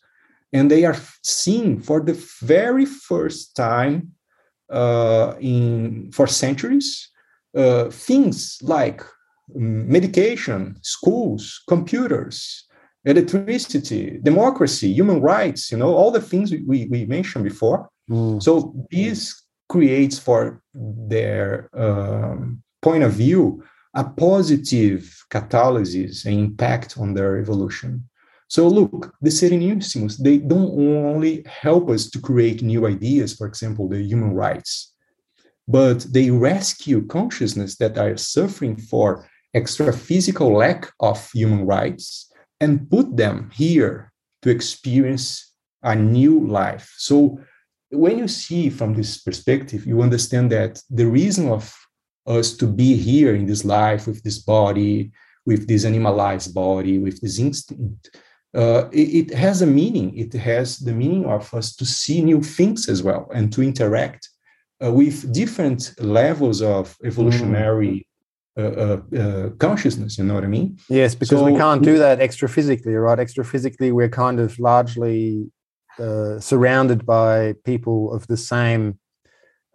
and 0.52 0.70
they 0.70 0.84
are 0.84 0.96
seeing 1.22 1.80
for 1.80 2.00
the 2.00 2.16
very 2.42 2.84
first 2.84 3.56
time 3.56 3.96
uh, 4.02 4.15
in 5.40 6.10
for 6.12 6.26
centuries 6.26 7.10
uh, 7.56 7.90
things 7.90 8.58
like 8.62 9.02
medication, 9.54 10.76
schools, 10.82 11.62
computers, 11.68 12.66
electricity, 13.04 14.18
democracy, 14.22 14.92
human 14.92 15.20
rights, 15.20 15.70
you 15.70 15.78
know, 15.78 15.94
all 15.94 16.10
the 16.10 16.20
things 16.20 16.52
we, 16.66 16.86
we 16.90 17.06
mentioned 17.06 17.44
before. 17.44 17.88
Mm. 18.10 18.42
So 18.42 18.74
this 18.90 19.42
creates 19.68 20.18
for 20.18 20.60
their 20.74 21.70
um, 21.72 22.62
point 22.82 23.04
of 23.04 23.12
view 23.12 23.64
a 23.94 24.04
positive 24.04 25.24
catalysis 25.30 26.26
and 26.26 26.38
impact 26.38 26.98
on 26.98 27.14
their 27.14 27.38
evolution. 27.38 28.06
So 28.48 28.68
look, 28.68 29.12
the 29.20 29.30
Serenissimus, 29.30 30.18
they 30.18 30.38
don't 30.38 30.70
only 30.70 31.44
help 31.46 31.90
us 31.90 32.08
to 32.10 32.20
create 32.20 32.62
new 32.62 32.86
ideas, 32.86 33.34
for 33.34 33.46
example, 33.46 33.88
the 33.88 34.02
human 34.02 34.34
rights, 34.34 34.94
but 35.66 36.06
they 36.12 36.30
rescue 36.30 37.06
consciousness 37.06 37.76
that 37.78 37.98
are 37.98 38.16
suffering 38.16 38.76
for 38.76 39.28
extra 39.52 39.92
physical 39.92 40.52
lack 40.52 40.92
of 41.00 41.28
human 41.32 41.66
rights 41.66 42.32
and 42.60 42.88
put 42.88 43.16
them 43.16 43.50
here 43.52 44.12
to 44.42 44.50
experience 44.50 45.52
a 45.82 45.94
new 45.96 46.46
life. 46.46 46.94
So 46.98 47.40
when 47.90 48.18
you 48.18 48.28
see 48.28 48.70
from 48.70 48.94
this 48.94 49.22
perspective, 49.22 49.86
you 49.86 50.02
understand 50.02 50.52
that 50.52 50.80
the 50.88 51.06
reason 51.06 51.48
of 51.48 51.74
us 52.26 52.56
to 52.56 52.66
be 52.66 52.94
here 52.94 53.34
in 53.34 53.46
this 53.46 53.64
life 53.64 54.06
with 54.06 54.22
this 54.22 54.38
body, 54.38 55.12
with 55.46 55.66
this 55.66 55.84
animalized 55.84 56.54
body, 56.54 56.98
with 56.98 57.20
this 57.20 57.38
instinct, 57.38 58.16
uh, 58.56 58.88
it, 58.90 59.30
it, 59.30 59.34
has 59.34 59.60
a 59.60 59.66
meaning. 59.66 60.16
It 60.16 60.32
has 60.32 60.78
the 60.78 60.92
meaning 60.92 61.26
of 61.26 61.52
us 61.52 61.76
to 61.76 61.84
see 61.84 62.22
new 62.22 62.42
things 62.42 62.88
as 62.88 63.02
well 63.02 63.28
and 63.34 63.52
to 63.52 63.62
interact 63.62 64.28
uh, 64.82 64.90
with 64.90 65.32
different 65.32 65.92
levels 66.00 66.62
of 66.62 66.96
evolutionary 67.04 68.06
mm. 68.58 68.62
uh, 68.62 69.16
uh 69.16 69.50
consciousness. 69.58 70.16
You 70.16 70.24
know 70.24 70.34
what 70.34 70.44
I 70.44 70.48
mean? 70.48 70.78
Yes, 70.88 71.14
because 71.14 71.38
so, 71.38 71.44
we 71.44 71.56
can't 71.56 71.82
do 71.82 71.98
that 71.98 72.20
extra 72.20 72.48
physically, 72.48 72.94
right? 72.94 73.18
Extra 73.18 73.44
physically, 73.44 73.92
we're 73.92 74.08
kind 74.08 74.40
of 74.40 74.58
largely 74.58 75.50
uh, 75.98 76.40
surrounded 76.40 77.04
by 77.04 77.54
people 77.64 78.12
of 78.12 78.26
the 78.26 78.36
same, 78.36 78.98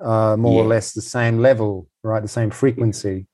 uh, 0.03 0.35
more 0.37 0.61
yeah. 0.61 0.65
or 0.65 0.67
less 0.67 0.93
the 0.93 1.01
same 1.01 1.37
level, 1.39 1.87
right? 2.03 2.21
The 2.21 2.27
same 2.27 2.49
frequency. 2.49 3.27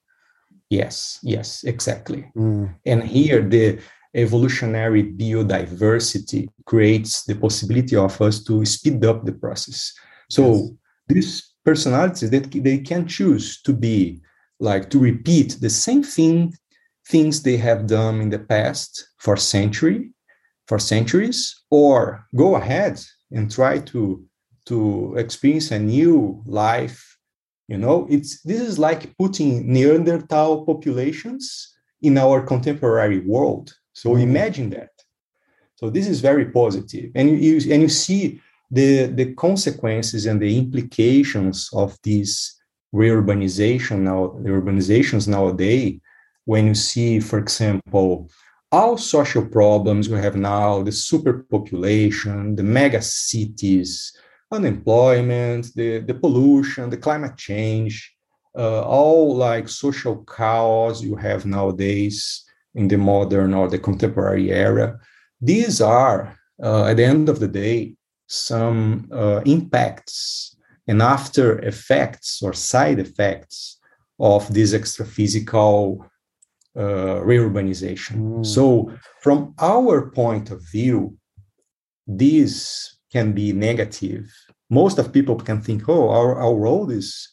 Yes, 0.70 1.20
yes, 1.24 1.64
exactly. 1.64 2.30
Mm. 2.36 2.76
And 2.86 3.04
here 3.04 3.42
the 3.42 3.80
evolutionary 4.18 5.04
biodiversity 5.04 6.48
creates 6.66 7.24
the 7.24 7.36
possibility 7.36 7.96
of 7.96 8.20
us 8.22 8.44
to 8.44 8.66
speed 8.66 9.06
up 9.06 9.24
the 9.24 9.32
process. 9.32 9.94
So 10.30 10.54
yes. 10.54 10.70
these 11.08 11.54
personalities 11.64 12.30
that 12.32 12.52
they 12.52 12.80
can 12.80 13.08
choose 13.08 13.62
to 13.62 13.74
be 13.74 14.22
like 14.60 14.90
to 14.90 15.00
repeat 15.00 15.58
the 15.62 15.70
same 15.70 16.04
thing 16.04 16.54
things 17.08 17.44
they 17.44 17.58
have 17.58 17.88
done 17.88 18.20
in 18.20 18.30
the 18.30 18.40
past 18.40 19.10
for 19.18 19.38
century 19.38 20.12
for 20.68 20.80
centuries 20.80 21.64
or 21.70 22.26
go 22.36 22.56
ahead 22.56 23.00
and 23.32 23.52
try 23.52 23.80
to 23.80 24.24
to 24.66 25.16
experience 25.16 25.72
a 25.72 25.80
new 25.80 26.42
life 26.46 27.18
you 27.68 27.78
know 27.78 28.08
it's 28.10 28.42
this 28.42 28.62
is 28.62 28.78
like 28.80 29.16
putting 29.18 29.72
neanderthal 29.72 30.66
populations 30.66 31.76
in 32.02 32.18
our 32.18 32.42
contemporary 32.42 33.20
world 33.20 33.74
so 33.98 34.16
imagine 34.16 34.70
that. 34.70 34.92
So 35.74 35.90
this 35.90 36.08
is 36.08 36.20
very 36.22 36.46
positive, 36.46 37.10
and 37.16 37.26
you 37.44 37.56
and 37.74 37.82
you 37.82 37.90
see 37.90 38.40
the, 38.70 39.08
the 39.08 39.34
consequences 39.34 40.28
and 40.28 40.40
the 40.40 40.56
implications 40.56 41.70
of 41.74 41.98
this 42.04 42.60
reurbanization 42.94 44.02
now, 44.02 44.38
the 44.44 44.50
urbanizations 44.50 45.28
nowadays, 45.28 46.00
when 46.46 46.68
you 46.68 46.76
see, 46.76 47.20
for 47.20 47.40
example, 47.40 48.30
all 48.72 48.98
social 48.98 49.44
problems 49.44 50.10
we 50.10 50.20
have 50.20 50.36
now, 50.36 50.84
the 50.84 50.92
superpopulation, 50.92 52.56
the 52.56 52.64
mega 52.64 53.02
cities, 53.02 54.16
unemployment, 54.52 55.74
the, 55.74 56.00
the 56.00 56.14
pollution, 56.14 56.92
the 56.92 56.98
climate 56.98 57.36
change, 57.36 58.14
uh, 58.56 58.82
all 58.82 59.36
like 59.36 59.68
social 59.68 60.24
chaos 60.26 61.02
you 61.02 61.16
have 61.16 61.48
nowadays 61.48 62.47
in 62.78 62.88
the 62.88 62.98
modern 62.98 63.54
or 63.54 63.68
the 63.68 63.80
contemporary 63.80 64.52
era. 64.52 65.00
These 65.42 65.82
are, 65.82 66.38
uh, 66.64 66.86
at 66.86 66.98
the 66.98 67.06
end 67.06 67.28
of 67.28 67.40
the 67.40 67.48
day, 67.48 67.96
some 68.28 69.10
uh, 69.12 69.42
impacts 69.46 70.56
and 70.88 71.02
after 71.02 71.60
effects 71.60 72.42
or 72.42 72.54
side 72.54 73.00
effects 73.00 73.80
of 74.20 74.54
this 74.54 74.74
extra 74.74 75.06
physical 75.06 76.06
uh, 76.76 77.20
reurbanization. 77.32 78.16
Mm. 78.18 78.46
So, 78.46 78.92
from 79.22 79.54
our 79.60 80.12
point 80.12 80.52
of 80.52 80.62
view, 80.72 81.18
this 82.06 82.98
can 83.12 83.34
be 83.34 83.52
negative. 83.52 84.32
Most 84.70 84.98
of 85.00 85.14
people 85.14 85.36
can 85.36 85.62
think, 85.62 85.90
"Oh, 85.90 86.10
our, 86.10 86.40
our 86.40 86.54
world 86.54 86.92
is 86.92 87.30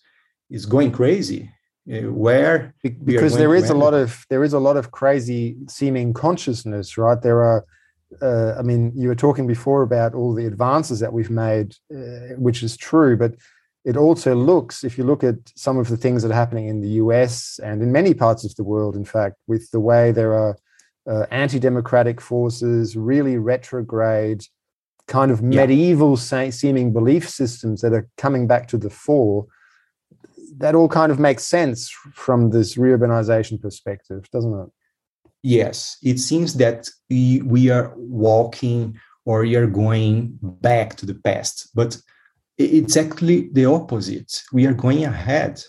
is 0.51 0.67
going 0.67 0.93
crazy." 0.93 1.51
Uh, 1.87 2.11
where 2.11 2.75
because 3.05 3.37
there 3.37 3.55
is 3.55 3.69
a 3.69 3.75
lot 3.75 3.93
of 3.93 4.25
there 4.31 4.43
is 4.43 4.55
a 4.55 4.59
lot 4.59 4.77
of 4.77 4.91
crazy 4.91 5.55
seeming 5.69 6.15
consciousness, 6.15 6.97
right? 6.97 7.21
There 7.21 7.45
are 7.45 7.67
uh, 8.23 8.55
I 8.59 8.63
mean, 8.63 8.93
you 8.95 9.09
were 9.09 9.15
talking 9.15 9.47
before 9.47 9.83
about 9.83 10.15
all 10.15 10.35
the 10.35 10.47
advances 10.47 11.01
that 11.01 11.13
we've 11.13 11.31
made, 11.31 11.75
uh, 11.95 12.37
which 12.37 12.63
is 12.63 12.77
true, 12.77 13.17
but 13.17 13.35
it 13.85 13.97
also 13.97 14.35
looks, 14.35 14.83
if 14.83 14.97
you 14.97 15.05
look 15.05 15.23
at 15.23 15.37
some 15.57 15.77
of 15.77 15.89
the 15.89 15.97
things 15.97 16.23
that 16.23 16.31
are 16.31 16.35
happening 16.35 16.69
in 16.69 16.81
the 16.81 16.89
US 17.03 17.61
and 17.63 17.83
in 17.83 17.93
many 17.93 18.15
parts 18.15 18.45
of 18.45 18.55
the 18.57 18.65
world, 18.65 18.97
in 18.97 19.05
fact, 19.05 19.37
with 19.47 19.71
the 19.71 19.81
way 19.81 20.11
there 20.11 20.33
are 20.33 20.57
uh, 21.07 21.27
anti 21.31 21.59
democratic 21.59 22.21
forces, 22.21 22.97
really 22.97 23.37
retrograde, 23.37 24.43
kind 25.07 25.31
of 25.31 25.41
yeah. 25.41 25.67
medieval 25.67 26.17
seeming 26.17 26.93
belief 26.95 27.29
systems 27.29 27.83
that 27.83 27.93
are 27.93 28.09
coming 28.17 28.47
back 28.47 28.69
to 28.69 28.79
the 28.79 28.91
fore. 28.91 29.47
That 30.59 30.75
all 30.75 30.89
kind 30.89 31.11
of 31.11 31.19
makes 31.19 31.45
sense 31.45 31.91
from 32.15 32.51
this 32.51 32.77
reurbanization 32.77 33.61
perspective, 33.61 34.29
doesn't 34.31 34.59
it? 34.61 34.71
yes, 35.45 35.99
it 36.03 36.19
seems 36.19 36.55
that 36.55 36.89
we, 37.09 37.43
we 37.43 37.71
are 37.71 37.93
walking 37.97 38.99
or 39.27 39.43
we 39.43 39.55
are 39.55 39.67
going 39.67 40.37
back 40.43 40.97
to 40.97 41.07
the 41.07 41.15
past, 41.15 41.69
but 41.75 41.97
it's 42.59 42.97
actually 42.97 43.51
the 43.53 43.67
opposite. 43.67 44.43
We 44.53 44.67
are 44.67 44.73
going 44.75 45.05
ahead, 45.05 45.63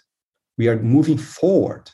we 0.57 0.67
are 0.67 0.81
moving 0.81 1.17
forward, 1.17 1.91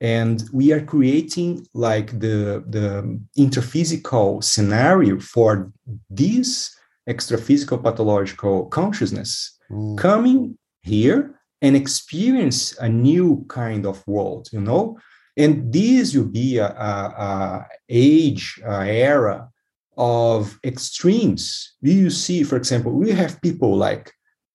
and 0.00 0.42
we 0.52 0.72
are 0.72 0.80
creating 0.80 1.66
like 1.74 2.12
the, 2.18 2.64
the 2.68 3.20
intraphysical 3.36 4.42
scenario 4.42 5.18
for 5.20 5.72
this 6.08 6.74
extraphysical 7.08 7.82
pathological 7.82 8.66
consciousness 8.66 9.58
mm. 9.70 9.98
coming 9.98 10.56
here 10.82 11.39
and 11.62 11.76
experience 11.76 12.76
a 12.78 12.88
new 12.88 13.44
kind 13.48 13.86
of 13.86 14.06
world, 14.06 14.48
you 14.52 14.60
know? 14.60 14.98
And 15.36 15.72
this 15.72 16.14
will 16.14 16.28
be 16.28 16.58
a, 16.58 16.66
a, 16.66 17.14
a 17.28 17.66
age, 17.88 18.60
a 18.64 18.86
era 18.86 19.48
of 19.96 20.58
extremes. 20.64 21.74
You 21.80 22.10
see, 22.10 22.42
for 22.42 22.56
example, 22.56 22.92
we 22.92 23.10
have 23.10 23.40
people 23.40 23.76
like 23.76 24.12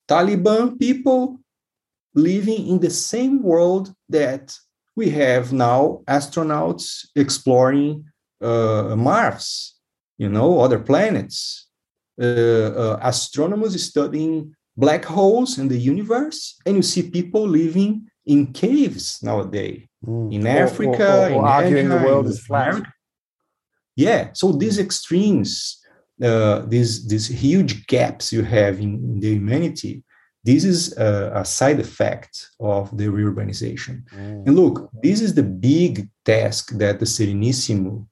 Taliban 0.07 0.79
people 0.79 1.39
living 2.13 2.67
in 2.67 2.79
the 2.79 2.89
same 2.89 3.43
world 3.43 3.93
that 4.09 4.55
we 4.95 5.09
have 5.09 5.51
now 5.51 6.01
astronauts 6.07 7.07
exploring 7.15 8.05
uh, 8.41 8.95
Mars, 8.95 9.75
you 10.17 10.29
know, 10.29 10.59
other 10.61 10.79
planets, 10.79 11.67
uh, 12.21 12.25
uh, 12.25 12.99
astronomers 13.01 13.81
studying 13.83 14.54
black 14.77 15.05
holes 15.05 15.57
in 15.57 15.67
the 15.67 15.77
universe, 15.77 16.59
and 16.65 16.75
you 16.75 16.81
see 16.81 17.09
people 17.09 17.47
living 17.47 18.07
in 18.25 18.51
caves 18.53 19.21
nowadays 19.21 19.83
mm. 20.05 20.33
in 20.33 20.47
Africa, 20.47 21.29
or, 21.29 21.29
or, 21.29 21.33
or 21.33 21.39
in 21.39 21.45
arguing 21.45 21.87
Asia, 21.87 21.99
the 21.99 22.05
world 22.05 22.25
is 22.27 22.39
flat. 22.45 22.69
America. 22.69 22.93
Yeah, 23.95 24.29
so 24.33 24.51
these 24.51 24.77
extremes, 24.77 25.79
uh, 26.21 26.63
these 26.67 27.07
these 27.07 27.27
huge 27.27 27.87
gaps 27.87 28.33
you 28.33 28.43
have 28.43 28.79
in, 28.79 28.95
in 28.95 29.19
the 29.21 29.33
humanity, 29.35 30.03
this 30.43 30.63
is 30.63 30.97
a, 30.97 31.31
a, 31.35 31.45
side 31.45 31.79
effect 31.79 32.49
of 32.59 32.95
the 32.97 33.05
reurbanization. 33.05 34.03
Mm. 34.09 34.47
And 34.47 34.55
look, 34.55 34.89
this 35.01 35.21
is 35.21 35.33
the 35.33 35.43
big 35.43 36.09
task 36.25 36.71
that 36.77 36.99
the 36.99 37.05
Serenissimo 37.05 38.05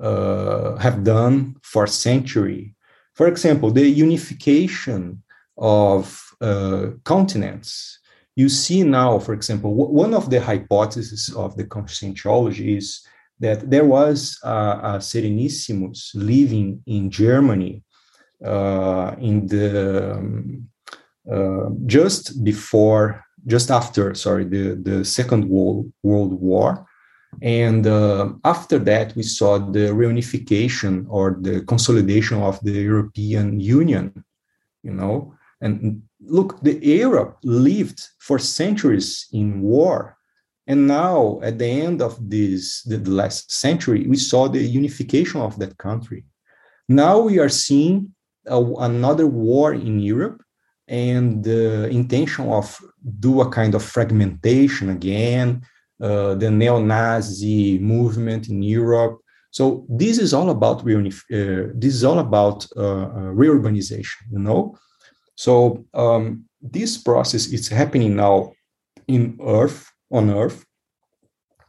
uh, 0.00 0.76
have 0.76 1.04
done 1.04 1.56
for 1.62 1.86
century. 1.86 2.74
For 3.14 3.28
example, 3.28 3.70
the 3.70 3.86
unification 3.86 5.22
of 5.60 6.34
uh, 6.40 6.88
continents 7.04 8.00
you 8.36 8.48
see 8.48 8.82
now, 8.82 9.18
for 9.18 9.34
example, 9.34 9.74
one 9.74 10.14
of 10.14 10.30
the 10.30 10.40
hypotheses 10.40 11.22
of 11.36 11.56
the 11.56 11.64
conscientiology 11.64 12.78
is 12.78 13.06
that 13.38 13.68
there 13.68 13.84
was 13.84 14.38
a, 14.42 14.48
a 14.92 14.92
Serenissimus 14.98 16.10
living 16.14 16.82
in 16.86 17.10
Germany 17.10 17.82
uh, 18.44 19.14
in 19.20 19.46
the 19.46 20.14
um, 20.14 20.68
uh, 21.30 21.68
just 21.86 22.42
before, 22.44 23.24
just 23.46 23.70
after, 23.70 24.14
sorry, 24.14 24.44
the, 24.44 24.74
the 24.88 25.04
Second 25.04 25.48
World, 25.48 25.92
World 26.02 26.32
War. 26.40 26.86
And 27.42 27.86
uh, 27.86 28.32
after 28.44 28.78
that, 28.90 29.14
we 29.16 29.22
saw 29.22 29.58
the 29.58 29.86
reunification 30.02 31.06
or 31.08 31.38
the 31.40 31.60
consolidation 31.62 32.42
of 32.42 32.58
the 32.60 32.72
European 32.72 33.60
Union, 33.60 34.24
you 34.82 34.92
know, 34.92 35.34
and 35.60 36.02
look, 36.20 36.60
the 36.62 36.78
Europe 36.84 37.38
lived 37.42 38.06
for 38.18 38.38
centuries 38.38 39.26
in 39.32 39.60
war. 39.60 40.16
And 40.66 40.86
now, 40.86 41.40
at 41.42 41.58
the 41.58 41.66
end 41.66 42.00
of 42.00 42.18
this, 42.30 42.82
the, 42.82 42.96
the 42.96 43.10
last 43.10 43.52
century, 43.52 44.06
we 44.06 44.16
saw 44.16 44.48
the 44.48 44.62
unification 44.62 45.40
of 45.40 45.58
that 45.58 45.76
country. 45.78 46.24
Now 46.88 47.18
we 47.20 47.38
are 47.38 47.48
seeing 47.48 48.14
a, 48.46 48.60
another 48.60 49.26
war 49.26 49.74
in 49.74 50.00
Europe 50.00 50.42
and 50.88 51.44
the 51.44 51.88
intention 51.88 52.48
of 52.48 52.78
do 53.20 53.40
a 53.40 53.48
kind 53.48 53.74
of 53.74 53.82
fragmentation 53.82 54.90
again, 54.90 55.62
uh, 56.02 56.34
the 56.34 56.50
neo-Nazi 56.50 57.78
movement 57.78 58.48
in 58.48 58.62
Europe. 58.62 59.20
So 59.50 59.86
this 59.88 60.18
is 60.18 60.32
all 60.32 60.50
about 60.50 60.84
reunif- 60.84 61.30
uh, 61.32 61.72
this 61.74 61.94
is 61.94 62.04
all 62.04 62.18
about 62.18 62.66
uh, 62.76 62.80
uh 62.80 63.32
reurbanization, 63.34 64.22
you 64.30 64.38
know. 64.38 64.76
So 65.40 65.86
um, 65.94 66.44
this 66.60 66.98
process 66.98 67.46
is 67.46 67.66
happening 67.66 68.14
now 68.14 68.52
in 69.08 69.38
Earth, 69.42 69.90
on 70.10 70.28
Earth, 70.28 70.66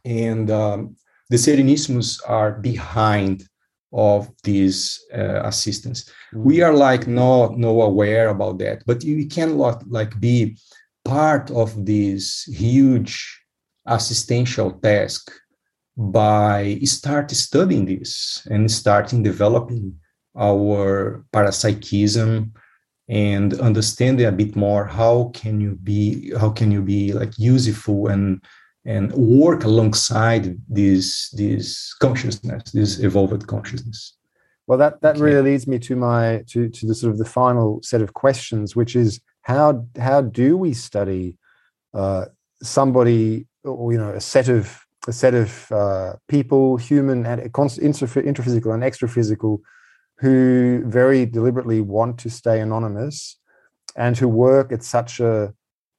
and 0.04 0.50
um, 0.50 0.94
the 1.30 1.38
Serenissimos 1.38 2.20
are 2.28 2.52
behind 2.60 3.48
of 3.90 4.28
this 4.44 5.02
uh, 5.14 5.40
assistance. 5.44 6.04
Mm-hmm. 6.04 6.44
We 6.44 6.60
are 6.60 6.74
like 6.74 7.06
not 7.06 7.56
no 7.56 7.80
aware 7.80 8.28
about 8.28 8.58
that, 8.58 8.82
but 8.84 9.02
you 9.02 9.26
cannot 9.26 9.88
like 9.88 10.20
be 10.20 10.58
part 11.06 11.50
of 11.50 11.86
this 11.86 12.42
huge 12.42 13.40
assistential 13.86 14.72
task 14.72 15.32
by 15.96 16.78
start 16.84 17.30
studying 17.30 17.86
this 17.86 18.46
and 18.50 18.70
starting 18.70 19.22
developing 19.22 19.94
our 20.36 21.24
parapsychism 21.32 22.52
and 23.12 23.60
understanding 23.60 24.24
a 24.24 24.32
bit 24.32 24.56
more 24.56 24.86
how 24.86 25.30
can 25.34 25.60
you 25.60 25.72
be 25.84 26.32
how 26.40 26.48
can 26.48 26.72
you 26.72 26.80
be 26.80 27.12
like 27.12 27.38
useful 27.38 28.08
and 28.08 28.42
and 28.86 29.12
work 29.12 29.64
alongside 29.64 30.56
this 30.66 31.28
this 31.30 31.94
consciousness 32.00 32.72
this 32.72 33.00
evolved 33.00 33.46
consciousness 33.46 34.14
well 34.66 34.78
that 34.78 34.98
that 35.02 35.16
okay. 35.16 35.24
really 35.24 35.50
leads 35.50 35.66
me 35.66 35.78
to 35.78 35.94
my 35.94 36.42
to 36.48 36.70
to 36.70 36.86
the 36.86 36.94
sort 36.94 37.12
of 37.12 37.18
the 37.18 37.26
final 37.40 37.80
set 37.82 38.00
of 38.00 38.14
questions 38.14 38.74
which 38.74 38.96
is 38.96 39.20
how 39.42 39.86
how 39.98 40.22
do 40.22 40.56
we 40.56 40.72
study 40.72 41.36
uh, 41.92 42.24
somebody 42.62 43.46
or 43.62 43.92
you 43.92 43.98
know 43.98 44.12
a 44.12 44.20
set 44.22 44.48
of 44.48 44.86
a 45.06 45.12
set 45.12 45.34
of 45.34 45.70
uh, 45.70 46.14
people 46.28 46.78
human 46.78 47.26
and 47.26 47.42
intraphysical 47.42 48.72
and 48.72 48.82
extraphysical 48.82 49.58
who 50.22 50.84
very 50.86 51.26
deliberately 51.26 51.80
want 51.80 52.16
to 52.16 52.30
stay 52.30 52.60
anonymous 52.60 53.36
and 53.96 54.16
who 54.16 54.28
work 54.28 54.70
at 54.70 54.84
such 54.84 55.18
a 55.18 55.52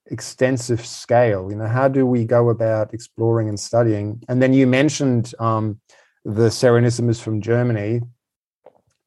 extensive 0.06 0.86
scale. 0.86 1.50
You 1.50 1.58
know 1.58 1.68
how 1.68 1.90
do 1.90 2.06
we 2.06 2.24
go 2.24 2.50
about 2.50 2.94
exploring 2.94 3.50
and 3.50 3.60
studying? 3.60 4.24
And 4.30 4.42
then 4.42 4.54
you 4.54 4.66
mentioned 4.66 5.34
um, 5.40 5.82
the 6.24 6.48
Serenissimus 6.48 7.22
from 7.22 7.42
germany. 7.42 8.00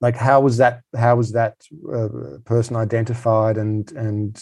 Like 0.03 0.17
how 0.17 0.43
was 0.43 0.59
that 0.59 0.83
how 0.95 1.17
was 1.17 1.33
that 1.33 1.55
uh, 1.91 2.09
person 2.45 2.77
identified? 2.77 3.57
And 3.57 3.91
and 3.93 4.39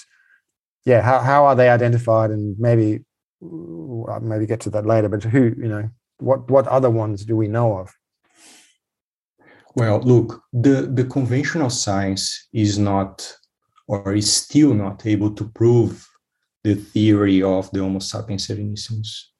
yeah 0.84 1.02
how, 1.02 1.20
how 1.20 1.46
are 1.46 1.54
they 1.54 1.68
identified? 1.68 2.30
And 2.32 2.58
maybe 2.58 3.04
I'll 3.40 4.18
maybe 4.20 4.46
get 4.46 4.60
to 4.62 4.70
that 4.70 4.86
later 4.86 5.08
but 5.08 5.22
who 5.22 5.54
you 5.56 5.68
know 5.68 5.88
what 6.18 6.50
what 6.50 6.66
other 6.66 6.90
ones 6.90 7.24
do 7.24 7.36
we 7.36 7.46
know 7.46 7.78
of 7.78 7.94
well 9.76 10.00
look 10.00 10.42
the 10.52 10.90
the 10.94 11.04
conventional 11.04 11.70
science 11.70 12.48
is 12.52 12.78
not 12.78 13.36
or 13.86 14.14
is 14.14 14.32
still 14.32 14.72
not 14.72 15.04
able 15.06 15.30
to 15.34 15.44
prove 15.50 16.08
the 16.62 16.74
theory 16.74 17.42
of 17.42 17.70
the 17.72 17.80
homo 17.80 17.98
sapiens 17.98 18.46
serenissimus 18.46 19.34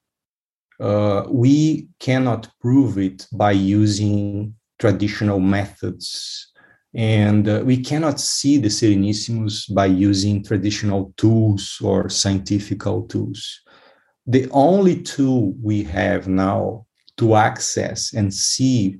uh, 0.80 1.24
we 1.28 1.89
cannot 2.01 2.49
prove 2.61 2.99
it 2.99 3.26
by 3.32 3.53
using 3.53 4.55
traditional 4.78 5.41
methods. 5.41 6.51
And 6.95 7.49
uh, 7.49 7.62
we 7.64 7.78
cannot 7.82 8.20
see 8.20 8.59
the 8.59 8.68
Serenissimus 8.68 9.72
by 9.72 9.87
using 9.87 10.45
traditional 10.45 11.12
tools 11.16 11.78
or 11.82 12.09
scientific 12.09 12.80
tools. 12.80 13.61
The 14.26 14.49
only 14.51 15.03
tool 15.03 15.55
we 15.62 15.82
have 15.85 16.28
now 16.28 16.87
to 17.18 17.35
access 17.35 18.12
and 18.12 18.32
see 18.32 18.99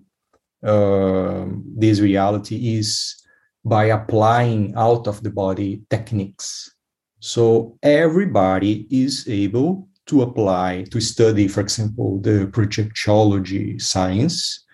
uh, 0.65 1.45
this 1.77 2.01
reality 2.01 2.79
is 2.79 3.17
by 3.65 3.87
applying 3.87 4.75
out 4.77 5.07
of 5.07 5.23
the 5.23 5.31
body 5.31 5.83
techniques. 5.91 6.71
So 7.21 7.79
everybody 7.83 8.87
is 8.91 9.27
able 9.29 9.89
to 10.07 10.23
apply, 10.23 10.85
to 10.91 11.01
study, 11.01 11.49
for 11.49 11.61
example, 11.61 12.21
the 12.21 12.47
projectiology 12.53 13.81
science 13.81 14.65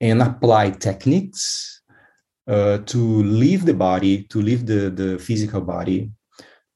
and 0.00 0.22
apply 0.22 0.70
techniques 0.70 1.82
uh, 2.46 2.78
to 2.78 3.22
leave 3.24 3.66
the 3.66 3.74
body, 3.74 4.22
to 4.24 4.40
leave 4.40 4.66
the, 4.66 4.90
the 4.90 5.18
physical 5.18 5.60
body, 5.60 6.10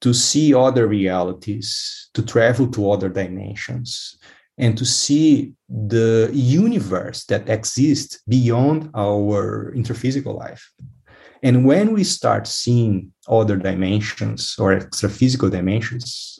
to 0.00 0.12
see 0.12 0.52
other 0.52 0.88
realities, 0.88 2.10
to 2.14 2.22
travel 2.22 2.66
to 2.66 2.90
other 2.90 3.08
dimensions, 3.08 4.18
and 4.62 4.78
to 4.78 4.84
see 4.84 5.52
the 5.68 6.30
universe 6.32 7.24
that 7.24 7.48
exists 7.48 8.22
beyond 8.28 8.88
our 8.94 9.72
intraphysical 9.74 10.38
life. 10.38 10.62
And 11.42 11.64
when 11.64 11.92
we 11.92 12.04
start 12.04 12.46
seeing 12.46 13.12
other 13.26 13.56
dimensions 13.56 14.54
or 14.60 14.72
extra 14.72 15.08
physical 15.10 15.50
dimensions, 15.50 16.38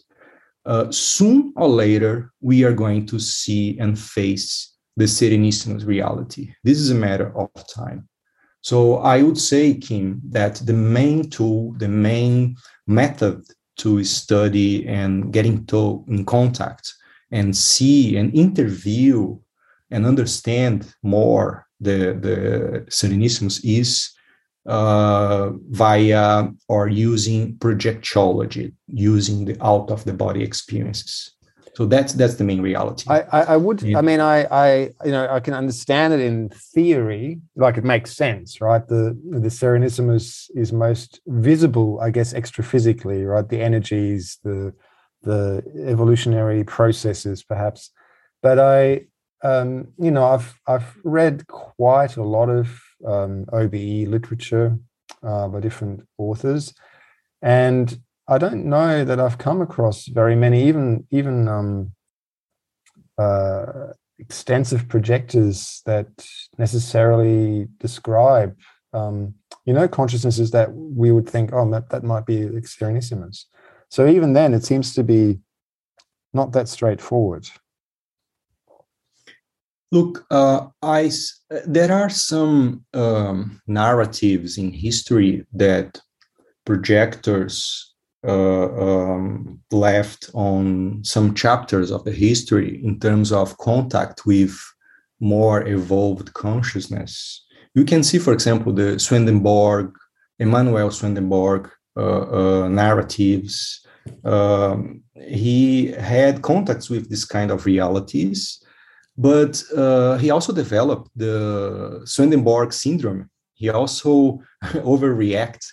uh, 0.65 0.89
soon 0.93 1.53
or 1.57 1.69
later, 1.69 2.33
we 2.41 2.63
are 2.63 2.73
going 2.73 3.07
to 3.07 3.19
see 3.19 3.77
and 3.81 3.99
face 3.99 4.77
the 4.97 5.07
Serenissimus 5.07 5.85
reality. 5.85 6.55
This 6.63 6.79
is 6.79 6.91
a 6.93 7.03
matter 7.07 7.37
of 7.37 7.51
time. 7.67 8.09
So 8.61 8.99
I 8.99 9.25
would 9.25 9.39
say, 9.39 9.75
Kim, 9.75 10.21
that 10.29 10.55
the 10.65 10.79
main 10.97 11.29
tool, 11.29 11.75
the 11.79 11.89
main 11.89 12.55
method 12.87 13.43
to 13.79 14.05
study 14.05 14.87
and 14.87 15.33
get 15.33 15.45
in 15.45 16.25
contact 16.25 16.95
and 17.33 17.57
see 17.57 18.17
and 18.17 18.33
interview 18.35 19.37
and 19.91 20.07
understand 20.07 20.95
more 21.03 21.67
the, 21.81 22.17
the 22.21 22.85
Serenissimus 22.89 23.61
is 23.65 24.13
uh, 24.67 25.51
via 25.71 26.49
or 26.69 26.89
using 26.89 27.57
projectiology, 27.57 28.73
using 28.87 29.47
the 29.47 29.57
out 29.65 29.91
of 29.91 30.05
the 30.05 30.13
body 30.13 30.45
experiences. 30.45 31.33
So 31.75 31.87
that's 31.87 32.13
that's 32.13 32.35
the 32.35 32.45
main 32.45 32.61
reality. 32.61 33.07
I, 33.09 33.21
I, 33.33 33.41
I 33.55 33.57
would. 33.57 33.81
Yeah. 33.81 33.99
I 33.99 34.03
mean, 34.03 34.21
I, 34.21 34.45
I 34.45 34.91
you 35.07 35.11
know 35.11 35.27
I 35.31 35.41
can 35.41 35.55
understand 35.55 36.13
it 36.13 36.21
in 36.21 36.51
theory, 36.51 37.41
like 37.57 37.79
it 37.79 37.85
makes 37.85 38.15
sense, 38.15 38.61
right? 38.61 38.87
The 38.87 39.19
the 39.31 39.49
Serenissimus 39.49 40.51
is 40.55 40.71
most 40.71 41.21
visible, 41.27 41.99
I 42.01 42.11
guess, 42.11 42.35
extraphysically, 42.35 43.27
right? 43.27 43.49
The 43.49 43.63
energies, 43.63 44.39
the 44.45 44.75
the 45.23 45.63
evolutionary 45.87 46.65
processes, 46.65 47.43
perhaps. 47.43 47.91
But 48.43 48.59
I, 48.59 49.07
um, 49.43 49.89
you 49.99 50.11
know, 50.11 50.27
I've 50.27 50.61
I've 50.67 50.97
read 51.05 51.47
quite 51.47 52.17
a 52.17 52.23
lot 52.23 52.49
of 52.49 52.81
um, 53.07 53.47
OBE 53.53 54.09
literature 54.09 54.79
uh, 55.23 55.49
by 55.49 55.61
different 55.61 56.07
authors, 56.19 56.75
and 57.41 57.99
I 58.29 58.39
don't 58.39 58.67
know 58.67 59.05
that 59.05 59.21
I've 59.21 59.39
come 59.39 59.61
across 59.61 60.07
very 60.07 60.37
many, 60.37 60.65
even 60.69 61.07
even 61.11 61.49
um, 61.49 61.93
uh, 63.19 63.93
extensive 64.19 64.89
projectors 64.89 65.83
that 65.85 66.07
necessarily 66.57 67.67
describe, 67.79 68.57
um, 68.93 69.35
you 69.65 69.75
know, 69.75 69.89
consciousnesses 69.89 70.51
that 70.53 70.73
we 70.73 71.11
would 71.11 71.29
think, 71.29 71.51
oh, 71.53 71.69
that, 71.71 71.91
that 71.91 72.05
might 72.05 72.25
be 72.25 72.39
Serenissimus. 72.39 73.47
So 73.93 74.07
even 74.07 74.33
then, 74.33 74.55
it 74.55 74.65
seems 74.65 74.95
to 74.95 75.05
be 75.05 75.39
not 76.33 76.53
that 76.53 76.67
straightforward. 76.67 77.47
Look, 79.91 80.25
uh, 80.31 80.69
I, 80.81 81.11
there 81.67 81.93
are 81.93 82.09
some 82.09 82.87
um, 82.95 83.61
narratives 83.67 84.57
in 84.57 84.73
history 84.73 85.45
that 85.53 86.01
projectors 86.65 87.93
uh, 88.27 88.71
um, 88.87 89.61
left 89.71 90.31
on 90.33 91.05
some 91.05 91.35
chapters 91.35 91.91
of 91.91 92.03
the 92.05 92.13
history 92.13 92.83
in 92.83 92.99
terms 92.99 93.31
of 93.31 93.59
contact 93.59 94.25
with 94.25 94.59
more 95.21 95.69
evolved 95.69 96.33
consciousness. 96.33 97.45
You 97.75 97.85
can 97.85 98.03
see, 98.03 98.19
for 98.19 98.33
example, 98.33 98.73
the 98.73 98.99
Swedenborg, 98.99 99.95
Emanuel 100.39 100.91
Swedenborg 100.91 101.71
uh, 101.95 102.63
uh, 102.63 102.69
narratives. 102.69 103.82
Um, 104.25 105.03
he 105.15 105.93
had 105.93 106.43
contacts 106.43 106.91
with 106.91 107.09
this 107.09 107.25
kind 107.25 107.51
of 107.51 107.67
realities 107.67 108.63
but 109.17 109.63
uh, 109.77 110.17
he 110.19 110.31
also 110.31 110.53
developed 110.53 111.11
the 111.17 112.03
Swedenborg 112.05 112.73
syndrome. 112.73 113.31
He 113.55 113.69
also 113.69 114.41
overreact 114.63 115.65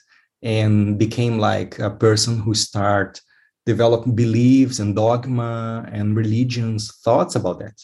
and 0.41 0.97
became 0.97 1.39
like 1.39 1.79
a 1.79 1.89
person 1.89 2.39
who 2.39 2.53
start 2.53 3.21
developing 3.65 4.15
beliefs 4.15 4.79
and 4.79 4.95
dogma 4.95 5.87
and 5.91 6.15
religions 6.15 6.95
thoughts 7.03 7.35
about 7.35 7.59
that. 7.59 7.79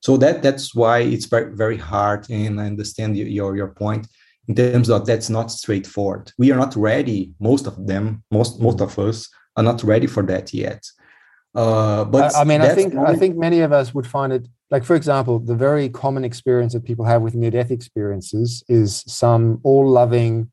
So 0.00 0.16
that 0.16 0.42
that's 0.42 0.74
why 0.74 1.00
it's 1.00 1.26
very 1.26 1.54
very 1.54 1.76
hard. 1.76 2.28
And 2.30 2.60
I 2.60 2.66
understand 2.66 3.16
your 3.16 3.56
your 3.56 3.68
point 3.68 4.06
in 4.48 4.54
terms 4.54 4.88
of 4.88 5.04
that's 5.06 5.28
not 5.28 5.52
straightforward. 5.52 6.32
We 6.38 6.50
are 6.50 6.56
not 6.56 6.74
ready. 6.74 7.32
Most 7.38 7.66
of 7.66 7.86
them, 7.86 8.24
most 8.30 8.60
most 8.60 8.80
of 8.80 8.98
us 8.98 9.28
are 9.60 9.68
not 9.72 9.82
ready 9.92 10.08
for 10.14 10.22
that 10.32 10.46
yet. 10.54 10.82
Uh, 11.62 12.04
but 12.14 12.34
I, 12.34 12.42
I 12.42 12.44
mean, 12.44 12.62
I 12.62 12.74
think 12.78 12.94
only... 12.94 13.12
I 13.12 13.16
think 13.20 13.36
many 13.36 13.60
of 13.66 13.72
us 13.80 13.92
would 13.94 14.06
find 14.06 14.32
it 14.32 14.44
like, 14.70 14.84
for 14.84 14.96
example, 14.96 15.34
the 15.38 15.58
very 15.68 15.88
common 15.88 16.24
experience 16.24 16.72
that 16.74 16.84
people 16.84 17.04
have 17.04 17.22
with 17.22 17.34
near-death 17.34 17.70
experiences 17.70 18.62
is 18.68 19.02
some 19.06 19.44
all-loving, 19.64 20.50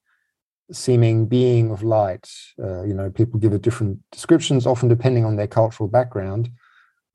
seeming 0.71 1.27
being 1.27 1.71
of 1.71 1.83
light. 1.83 2.27
Uh, 2.65 2.83
you 2.89 2.95
know, 2.97 3.07
people 3.19 3.39
give 3.39 3.53
it 3.53 3.61
different 3.61 3.99
descriptions, 4.11 4.65
often 4.65 4.89
depending 4.89 5.23
on 5.25 5.35
their 5.35 5.51
cultural 5.59 5.87
background. 5.87 6.49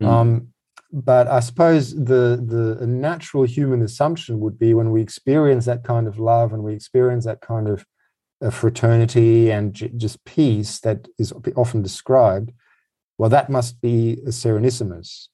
Mm. 0.00 0.06
Um, 0.06 0.48
but 0.92 1.26
I 1.26 1.40
suppose 1.40 1.94
the 1.94 2.22
the 2.54 2.86
natural 2.86 3.44
human 3.56 3.82
assumption 3.82 4.40
would 4.40 4.58
be 4.58 4.74
when 4.78 4.90
we 4.94 5.00
experience 5.00 5.64
that 5.64 5.82
kind 5.92 6.06
of 6.06 6.18
love 6.18 6.52
and 6.52 6.62
we 6.62 6.74
experience 6.74 7.24
that 7.24 7.40
kind 7.40 7.66
of 7.66 7.78
fraternity 8.50 9.50
and 9.50 9.74
j- 9.74 9.92
just 9.96 10.24
peace 10.24 10.80
that 10.80 11.08
is 11.18 11.32
often 11.56 11.82
described 11.82 12.52
well, 13.22 13.30
that 13.30 13.50
must 13.50 13.80
be 13.80 14.14
a 14.26 14.30
Serenissimus. 14.30 15.28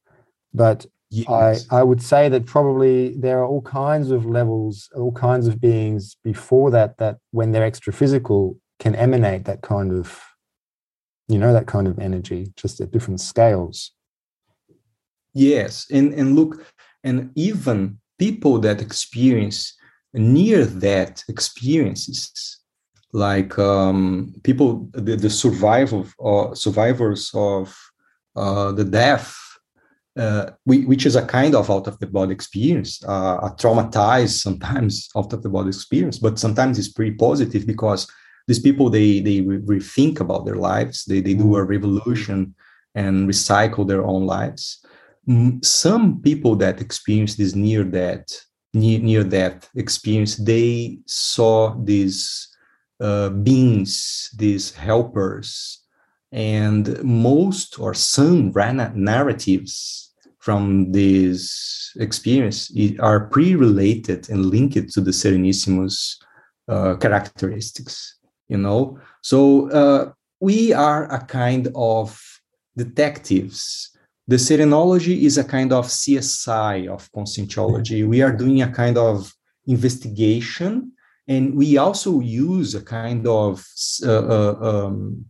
But 0.52 0.84
yes. 1.08 1.66
I, 1.70 1.78
I 1.78 1.82
would 1.82 2.02
say 2.02 2.28
that 2.28 2.44
probably 2.44 3.14
there 3.16 3.38
are 3.38 3.46
all 3.46 3.62
kinds 3.62 4.10
of 4.10 4.26
levels, 4.26 4.90
all 4.94 5.12
kinds 5.12 5.46
of 5.46 5.58
beings 5.58 6.16
before 6.22 6.70
that, 6.72 6.98
that 6.98 7.16
when 7.30 7.52
they're 7.52 7.64
extra 7.64 7.92
physical 7.92 8.58
can 8.78 8.94
emanate 8.94 9.46
that 9.46 9.62
kind 9.62 9.92
of, 9.92 10.22
you 11.28 11.38
know, 11.38 11.52
that 11.52 11.66
kind 11.66 11.86
of 11.86 11.98
energy, 11.98 12.52
just 12.56 12.78
at 12.80 12.90
different 12.90 13.20
scales. 13.20 13.92
Yes. 15.32 15.86
And, 15.90 16.12
and 16.12 16.36
look, 16.36 16.62
and 17.04 17.30
even 17.36 18.00
people 18.18 18.58
that 18.58 18.82
experience 18.82 19.74
near 20.12 20.64
that 20.64 21.22
experiences 21.28 22.57
like 23.12 23.58
um, 23.58 24.34
people, 24.42 24.88
the, 24.92 25.16
the 25.16 25.30
survival 25.30 26.06
uh, 26.24 26.54
survivors 26.54 27.30
of 27.34 27.76
uh, 28.36 28.72
the 28.72 28.84
death, 28.84 29.36
uh, 30.18 30.50
we, 30.66 30.84
which 30.84 31.06
is 31.06 31.16
a 31.16 31.24
kind 31.24 31.54
of 31.54 31.70
out 31.70 31.86
of 31.86 31.98
the 32.00 32.06
body 32.06 32.32
experience, 32.32 33.02
uh, 33.04 33.38
a 33.42 33.50
traumatized 33.56 34.40
sometimes 34.40 35.08
out 35.16 35.32
of 35.32 35.42
the 35.42 35.48
body 35.48 35.68
experience, 35.68 36.18
but 36.18 36.38
sometimes 36.38 36.78
it's 36.78 36.92
pretty 36.92 37.12
positive 37.12 37.66
because 37.66 38.10
these 38.46 38.58
people 38.58 38.88
they 38.88 39.20
they 39.20 39.42
rethink 39.42 40.20
about 40.20 40.46
their 40.46 40.56
lives, 40.56 41.04
they 41.04 41.20
they 41.20 41.34
do 41.34 41.56
a 41.56 41.64
mm. 41.64 41.68
revolution 41.68 42.54
and 42.94 43.28
recycle 43.28 43.86
their 43.86 44.04
own 44.04 44.26
lives. 44.26 44.84
Some 45.62 46.22
people 46.22 46.56
that 46.56 46.80
experience 46.80 47.36
this 47.36 47.54
near 47.54 47.84
death 47.84 48.48
near, 48.74 48.98
near 49.00 49.24
death 49.24 49.68
experience, 49.74 50.36
they 50.36 50.98
saw 51.06 51.74
these 51.84 52.47
uh, 53.00 53.30
beings, 53.30 54.30
these 54.36 54.74
helpers, 54.74 55.82
and 56.32 57.02
most 57.02 57.78
or 57.78 57.94
some 57.94 58.52
narratives 58.94 60.14
from 60.38 60.92
this 60.92 61.92
experience 61.98 62.70
are 63.00 63.26
pre-related 63.28 64.28
and 64.30 64.46
linked 64.46 64.92
to 64.92 65.00
the 65.00 65.10
Serenissimus 65.10 66.16
uh, 66.68 66.94
characteristics. 66.96 68.16
You 68.48 68.58
know, 68.58 68.98
so 69.22 69.70
uh, 69.70 70.12
we 70.40 70.72
are 70.72 71.12
a 71.12 71.24
kind 71.24 71.68
of 71.74 72.18
detectives 72.76 73.90
the 74.28 74.36
serenology 74.36 75.22
is 75.22 75.38
a 75.38 75.44
kind 75.44 75.72
of 75.72 75.86
CSI 75.86 76.86
of 76.86 77.10
conscientiology. 77.12 78.06
We 78.06 78.20
are 78.20 78.30
doing 78.30 78.60
a 78.60 78.70
kind 78.70 78.98
of 78.98 79.34
investigation, 79.66 80.92
and 81.28 81.54
we 81.54 81.76
also 81.76 82.20
use 82.20 82.74
a 82.74 82.82
kind 82.82 83.26
of 83.26 83.64
uh, 84.04 84.10
uh, 84.10 84.56
um, 84.60 85.26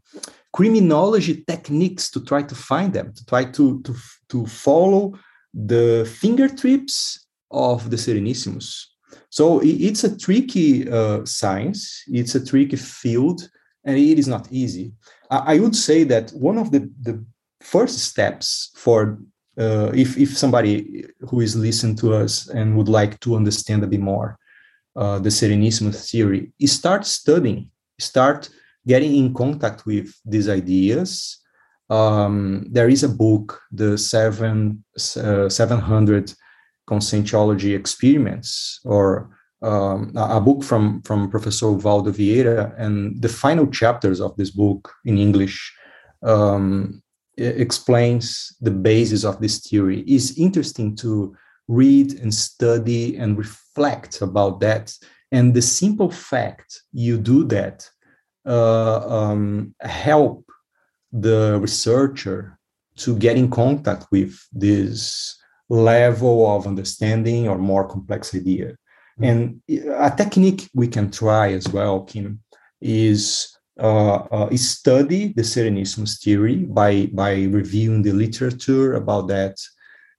criminology 0.53 1.45
techniques 1.47 2.11
to 2.11 2.25
try 2.25 2.43
to 2.43 2.55
find 2.55 2.93
them, 2.93 3.13
to 3.13 3.27
try 3.27 3.45
to, 3.45 3.83
to, 3.83 3.95
to 4.29 4.47
follow 4.47 5.19
the 5.53 6.09
fingertips 6.21 7.27
of 7.51 7.91
the 7.91 7.97
Serenissimus. 7.97 8.85
So 9.31 9.61
it's 9.63 10.05
a 10.05 10.17
tricky 10.17 10.89
uh, 10.89 11.25
science, 11.25 12.05
it's 12.07 12.35
a 12.35 12.45
tricky 12.45 12.77
field, 12.77 13.49
and 13.85 13.97
it 13.99 14.19
is 14.19 14.29
not 14.29 14.47
easy. 14.51 14.93
I, 15.31 15.55
I 15.55 15.59
would 15.59 15.75
say 15.77 16.05
that 16.05 16.31
one 16.31 16.59
of 16.59 16.71
the, 16.71 16.91
the 17.03 17.25
first 17.61 17.99
steps 17.99 18.71
for 18.77 19.19
uh, 19.59 19.91
if 19.93 20.17
if 20.17 20.39
somebody 20.39 21.05
who 21.29 21.41
is 21.41 21.57
listening 21.57 21.97
to 21.97 22.15
us 22.15 22.49
and 22.49 22.77
would 22.77 22.89
like 22.89 23.19
to 23.19 23.35
understand 23.35 23.83
a 23.83 23.89
bit 23.89 24.01
more 24.01 24.39
uh, 24.99 25.19
the 25.21 25.31
Serenissimus 25.31 26.11
theory, 26.11 26.53
start 26.67 27.07
studying, 27.07 27.71
start 28.01 28.51
getting 28.87 29.15
in 29.15 29.33
contact 29.33 29.87
with 29.87 30.09
these 30.25 30.49
ideas. 30.49 31.39
Um, 31.89 32.67
there 32.71 32.91
is 32.91 33.05
a 33.05 33.09
book, 33.09 33.61
the 33.73 33.97
seven 33.97 34.85
uh, 35.17 35.49
seven 35.49 35.79
hundred 35.79 36.35
conscientiology 36.91 37.75
experiments, 37.75 38.81
or 38.85 39.31
um, 39.63 40.13
a 40.17 40.41
book 40.41 40.65
from 40.65 41.03
from 41.03 41.31
Professor 41.31 41.71
Waldo 41.71 42.11
Vieira, 42.11 42.75
and 42.77 43.23
the 43.23 43.29
final 43.29 43.67
chapters 43.67 44.21
of 44.21 44.37
this 44.37 44.51
book 44.51 44.93
in 45.05 45.17
English 45.19 45.57
um, 46.23 47.03
explains 47.37 48.57
the 48.61 48.71
basis 48.71 49.25
of 49.25 49.39
this 49.41 49.61
theory. 49.61 50.01
It's 50.01 50.37
interesting 50.37 50.97
to 50.97 51.37
read 51.69 52.15
and 52.21 52.35
study 52.35 53.17
and 53.17 53.39
reflect 53.39 54.23
about 54.23 54.61
that. 54.61 54.97
And 55.31 55.55
the 55.55 55.63
simple 55.63 56.11
fact 56.11 56.83
you 56.93 57.19
do 57.19 57.45
that 57.45 57.89
uh, 58.47 59.07
um, 59.07 59.75
help 59.81 60.45
the 61.13 61.59
researcher 61.61 62.59
to 62.97 63.17
get 63.17 63.37
in 63.37 63.51
contact 63.51 64.07
with 64.11 64.39
this 64.53 65.39
level 65.69 66.51
of 66.57 66.67
understanding 66.67 67.49
or 67.49 67.59
more 67.59 67.87
complex 67.87 68.35
idea. 68.35 68.77
Mm-hmm. 69.21 69.25
And 69.25 69.63
a 69.97 70.11
technique 70.17 70.71
we 70.75 70.89
can 70.89 71.11
try 71.11 71.53
as 71.53 71.69
well, 71.69 72.05
Kim, 72.05 72.41
is 72.81 73.55
uh, 73.79 74.15
uh, 74.33 74.57
study 74.57 75.33
the 75.35 75.43
Serenissimus 75.43 76.23
theory 76.23 76.65
by, 76.65 77.07
by 77.13 77.45
reviewing 77.45 78.03
the 78.03 78.13
literature 78.13 78.95
about 78.95 79.29
that 79.29 79.57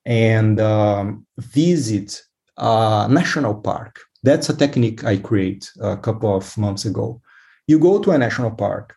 and 0.09 0.59
um, 0.59 1.25
visit 1.37 2.23
a 2.57 3.07
national 3.09 3.53
park. 3.53 3.99
That's 4.23 4.49
a 4.49 4.57
technique 4.57 5.05
I 5.05 5.17
create 5.17 5.71
a 5.79 5.95
couple 5.95 6.35
of 6.35 6.57
months 6.57 6.83
ago. 6.83 7.21
You 7.67 7.77
go 7.79 8.01
to 8.01 8.11
a 8.11 8.17
national 8.17 8.51
park 8.51 8.95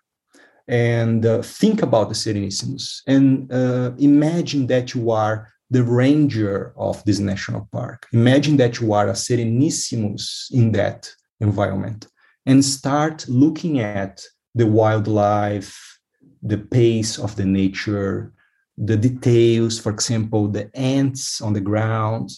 and 0.66 1.24
uh, 1.26 1.42
think 1.42 1.82
about 1.82 2.08
the 2.08 2.14
Serenissimus 2.14 3.02
and 3.06 3.52
uh, 3.52 3.92
imagine 3.98 4.66
that 4.68 4.94
you 4.94 5.10
are 5.10 5.52
the 5.70 5.84
ranger 5.84 6.72
of 6.76 7.04
this 7.04 7.18
national 7.18 7.68
park. 7.72 8.06
Imagine 8.12 8.56
that 8.56 8.80
you 8.80 8.94
are 8.94 9.08
a 9.08 9.12
Serenissimus 9.12 10.50
in 10.50 10.72
that 10.72 11.12
environment 11.40 12.06
and 12.46 12.64
start 12.64 13.26
looking 13.28 13.80
at 13.80 14.24
the 14.54 14.66
wildlife, 14.66 15.98
the 16.42 16.58
pace 16.58 17.18
of 17.18 17.36
the 17.36 17.44
nature, 17.44 18.32
the 18.76 18.96
details, 18.96 19.78
for 19.78 19.92
example, 19.92 20.48
the 20.48 20.74
ants 20.76 21.40
on 21.40 21.52
the 21.52 21.60
ground, 21.60 22.30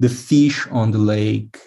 the 0.00 0.08
fish 0.08 0.66
on 0.68 0.90
the 0.90 0.98
lake, 0.98 1.58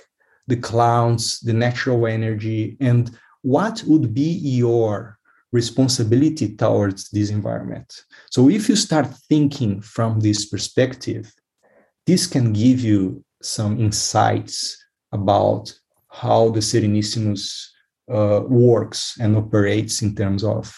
the 0.48 0.58
clouds, 0.58 1.40
the 1.42 1.54
natural 1.54 2.08
energy, 2.08 2.78
and 2.80 3.18
what 3.42 3.84
would 3.86 4.14
be 4.14 4.30
your 4.62 5.18
responsibility 5.52 6.56
towards 6.56 7.10
this 7.10 7.30
environment. 7.30 7.94
So, 8.30 8.50
if 8.50 8.68
you 8.70 8.76
start 8.76 9.08
thinking 9.30 9.82
from 9.82 10.20
this 10.20 10.46
perspective, 10.46 11.32
this 12.06 12.28
can 12.28 12.54
give 12.54 12.82
you 12.82 13.24
some 13.42 13.80
insights 13.80 14.78
about 15.12 15.74
how 16.10 16.50
the 16.50 16.60
Serenissimus 16.60 17.68
uh, 18.12 18.42
works 18.48 19.18
and 19.20 19.36
operates 19.36 20.02
in 20.02 20.16
terms 20.16 20.44
of 20.44 20.74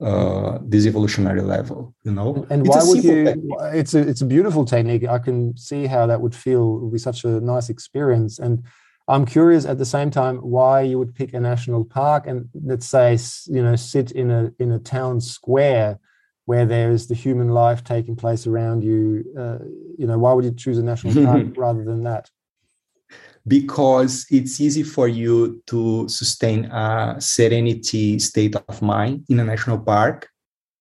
uh, 0.00 0.58
this 0.62 0.86
evolutionary 0.86 1.42
level 1.42 1.94
you 2.04 2.12
know? 2.12 2.46
And 2.50 2.66
it's 2.66 2.74
why 2.74 2.82
would 2.84 3.04
you 3.04 3.24
technique. 3.24 3.58
it's 3.74 3.94
a 3.94 4.00
it's 4.00 4.22
a 4.22 4.26
beautiful 4.26 4.64
technique. 4.64 5.06
I 5.06 5.18
can 5.18 5.56
see 5.56 5.86
how 5.86 6.06
that 6.06 6.20
would 6.20 6.34
feel 6.34 6.76
it 6.76 6.80
would 6.84 6.92
be 6.92 6.98
such 6.98 7.24
a 7.24 7.40
nice 7.40 7.68
experience. 7.68 8.38
And 8.38 8.64
i'm 9.10 9.26
curious 9.26 9.66
at 9.66 9.78
the 9.78 9.84
same 9.84 10.10
time 10.10 10.36
why 10.38 10.80
you 10.82 10.98
would 10.98 11.14
pick 11.14 11.34
a 11.34 11.40
national 11.40 11.84
park 11.84 12.26
and 12.26 12.48
let's 12.64 12.86
say 12.86 13.18
you 13.46 13.62
know 13.62 13.76
sit 13.76 14.12
in 14.12 14.30
a 14.30 14.52
in 14.58 14.72
a 14.72 14.78
town 14.78 15.20
square 15.20 15.98
where 16.44 16.64
there 16.64 16.90
is 16.90 17.08
the 17.08 17.14
human 17.14 17.48
life 17.48 17.82
taking 17.82 18.16
place 18.16 18.46
around 18.46 18.82
you 18.84 19.24
uh, 19.38 19.58
you 19.98 20.06
know 20.06 20.18
why 20.18 20.32
would 20.32 20.44
you 20.44 20.52
choose 20.52 20.78
a 20.78 20.82
national 20.82 21.14
park 21.26 21.46
rather 21.56 21.84
than 21.84 22.04
that 22.04 22.30
because 23.46 24.26
it's 24.30 24.60
easy 24.60 24.82
for 24.82 25.08
you 25.08 25.62
to 25.66 26.08
sustain 26.08 26.66
a 26.66 27.16
serenity 27.18 28.18
state 28.18 28.56
of 28.56 28.82
mind 28.82 29.24
in 29.28 29.40
a 29.40 29.44
national 29.44 29.78
park, 29.78 30.28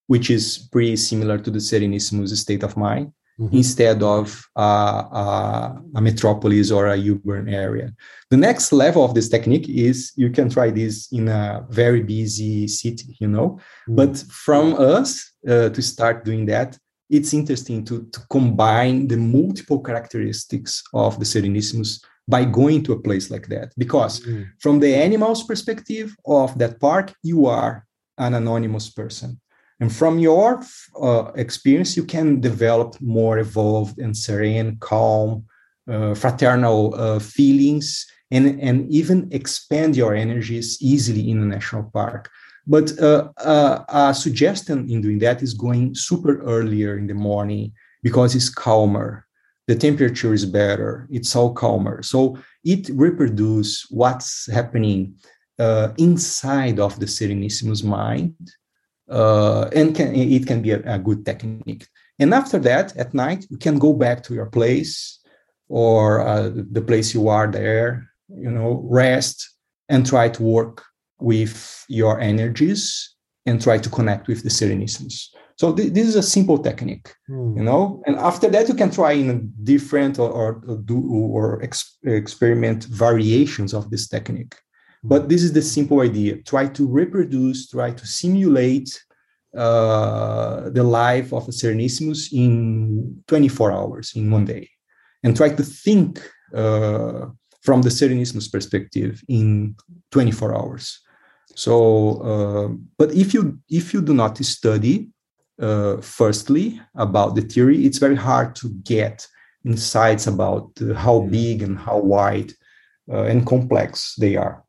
which 0.07 0.29
is 0.29 0.67
pretty 0.71 0.95
similar 0.95 1.37
to 1.37 1.51
the 1.51 1.59
Serenissimus 1.59 2.35
state 2.35 2.63
of 2.63 2.75
mind, 2.75 3.11
mm-hmm. 3.39 3.55
instead 3.55 4.03
of 4.03 4.43
uh, 4.57 4.61
a, 4.61 5.81
a 5.95 6.01
metropolis 6.01 6.71
or 6.71 6.87
a 6.87 6.97
urban 6.97 7.47
area. 7.47 7.93
The 8.29 8.37
next 8.37 8.71
level 8.71 9.05
of 9.05 9.13
this 9.13 9.29
technique 9.29 9.69
is 9.69 10.11
you 10.15 10.29
can 10.29 10.49
try 10.49 10.69
this 10.69 11.11
in 11.11 11.27
a 11.27 11.65
very 11.69 12.01
busy 12.01 12.67
city, 12.67 13.15
you 13.19 13.27
know. 13.27 13.59
Mm-hmm. 13.87 13.95
But 13.95 14.17
from 14.29 14.75
us 14.75 15.31
uh, 15.47 15.69
to 15.69 15.81
start 15.81 16.25
doing 16.25 16.45
that, 16.47 16.77
it's 17.09 17.33
interesting 17.33 17.83
to, 17.85 18.03
to 18.13 18.19
combine 18.29 19.07
the 19.07 19.17
multiple 19.17 19.81
characteristics 19.81 20.83
of 20.93 21.17
the 21.17 21.25
Serenissimus 21.25 22.03
by 22.29 22.45
going 22.45 22.83
to 22.83 22.93
a 22.93 22.99
place 22.99 23.31
like 23.31 23.47
that. 23.47 23.73
Because 23.77 24.21
mm. 24.21 24.47
from 24.59 24.79
the 24.79 24.93
animal's 24.95 25.43
perspective 25.43 26.15
of 26.25 26.57
that 26.59 26.79
park 26.79 27.13
you 27.23 27.47
are 27.47 27.85
an 28.17 28.33
anonymous 28.33 28.89
person. 28.89 29.39
And 29.81 29.93
from 29.93 30.19
your 30.19 30.61
uh, 31.01 31.31
experience 31.35 31.97
you 31.97 32.05
can 32.05 32.39
develop 32.39 32.99
more 33.01 33.39
evolved 33.39 33.97
and 33.99 34.15
serene 34.15 34.77
calm 34.79 35.45
uh, 35.89 36.13
fraternal 36.13 36.93
uh, 36.95 37.19
feelings 37.19 38.05
and, 38.29 38.59
and 38.61 38.89
even 38.91 39.27
expand 39.31 39.95
your 39.95 40.13
energies 40.13 40.77
easily 40.81 41.31
in 41.31 41.41
a 41.41 41.45
national 41.45 41.83
park. 41.91 42.29
But 42.67 42.99
uh, 42.99 43.29
uh, 43.37 43.83
a 43.89 44.13
suggestion 44.13 44.87
in 44.89 45.01
doing 45.01 45.17
that 45.19 45.41
is 45.41 45.55
going 45.55 45.95
super 45.95 46.39
earlier 46.43 46.97
in 46.97 47.07
the 47.07 47.15
morning 47.15 47.71
because 48.03 48.35
it's 48.35 48.49
calmer 48.49 49.25
the 49.69 49.75
temperature 49.75 50.33
is 50.33 50.45
better 50.47 51.07
it's 51.11 51.35
all 51.35 51.53
calmer. 51.53 52.01
So 52.01 52.39
it 52.63 52.89
reproduces 53.05 53.85
what's 53.91 54.51
happening 54.51 55.15
uh, 55.59 55.89
inside 55.97 56.79
of 56.79 56.99
the 56.99 57.05
serenissimus 57.05 57.83
mind 57.83 58.35
uh, 59.09 59.69
and 59.79 59.95
can, 59.95 60.15
it 60.15 60.47
can 60.47 60.61
be 60.63 60.71
a, 60.71 60.81
a, 60.95 60.97
good 60.97 61.23
technique. 61.23 61.85
And 62.17 62.33
after 62.33 62.57
that 62.69 62.97
at 62.97 63.13
night 63.13 63.45
you 63.51 63.57
can 63.57 63.77
go 63.77 63.93
back 63.93 64.23
to 64.23 64.33
your 64.33 64.47
place 64.47 65.19
or 65.67 66.21
uh, 66.21 66.49
the 66.77 66.81
place 66.81 67.13
you 67.13 67.27
are 67.27 67.47
there 67.47 68.09
you 68.45 68.49
know 68.49 68.81
rest 68.89 69.37
and 69.87 70.03
try 70.05 70.29
to 70.29 70.41
work 70.41 70.83
with 71.19 71.85
your 71.87 72.19
energies 72.19 73.15
and 73.45 73.61
try 73.61 73.77
to 73.77 73.89
connect 73.89 74.27
with 74.27 74.41
the 74.43 74.49
serenissimus 74.49 75.29
so 75.59 75.73
th- 75.73 75.91
this 75.91 76.07
is 76.07 76.15
a 76.15 76.23
simple 76.23 76.57
technique, 76.57 77.13
mm. 77.29 77.57
you 77.57 77.63
know. 77.63 78.01
And 78.05 78.15
after 78.15 78.47
that, 78.49 78.69
you 78.69 78.75
can 78.75 78.91
try 78.91 79.11
in 79.11 79.51
different 79.61 80.17
or, 80.17 80.31
or 80.31 80.77
do 80.85 80.97
or 81.11 81.61
ex- 81.61 81.97
experiment 82.05 82.85
variations 82.85 83.73
of 83.73 83.91
this 83.91 84.07
technique. 84.07 84.55
Mm. 85.03 85.09
But 85.11 85.27
this 85.27 85.43
is 85.43 85.51
the 85.51 85.61
simple 85.61 85.99
idea: 85.99 86.41
try 86.43 86.67
to 86.67 86.87
reproduce, 86.87 87.67
try 87.67 87.91
to 87.91 88.07
simulate 88.07 88.89
uh, 89.53 90.69
the 90.69 90.83
life 90.83 91.33
of 91.33 91.49
a 91.49 91.51
Serenissimus 91.51 92.31
in 92.31 93.21
24 93.27 93.73
hours 93.73 94.13
in 94.15 94.31
one 94.31 94.45
day, 94.45 94.69
and 95.23 95.35
try 95.35 95.49
to 95.49 95.63
think 95.63 96.21
uh, 96.55 97.25
from 97.63 97.81
the 97.81 97.89
Serenissimus 97.89 98.49
perspective 98.49 99.21
in 99.27 99.75
24 100.11 100.55
hours. 100.55 101.01
So, 101.53 101.75
uh, 102.21 102.67
but 102.97 103.11
if 103.13 103.33
you 103.33 103.59
if 103.67 103.93
you 103.93 104.01
do 104.01 104.13
not 104.13 104.37
study 104.37 105.09
uh, 105.59 105.97
firstly 106.01 106.81
about 106.95 107.35
the 107.35 107.41
theory, 107.41 107.85
it's 107.85 107.97
very 107.97 108.15
hard 108.15 108.55
to 108.57 108.69
get 108.83 109.27
insights 109.65 110.27
about 110.27 110.71
uh, 110.81 110.93
how 110.93 111.21
big 111.21 111.61
and 111.61 111.77
how 111.77 111.97
wide 111.97 112.53
uh, 113.11 113.23
and 113.23 113.45
complex 113.45 114.15
they 114.15 114.35
are. 114.35 114.63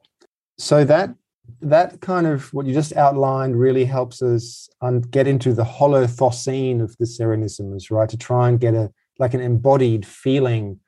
So 0.59 0.85
that 0.85 1.15
that 1.62 2.01
kind 2.01 2.27
of 2.27 2.53
what 2.55 2.67
you 2.67 2.73
just 2.73 2.95
outlined 2.97 3.59
really 3.59 3.85
helps 3.85 4.23
us 4.23 4.69
get 5.11 5.27
into 5.27 5.53
the 5.53 5.65
holothosene 5.65 6.81
of 6.81 6.97
the 6.99 7.05
Serenissimus, 7.05 7.91
right? 7.91 8.09
To 8.09 8.17
try 8.17 8.49
and 8.49 8.61
get 8.61 8.75
a 8.75 8.91
like 9.19 9.35
an 9.35 9.41
embodied 9.41 10.07
feeling, 10.07 10.81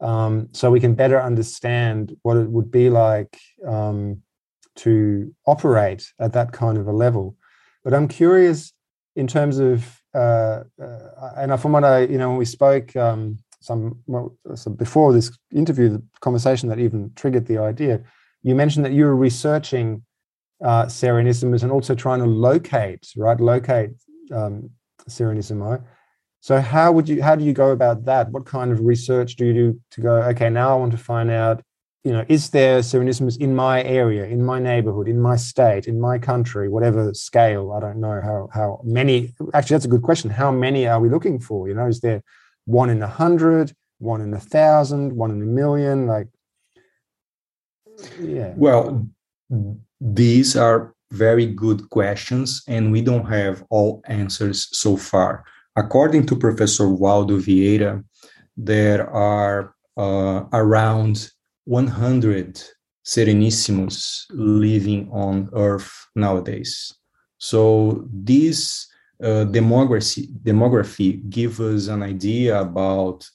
um, 0.00 0.48
so 0.52 0.70
we 0.70 0.80
can 0.80 0.94
better 0.94 1.20
understand 1.20 2.16
what 2.22 2.36
it 2.36 2.50
would 2.50 2.70
be 2.70 2.88
like 2.90 3.38
um, 3.66 4.22
to 4.76 5.34
operate 5.46 6.12
at 6.18 6.32
that 6.32 6.52
kind 6.52 6.78
of 6.78 6.86
a 6.86 6.92
level. 6.92 7.36
But 7.84 7.94
I'm 7.94 8.08
curious 8.08 8.72
in 9.16 9.26
terms 9.26 9.58
of, 9.58 10.00
uh, 10.14 10.62
uh, 10.80 11.32
and 11.36 11.60
from 11.60 11.72
what 11.72 11.84
I, 11.84 12.00
you 12.00 12.18
know, 12.18 12.28
when 12.28 12.38
we 12.38 12.44
spoke 12.44 12.94
um, 12.96 13.38
some 13.60 13.98
well, 14.06 14.36
so 14.54 14.70
before 14.70 15.12
this 15.12 15.36
interview, 15.52 15.88
the 15.88 16.02
conversation 16.20 16.68
that 16.68 16.78
even 16.78 17.10
triggered 17.16 17.46
the 17.46 17.58
idea, 17.58 18.02
you 18.42 18.54
mentioned 18.54 18.84
that 18.84 18.92
you 18.92 19.04
were 19.04 19.16
researching 19.16 20.02
uh, 20.62 20.84
Serenissimo 20.84 21.60
and 21.62 21.72
also 21.72 21.94
trying 21.94 22.20
to 22.20 22.26
locate, 22.26 23.06
right, 23.16 23.40
locate 23.40 23.90
um. 24.32 24.70
So 26.40 26.60
how 26.60 26.92
would 26.92 27.08
you, 27.08 27.22
how 27.22 27.36
do 27.36 27.44
you 27.44 27.52
go 27.52 27.70
about 27.70 28.04
that? 28.06 28.30
What 28.30 28.44
kind 28.44 28.72
of 28.72 28.80
research 28.80 29.36
do 29.36 29.46
you 29.46 29.52
do 29.52 29.80
to 29.92 30.00
go? 30.00 30.14
Okay, 30.30 30.50
now 30.50 30.72
I 30.72 30.76
want 30.76 30.92
to 30.92 30.98
find 30.98 31.30
out 31.30 31.62
you 32.06 32.12
know, 32.12 32.24
is 32.28 32.50
there 32.50 32.78
Serenissimus 32.82 33.36
in 33.40 33.52
my 33.56 33.82
area, 33.82 34.26
in 34.26 34.44
my 34.44 34.60
neighborhood, 34.60 35.08
in 35.08 35.20
my 35.20 35.34
state, 35.34 35.88
in 35.88 35.98
my 35.98 36.18
country, 36.18 36.68
whatever 36.68 37.12
scale? 37.14 37.72
I 37.72 37.80
don't 37.80 38.00
know 38.00 38.20
how 38.22 38.48
how 38.52 38.80
many. 38.84 39.34
Actually, 39.52 39.74
that's 39.74 39.86
a 39.86 39.94
good 39.94 40.02
question. 40.02 40.30
How 40.30 40.52
many 40.52 40.86
are 40.86 41.00
we 41.00 41.08
looking 41.08 41.40
for? 41.40 41.66
You 41.68 41.74
know, 41.74 41.88
is 41.88 42.00
there 42.00 42.22
one 42.64 42.90
in 42.90 43.02
a 43.02 43.08
hundred, 43.08 43.74
one 43.98 44.20
in 44.20 44.32
a 44.34 44.38
thousand, 44.38 45.16
one 45.16 45.32
in 45.32 45.42
a 45.42 45.50
million? 45.60 46.06
Like, 46.06 46.28
yeah. 48.20 48.52
Well, 48.54 49.04
these 50.00 50.54
are 50.54 50.94
very 51.10 51.46
good 51.46 51.90
questions, 51.90 52.62
and 52.68 52.92
we 52.92 53.02
don't 53.02 53.26
have 53.26 53.64
all 53.68 54.00
answers 54.06 54.68
so 54.70 54.96
far. 54.96 55.44
According 55.74 56.26
to 56.26 56.36
Professor 56.36 56.88
Waldo 56.88 57.38
Vieira, 57.38 58.04
there 58.56 59.10
are 59.10 59.74
uh, 59.96 60.44
around 60.52 61.32
100 61.66 62.62
Serenissimus 63.04 64.24
living 64.30 65.08
on 65.12 65.48
Earth 65.52 66.08
nowadays. 66.14 66.92
So 67.38 68.08
this 68.12 68.88
uh, 69.22 69.46
demography 69.48 70.28
demography 70.42 71.28
gives 71.30 71.60
us 71.60 71.88
an 71.88 72.02
idea 72.02 72.60
about 72.60 73.28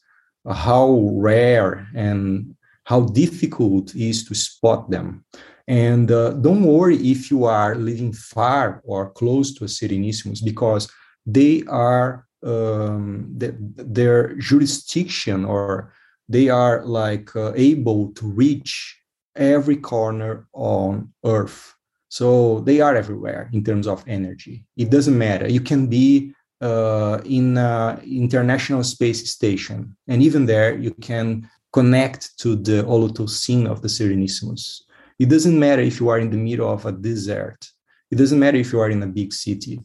how 0.49 1.09
rare 1.13 1.87
and 1.95 2.55
how 2.85 3.01
difficult 3.01 3.95
is 3.95 4.25
to 4.27 4.35
spot 4.35 4.89
them. 4.89 5.23
And 5.67 6.11
uh, 6.11 6.31
don't 6.31 6.63
worry 6.63 6.97
if 6.97 7.31
you 7.31 7.45
are 7.45 7.75
living 7.75 8.11
far 8.11 8.81
or 8.83 9.11
close 9.11 9.53
to 9.55 9.63
a 9.65 9.67
Serenissimus 9.67 10.43
because 10.43 10.91
they 11.25 11.63
are 11.67 12.27
um, 12.43 13.31
the, 13.37 13.55
their 13.77 14.35
jurisdiction 14.35 15.45
or 15.45 15.93
they 16.31 16.49
are 16.49 16.85
like 16.85 17.35
uh, 17.35 17.51
able 17.55 18.11
to 18.13 18.25
reach 18.25 18.99
every 19.35 19.77
corner 19.77 20.47
on 20.53 21.11
earth 21.25 21.75
so 22.09 22.59
they 22.61 22.81
are 22.81 22.95
everywhere 22.95 23.49
in 23.53 23.63
terms 23.63 23.87
of 23.87 24.03
energy 24.07 24.65
it 24.75 24.89
doesn't 24.89 25.17
matter 25.17 25.47
you 25.47 25.61
can 25.61 25.87
be 25.87 26.33
uh, 26.61 27.19
in 27.25 27.57
international 28.05 28.83
space 28.83 29.31
station 29.31 29.95
and 30.07 30.21
even 30.21 30.45
there 30.45 30.77
you 30.77 30.91
can 30.95 31.49
connect 31.71 32.37
to 32.39 32.55
the 32.55 32.83
holothosene 32.83 33.69
of 33.69 33.81
the 33.81 33.87
Serenissimus. 33.87 34.81
It 35.19 35.29
doesn't 35.29 35.57
matter 35.57 35.81
if 35.81 35.99
you 35.99 36.09
are 36.09 36.19
in 36.19 36.29
the 36.29 36.37
middle 36.37 36.71
of 36.71 36.85
a 36.85 36.91
desert. 36.91 37.65
It 38.09 38.17
doesn't 38.17 38.39
matter 38.39 38.57
if 38.57 38.73
you 38.73 38.79
are 38.79 38.89
in 38.89 39.03
a 39.03 39.07
big 39.07 39.33
city. 39.33 39.79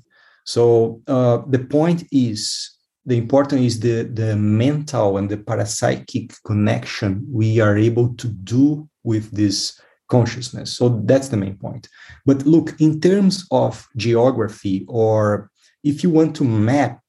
So 0.45 1.03
uh, 1.07 1.43
the 1.49 1.61
point 1.61 2.05
is 2.11 2.76
the 3.07 3.17
important 3.17 3.63
is 3.63 3.79
the, 3.79 4.03
the 4.03 4.37
mental 4.37 5.17
and 5.17 5.31
the 5.31 5.37
parapsychic 5.37 6.35
connection 6.45 7.25
we 7.31 7.61
are 7.61 7.79
able 7.79 8.15
to 8.17 8.29
do 8.29 8.89
with 9.05 9.31
this 9.31 9.81
consciousness. 10.09 10.73
So 10.73 11.01
that's 11.05 11.29
the 11.29 11.37
main 11.37 11.57
point. 11.57 11.89
But 12.27 12.45
look, 12.45 12.75
in 12.81 13.01
terms 13.01 13.47
of 13.51 13.89
geography, 13.97 14.85
or 14.89 15.51
if 15.85 16.03
you 16.03 16.11
want 16.11 16.35
to 16.37 16.45
map 16.45 17.01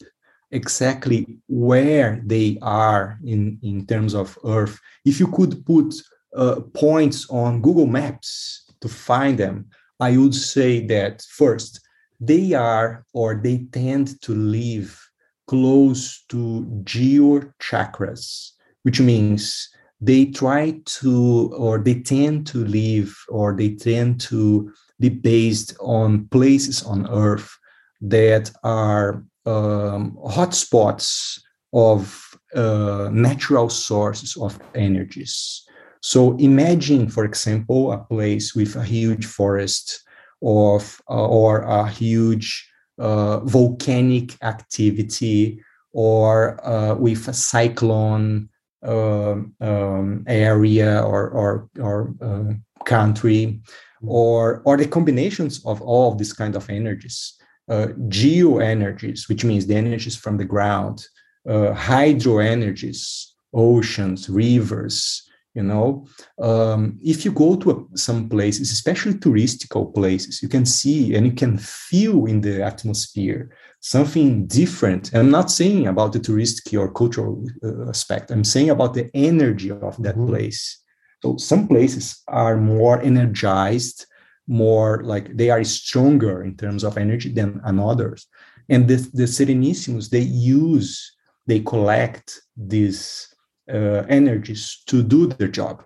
exactly 0.52 1.40
where 1.48 2.22
they 2.26 2.60
are 2.62 3.20
in, 3.26 3.60
in 3.64 3.86
terms 3.88 4.14
of 4.14 4.38
Earth, 4.46 4.80
if 5.04 5.20
you 5.20 5.28
could 5.28 5.66
put 5.66 5.96
uh, 6.36 6.62
points 6.74 7.28
on 7.30 7.62
Google 7.62 7.88
Maps 7.88 8.72
to 8.82 8.88
find 8.88 9.38
them, 9.38 9.66
I 10.00 10.16
would 10.16 10.36
say 10.36 10.86
that 10.88 11.24
first, 11.24 11.82
they 12.20 12.54
are 12.54 13.04
or 13.14 13.36
they 13.36 13.66
tend 13.72 14.22
to 14.22 14.34
live 14.34 15.07
close 15.48 16.24
to 16.30 16.66
geo 16.84 17.40
chakras, 17.60 18.52
which 18.84 19.00
means 19.00 19.70
they 20.00 20.26
try 20.26 20.80
to 20.86 21.52
or 21.58 21.80
they 21.80 22.02
tend 22.02 22.46
to 22.48 22.64
live 22.66 23.16
or 23.30 23.56
they 23.56 23.74
tend 23.76 24.22
to 24.22 24.72
be 25.00 25.10
based 25.10 25.76
on 25.80 26.28
places 26.28 26.84
on 26.84 27.08
earth 27.10 27.58
that 28.02 28.52
are 28.64 29.24
um, 29.46 30.18
hotspots 30.28 31.40
of 31.74 32.24
uh, 32.56 33.10
natural 33.12 33.70
sources 33.70 34.38
of 34.38 34.60
energies. 34.76 35.64
So 36.02 36.38
imagine, 36.38 37.10
for 37.10 37.26
example, 37.26 37.92
a 37.92 37.98
place 37.98 38.56
with 38.56 38.76
a 38.76 38.84
huge 38.84 39.26
forest 39.26 40.04
of 40.42 41.02
uh, 41.10 41.28
or 41.28 41.62
a 41.62 41.90
huge 41.90 42.70
uh, 43.00 43.40
volcanic 43.42 44.36
activity 44.44 45.62
or 45.94 46.64
uh, 46.66 46.96
with 46.96 47.28
a 47.28 47.34
cyclone 47.34 48.50
um, 48.84 49.54
um, 49.62 50.24
area 50.28 51.02
or 51.02 51.30
or, 51.30 51.70
or 51.80 52.14
uh, 52.22 52.54
country 52.86 53.60
or 54.06 54.62
or 54.66 54.78
the 54.78 54.88
combinations 54.88 55.66
of 55.66 55.82
all 55.82 56.12
of 56.12 56.18
these 56.18 56.34
kind 56.34 56.56
of 56.56 56.70
energies 56.70 57.34
uh, 57.70 57.88
geo 58.08 58.60
energies 58.60 59.28
which 59.28 59.44
means 59.44 59.66
the 59.66 59.76
energies 59.76 60.16
from 60.16 60.38
the 60.38 60.46
ground 60.46 61.06
uh, 61.50 61.74
hydro 61.74 62.38
energies 62.38 63.34
oceans 63.54 64.30
rivers 64.30 65.24
you 65.54 65.64
know? 65.64 66.06
Um, 66.42 67.00
if 67.04 67.26
you 67.26 67.32
go 67.32 67.56
to 67.58 67.72
a, 67.72 67.98
some 67.98 68.30
places 68.30 68.72
especially 68.72 69.16
touristical 69.16 69.94
places 69.94 70.42
you 70.42 70.50
can 70.50 70.66
see 70.66 71.16
and 71.16 71.26
you 71.26 71.34
can 71.34 71.58
feel 71.58 72.26
in 72.26 72.42
the 72.42 72.64
atmosphere 72.64 73.50
something 73.80 74.48
different. 74.48 75.14
I'm 75.14 75.32
not 75.32 75.52
saying 75.52 75.88
about 75.88 76.14
the 76.14 76.20
touristic 76.20 76.78
or 76.78 76.92
cultural 76.92 77.46
uh, 77.64 77.90
aspect. 77.90 78.32
I'm 78.32 78.44
saying 78.44 78.70
about 78.70 78.94
the 78.94 79.10
energy 79.14 79.72
of 79.72 80.02
that 80.04 80.16
mm-hmm. 80.16 80.28
place. 80.28 80.82
So 81.24 81.38
some 81.38 81.68
places 81.68 82.22
are 82.28 82.58
more 82.58 83.02
energized 83.02 84.06
more 84.48 85.04
like 85.04 85.36
they 85.36 85.50
are 85.50 85.64
stronger 85.64 86.44
in 86.44 86.56
terms 86.56 86.84
of 86.84 86.98
energy 86.98 87.32
than 87.32 87.62
others. 87.66 88.28
And 88.70 88.88
the, 88.88 88.96
the 89.14 89.24
serenissimus 89.24 90.10
they 90.10 90.22
use 90.22 91.14
they 91.46 91.62
collect 91.62 92.42
these 92.58 93.34
uh, 93.72 94.04
energies 94.10 94.84
to 94.88 95.04
do 95.04 95.28
their 95.28 95.48
job. 95.48 95.84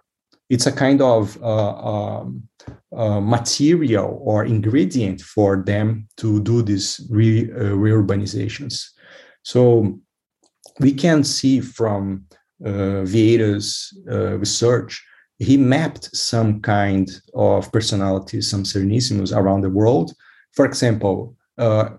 It's 0.50 0.68
a 0.68 0.72
kind 0.72 1.02
of 1.02 1.42
uh, 1.42 1.76
um, 1.76 2.44
uh, 2.96 3.22
material 3.22 4.20
or 4.22 4.44
ingredient 4.46 5.22
for 5.22 5.64
them 5.66 6.08
to 6.18 6.42
do 6.42 6.62
these 6.62 7.08
re, 7.10 7.50
uh, 7.52 7.74
reurbanizations. 7.74 8.84
So 9.44 10.00
we 10.80 10.94
can 10.94 11.24
see 11.24 11.62
from 11.62 12.26
uh, 12.64 13.04
Vieira's 13.04 13.98
uh, 14.10 14.38
research, 14.38 15.04
he 15.40 15.58
mapped 15.58 16.16
some 16.16 16.62
kind 16.62 17.10
of 17.34 17.72
personalities, 17.72 18.50
some 18.50 18.64
Serenissimus 18.64 19.36
around 19.36 19.62
the 19.62 19.70
world. 19.70 20.14
For 20.52 20.66
example, 20.66 21.36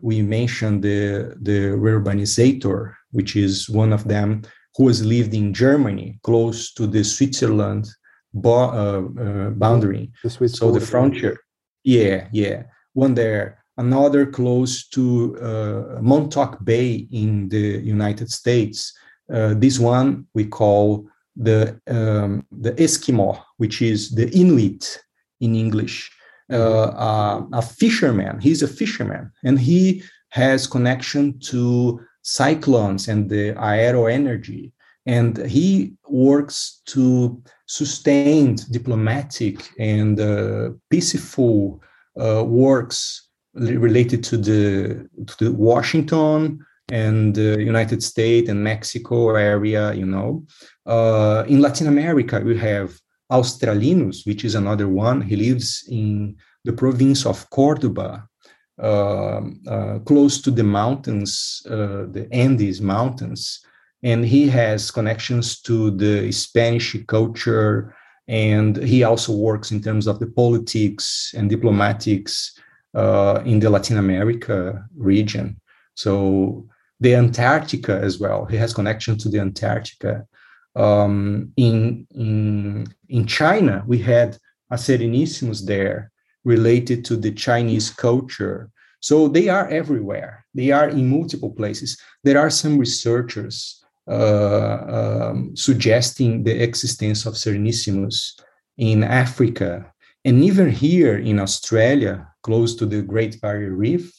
we 0.00 0.22
mentioned 0.22 0.82
the, 0.82 1.36
the 1.40 1.70
reurbanizator, 1.70 2.94
which 3.12 3.34
is 3.34 3.68
one 3.70 3.92
of 3.92 4.04
them 4.04 4.42
who 4.76 4.88
has 4.88 5.04
lived 5.04 5.34
in 5.34 5.52
Germany, 5.52 6.18
close 6.22 6.72
to 6.74 6.86
the 6.86 7.04
Switzerland 7.04 7.88
bo- 8.32 8.70
uh, 8.70 9.22
uh, 9.22 9.50
boundary. 9.50 10.10
The 10.22 10.30
Swiss 10.30 10.54
so 10.54 10.70
the 10.70 10.80
frontier. 10.80 11.38
Yeah, 11.84 12.28
yeah. 12.32 12.64
One 12.94 13.14
there. 13.14 13.64
Another 13.76 14.26
close 14.26 14.86
to 14.88 15.36
uh, 15.40 15.98
Montauk 16.00 16.62
Bay 16.64 17.08
in 17.10 17.48
the 17.48 17.80
United 17.82 18.30
States. 18.30 18.92
Uh, 19.32 19.54
this 19.54 19.78
one 19.78 20.26
we 20.34 20.44
call 20.44 21.08
the 21.36 21.80
um, 21.88 22.46
the 22.50 22.72
Eskimo, 22.72 23.42
which 23.56 23.80
is 23.80 24.10
the 24.10 24.28
Inuit 24.30 25.02
in 25.40 25.54
English, 25.54 26.10
uh, 26.52 26.82
uh, 26.82 27.46
a 27.52 27.62
fisherman. 27.62 28.40
He's 28.40 28.62
a 28.62 28.68
fisherman, 28.68 29.30
and 29.42 29.58
he 29.58 30.02
has 30.30 30.66
connection 30.66 31.38
to 31.38 32.00
cyclones 32.22 33.08
and 33.08 33.28
the 33.28 33.54
aero 33.60 34.06
energy, 34.06 34.72
and 35.06 35.38
he 35.46 35.94
works 36.08 36.80
to 36.86 37.42
sustain 37.66 38.56
diplomatic 38.70 39.70
and 39.78 40.20
uh, 40.20 40.70
peaceful 40.90 41.82
uh, 42.20 42.44
works 42.44 43.28
related 43.54 44.22
to 44.24 44.36
the 44.36 45.08
to 45.26 45.44
the 45.44 45.52
Washington 45.52 46.64
and 46.90 47.34
the 47.34 47.62
United 47.62 48.02
States 48.02 48.48
and 48.48 48.62
Mexico 48.62 49.34
area, 49.34 49.92
you 49.94 50.06
know. 50.06 50.44
Uh, 50.86 51.44
in 51.48 51.60
Latin 51.60 51.86
America, 51.86 52.40
we 52.40 52.56
have 52.58 52.98
Australinus, 53.30 54.26
which 54.26 54.44
is 54.44 54.54
another 54.54 54.88
one. 54.88 55.22
He 55.22 55.36
lives 55.36 55.84
in 55.88 56.36
the 56.64 56.72
province 56.72 57.24
of 57.24 57.48
Cordoba, 57.50 58.28
close 58.82 60.40
to 60.42 60.50
the 60.50 60.64
mountains, 60.64 61.62
uh, 61.70 62.06
the 62.10 62.28
Andes 62.32 62.80
Mountains. 62.80 63.64
And 64.02 64.24
he 64.24 64.48
has 64.48 64.90
connections 64.90 65.60
to 65.62 65.92
the 65.92 66.32
Spanish 66.32 66.96
culture. 67.06 67.94
And 68.26 68.76
he 68.76 69.04
also 69.04 69.32
works 69.32 69.70
in 69.70 69.80
terms 69.80 70.06
of 70.06 70.18
the 70.18 70.26
politics 70.26 71.32
and 71.36 71.48
diplomatics 71.48 72.58
uh, 72.94 73.42
in 73.44 73.60
the 73.60 73.70
Latin 73.70 73.98
America 73.98 74.84
region. 74.96 75.60
So 75.94 76.66
the 77.00 77.14
Antarctica 77.14 78.00
as 78.00 78.18
well. 78.18 78.44
He 78.46 78.56
has 78.56 78.74
connection 78.74 79.16
to 79.18 79.28
the 79.28 79.40
Antarctica. 79.40 80.26
Um, 80.74 81.52
in, 81.56 82.06
in, 82.14 82.86
in 83.08 83.26
China, 83.26 83.84
we 83.86 83.98
had 83.98 84.38
a 84.70 84.76
Serenissimus 84.76 85.66
there 85.66 86.10
related 86.44 87.04
to 87.06 87.16
the 87.16 87.32
Chinese 87.32 87.90
culture. 87.90 88.70
So 89.02 89.28
they 89.28 89.48
are 89.48 89.68
everywhere. 89.68 90.46
They 90.54 90.70
are 90.70 90.88
in 90.88 91.10
multiple 91.10 91.50
places. 91.50 92.00
There 92.24 92.38
are 92.38 92.50
some 92.50 92.78
researchers 92.78 93.84
uh, 94.08 94.78
um, 94.98 95.54
suggesting 95.54 96.44
the 96.44 96.62
existence 96.62 97.26
of 97.26 97.34
Serenissimus 97.34 98.40
in 98.78 99.04
Africa 99.04 99.92
and 100.24 100.44
even 100.44 100.70
here 100.70 101.18
in 101.18 101.40
Australia, 101.40 102.28
close 102.42 102.74
to 102.76 102.86
the 102.86 103.02
Great 103.02 103.40
Barrier 103.40 103.72
Reef, 103.72 104.12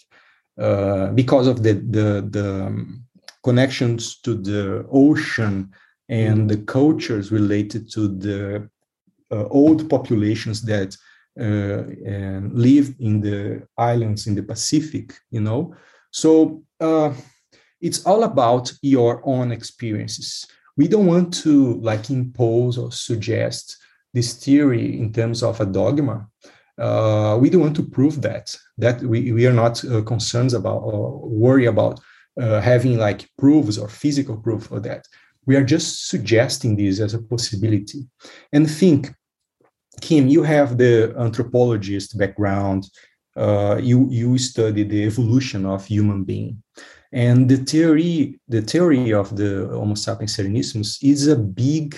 uh, 0.60 1.08
because 1.08 1.48
of 1.48 1.64
the 1.64 1.74
the, 1.74 2.28
the 2.30 2.66
um, 2.66 3.04
connections 3.44 4.20
to 4.20 4.36
the 4.36 4.86
ocean 4.92 5.72
and 6.10 6.50
the 6.50 6.58
cultures 6.58 7.32
related 7.32 7.92
to 7.92 8.08
the 8.08 8.70
uh, 9.32 9.46
old 9.48 9.90
populations 9.90 10.62
that 10.62 10.96
uh, 11.40 11.84
live 12.52 12.94
in 13.00 13.22
the 13.22 13.68
islands 13.78 14.28
in 14.28 14.36
the 14.36 14.44
Pacific, 14.44 15.14
you 15.32 15.42
know. 15.42 15.76
So 16.12 16.64
uh, 16.80 17.14
it's 17.82 18.06
all 18.06 18.24
about 18.24 18.72
your 18.82 19.22
own 19.26 19.52
experiences. 19.52 20.48
We 20.78 20.88
don't 20.88 21.08
want 21.08 21.34
to 21.44 21.80
like 21.82 22.10
impose 22.10 22.78
or 22.78 22.92
suggest 22.92 23.78
this 24.14 24.34
theory 24.34 25.00
in 25.00 25.12
terms 25.12 25.44
of 25.44 25.60
a 25.60 25.66
dogma 25.66 26.28
uh, 26.78 27.38
we 27.40 27.50
don't 27.50 27.62
want 27.62 27.76
to 27.76 27.84
prove 27.84 28.22
that 28.22 28.56
that 28.78 29.02
we, 29.02 29.32
we 29.32 29.46
are 29.46 29.54
not 29.54 29.84
uh, 29.86 30.02
concerned 30.02 30.54
about 30.54 30.80
or 30.80 31.28
worry 31.30 31.66
about 31.66 32.00
uh, 32.42 32.60
having 32.60 32.98
like 32.98 33.30
proofs 33.38 33.78
or 33.78 33.88
physical 33.88 34.38
proof 34.38 34.66
for 34.66 34.80
that 34.80 35.06
we 35.46 35.56
are 35.56 35.64
just 35.64 36.08
suggesting 36.08 36.76
this 36.76 37.00
as 37.00 37.14
a 37.14 37.22
possibility 37.22 38.08
and 38.54 38.70
think 38.70 39.14
kim 40.02 40.28
you 40.28 40.44
have 40.44 40.78
the 40.78 41.14
anthropologist 41.18 42.18
background. 42.18 42.90
Uh, 43.36 43.80
you 43.82 44.08
you 44.12 44.38
study 44.38 44.84
the 44.84 45.04
evolution 45.04 45.66
of 45.66 45.86
human 45.86 46.24
being. 46.24 46.62
And 47.12 47.50
the 47.50 47.58
theory 47.58 48.40
the 48.48 48.62
theory 48.62 49.14
of 49.14 49.36
the 49.36 49.68
homo 49.72 49.96
sapiens 49.96 50.36
serenissimus 50.36 51.04
is 51.04 51.28
a 51.28 51.36
big 51.36 51.96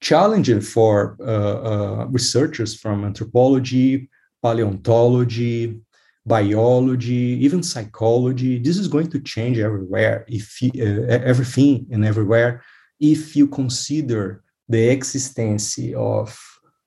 challenging 0.00 0.60
for 0.60 1.16
uh, 1.20 1.24
uh, 1.70 2.06
researchers 2.10 2.74
from 2.74 3.04
anthropology, 3.04 4.10
paleontology, 4.42 5.80
biology, 6.26 7.38
even 7.44 7.62
psychology. 7.62 8.58
This 8.58 8.76
is 8.76 8.88
going 8.88 9.10
to 9.10 9.20
change 9.20 9.58
everywhere, 9.58 10.24
if 10.28 10.60
you, 10.60 10.70
uh, 10.78 11.18
everything 11.32 11.86
and 11.90 12.04
everywhere, 12.04 12.62
if 13.00 13.34
you 13.36 13.46
consider 13.46 14.42
the 14.68 14.88
existence 14.88 15.78
of 15.96 16.38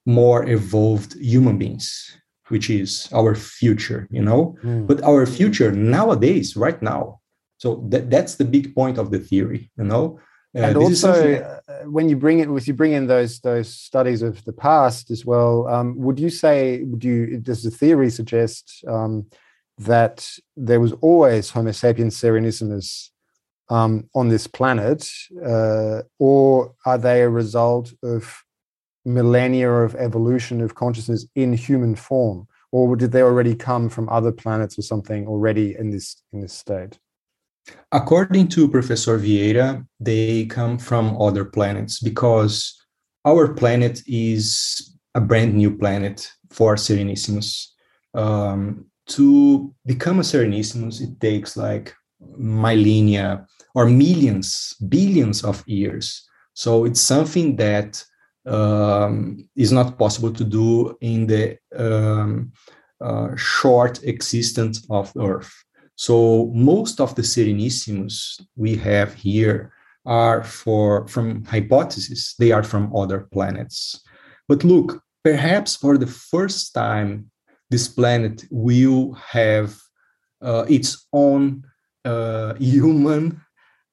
more 0.05 0.47
evolved 0.47 1.15
human 1.19 1.57
beings, 1.57 2.17
which 2.47 2.69
is 2.69 3.09
our 3.13 3.35
future, 3.35 4.07
you 4.11 4.21
know. 4.21 4.57
Mm. 4.63 4.87
But 4.87 5.03
our 5.03 5.25
future 5.25 5.71
nowadays, 5.71 6.55
right 6.55 6.81
now. 6.81 7.21
So 7.57 7.85
that, 7.89 8.09
that's 8.09 8.35
the 8.35 8.45
big 8.45 8.75
point 8.75 8.97
of 8.97 9.11
the 9.11 9.19
theory, 9.19 9.71
you 9.77 9.85
know 9.85 10.19
and 10.55 10.77
also, 10.77 11.35
uh, 11.35 11.59
when 11.85 12.07
you 12.07 12.15
bring 12.15 12.39
it, 12.39 12.49
if 12.49 12.67
you 12.67 12.73
bring 12.73 12.93
in 12.93 13.07
those 13.07 13.41
those 13.41 13.73
studies 13.73 14.21
of 14.21 14.43
the 14.45 14.53
past 14.53 15.11
as 15.11 15.25
well, 15.25 15.67
um, 15.67 15.97
would 15.97 16.17
you 16.17 16.29
say, 16.29 16.83
would 16.83 17.03
you 17.03 17.37
does 17.37 17.63
the 17.63 17.71
theory 17.71 18.09
suggest 18.09 18.83
um, 18.87 19.25
that 19.77 20.29
there 20.55 20.79
was 20.79 20.93
always 21.01 21.49
Homo 21.49 21.71
sapiens 21.71 22.17
serenissimus 22.17 23.09
um, 23.69 24.09
on 24.15 24.29
this 24.29 24.47
planet, 24.47 25.09
uh, 25.45 26.03
or 26.19 26.73
are 26.85 26.97
they 26.97 27.23
a 27.23 27.29
result 27.29 27.93
of 28.01 28.44
millennia 29.05 29.71
of 29.71 29.95
evolution 29.95 30.61
of 30.61 30.75
consciousness 30.75 31.25
in 31.35 31.53
human 31.53 31.95
form, 31.95 32.47
or 32.71 32.95
did 32.95 33.11
they 33.11 33.21
already 33.21 33.55
come 33.55 33.89
from 33.89 34.09
other 34.09 34.31
planets 34.31 34.77
or 34.77 34.81
something 34.81 35.27
already 35.27 35.75
in 35.77 35.91
this 35.91 36.21
in 36.33 36.41
this 36.41 36.53
state? 36.53 36.99
According 37.91 38.49
to 38.49 38.67
Professor 38.67 39.17
Vieira, 39.17 39.85
they 39.99 40.45
come 40.45 40.77
from 40.77 41.19
other 41.19 41.45
planets 41.45 41.99
because 41.99 42.79
our 43.25 43.53
planet 43.53 44.01
is 44.07 44.95
a 45.15 45.21
brand 45.21 45.55
new 45.55 45.75
planet 45.75 46.29
for 46.51 46.75
Serenissimus. 46.75 47.67
Um, 48.13 48.85
to 49.07 49.73
become 49.85 50.19
a 50.19 50.23
Serenissimus, 50.23 51.01
it 51.01 51.19
takes 51.19 51.57
like 51.57 51.93
millennia 52.37 53.45
or 53.73 53.87
millions, 53.87 54.75
billions 54.87 55.43
of 55.43 55.63
years. 55.67 56.27
So 56.53 56.85
it's 56.85 57.01
something 57.01 57.55
that 57.57 58.03
um, 58.45 59.47
is 59.55 59.71
not 59.71 59.97
possible 59.97 60.31
to 60.31 60.43
do 60.43 60.95
in 61.01 61.27
the 61.27 61.57
um, 61.75 62.51
uh, 63.01 63.35
short 63.35 64.03
existence 64.03 64.85
of 64.89 65.11
Earth. 65.19 65.51
So 65.95 66.51
most 66.53 66.99
of 66.99 67.15
the 67.15 67.21
Serenissimus 67.21 68.41
we 68.55 68.75
have 68.77 69.13
here 69.13 69.71
are 70.05 70.43
for 70.43 71.07
from 71.07 71.43
hypotheses. 71.45 72.35
They 72.37 72.51
are 72.51 72.63
from 72.63 72.95
other 72.95 73.27
planets. 73.31 74.01
But 74.47 74.63
look, 74.63 75.01
perhaps 75.23 75.75
for 75.75 75.97
the 75.97 76.07
first 76.07 76.73
time, 76.73 77.31
this 77.69 77.87
planet 77.87 78.45
will 78.51 79.13
have 79.13 79.75
uh, 80.41 80.65
its 80.69 81.07
own 81.11 81.63
uh, 82.03 82.53
human 82.59 83.41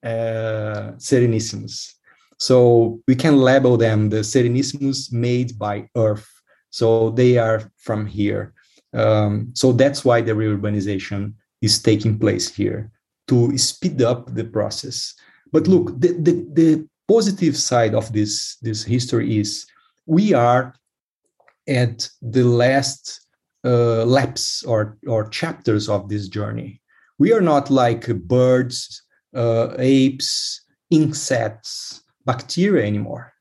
uh, 0.05 0.93
Serenissimus. 0.99 1.95
So 2.43 3.01
we 3.07 3.15
can 3.15 3.37
label 3.37 3.77
them 3.77 4.09
the 4.09 4.25
Serenissimus 4.25 5.13
made 5.13 5.57
by 5.61 5.89
Earth. 5.97 6.29
So 6.71 7.11
they 7.11 7.39
are 7.39 7.71
from 7.77 8.05
here. 8.05 8.53
Um, 8.93 9.53
so 9.55 9.71
that's 9.71 10.05
why 10.05 10.23
the 10.23 10.33
reurbanization 10.33 11.35
is 11.61 11.81
taking 11.81 12.19
place 12.19 12.53
here 12.53 12.91
to 13.29 13.57
speed 13.57 14.03
up 14.03 14.35
the 14.35 14.43
process. 14.43 15.15
But 15.53 15.69
look, 15.69 16.01
the, 16.01 16.15
the, 16.19 16.33
the 16.53 16.89
positive 17.07 17.57
side 17.57 17.95
of 17.95 18.13
this, 18.13 18.57
this 18.61 18.83
history 18.83 19.39
is 19.39 19.65
we 20.07 20.35
are 20.35 20.75
at 21.69 22.11
the 22.23 22.43
last 22.43 23.25
uh, 23.65 24.05
laps 24.05 24.65
or, 24.65 24.99
or 25.07 25.29
chapters 25.29 25.89
of 25.89 26.09
this 26.09 26.27
journey. 26.27 26.81
We 27.21 27.33
are 27.33 27.41
not 27.41 27.71
like 27.71 28.09
birds, 28.27 29.05
uh, 29.33 29.77
apes, 29.79 30.61
insects, 30.91 32.02
bacteria 32.25 32.87
anymore. 32.87 33.33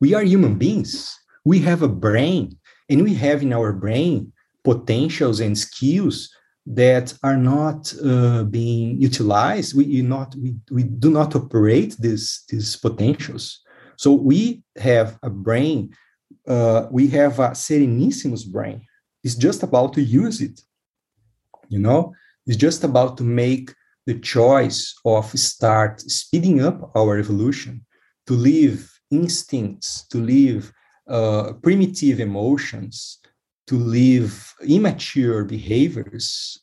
We 0.00 0.14
are 0.14 0.22
human 0.22 0.56
beings. 0.56 1.18
We 1.44 1.60
have 1.60 1.82
a 1.82 1.88
brain, 1.88 2.58
and 2.88 3.02
we 3.02 3.14
have 3.14 3.42
in 3.42 3.52
our 3.52 3.72
brain 3.72 4.32
potentials 4.64 5.40
and 5.40 5.56
skills 5.56 6.28
that 6.66 7.14
are 7.22 7.36
not 7.36 7.94
uh, 8.04 8.42
being 8.44 9.00
utilized. 9.00 9.76
We 9.76 10.02
not 10.02 10.34
we, 10.34 10.56
we 10.70 10.82
do 10.82 11.10
not 11.10 11.36
operate 11.36 11.96
these 11.98 12.44
these 12.48 12.76
potentials. 12.76 13.60
So 13.96 14.12
we 14.12 14.62
have 14.76 15.18
a 15.22 15.30
brain. 15.30 15.94
Uh, 16.46 16.86
we 16.90 17.06
have 17.08 17.38
a 17.38 17.50
serenissimus 17.50 18.44
brain. 18.50 18.82
It's 19.24 19.36
just 19.36 19.62
about 19.62 19.92
to 19.94 20.02
use 20.02 20.40
it. 20.40 20.60
You 21.68 21.78
know, 21.78 22.14
it's 22.46 22.56
just 22.56 22.84
about 22.84 23.16
to 23.18 23.24
make 23.24 23.72
the 24.06 24.18
choice 24.18 24.94
of 25.04 25.26
start 25.38 26.00
speeding 26.00 26.60
up 26.60 26.90
our 26.94 27.18
evolution 27.18 27.85
to 28.26 28.34
live 28.34 28.92
instincts, 29.10 30.06
to 30.08 30.18
leave 30.18 30.72
uh, 31.08 31.52
primitive 31.62 32.20
emotions, 32.20 33.20
to 33.66 33.76
leave 33.76 34.52
immature 34.66 35.44
behaviors, 35.44 36.62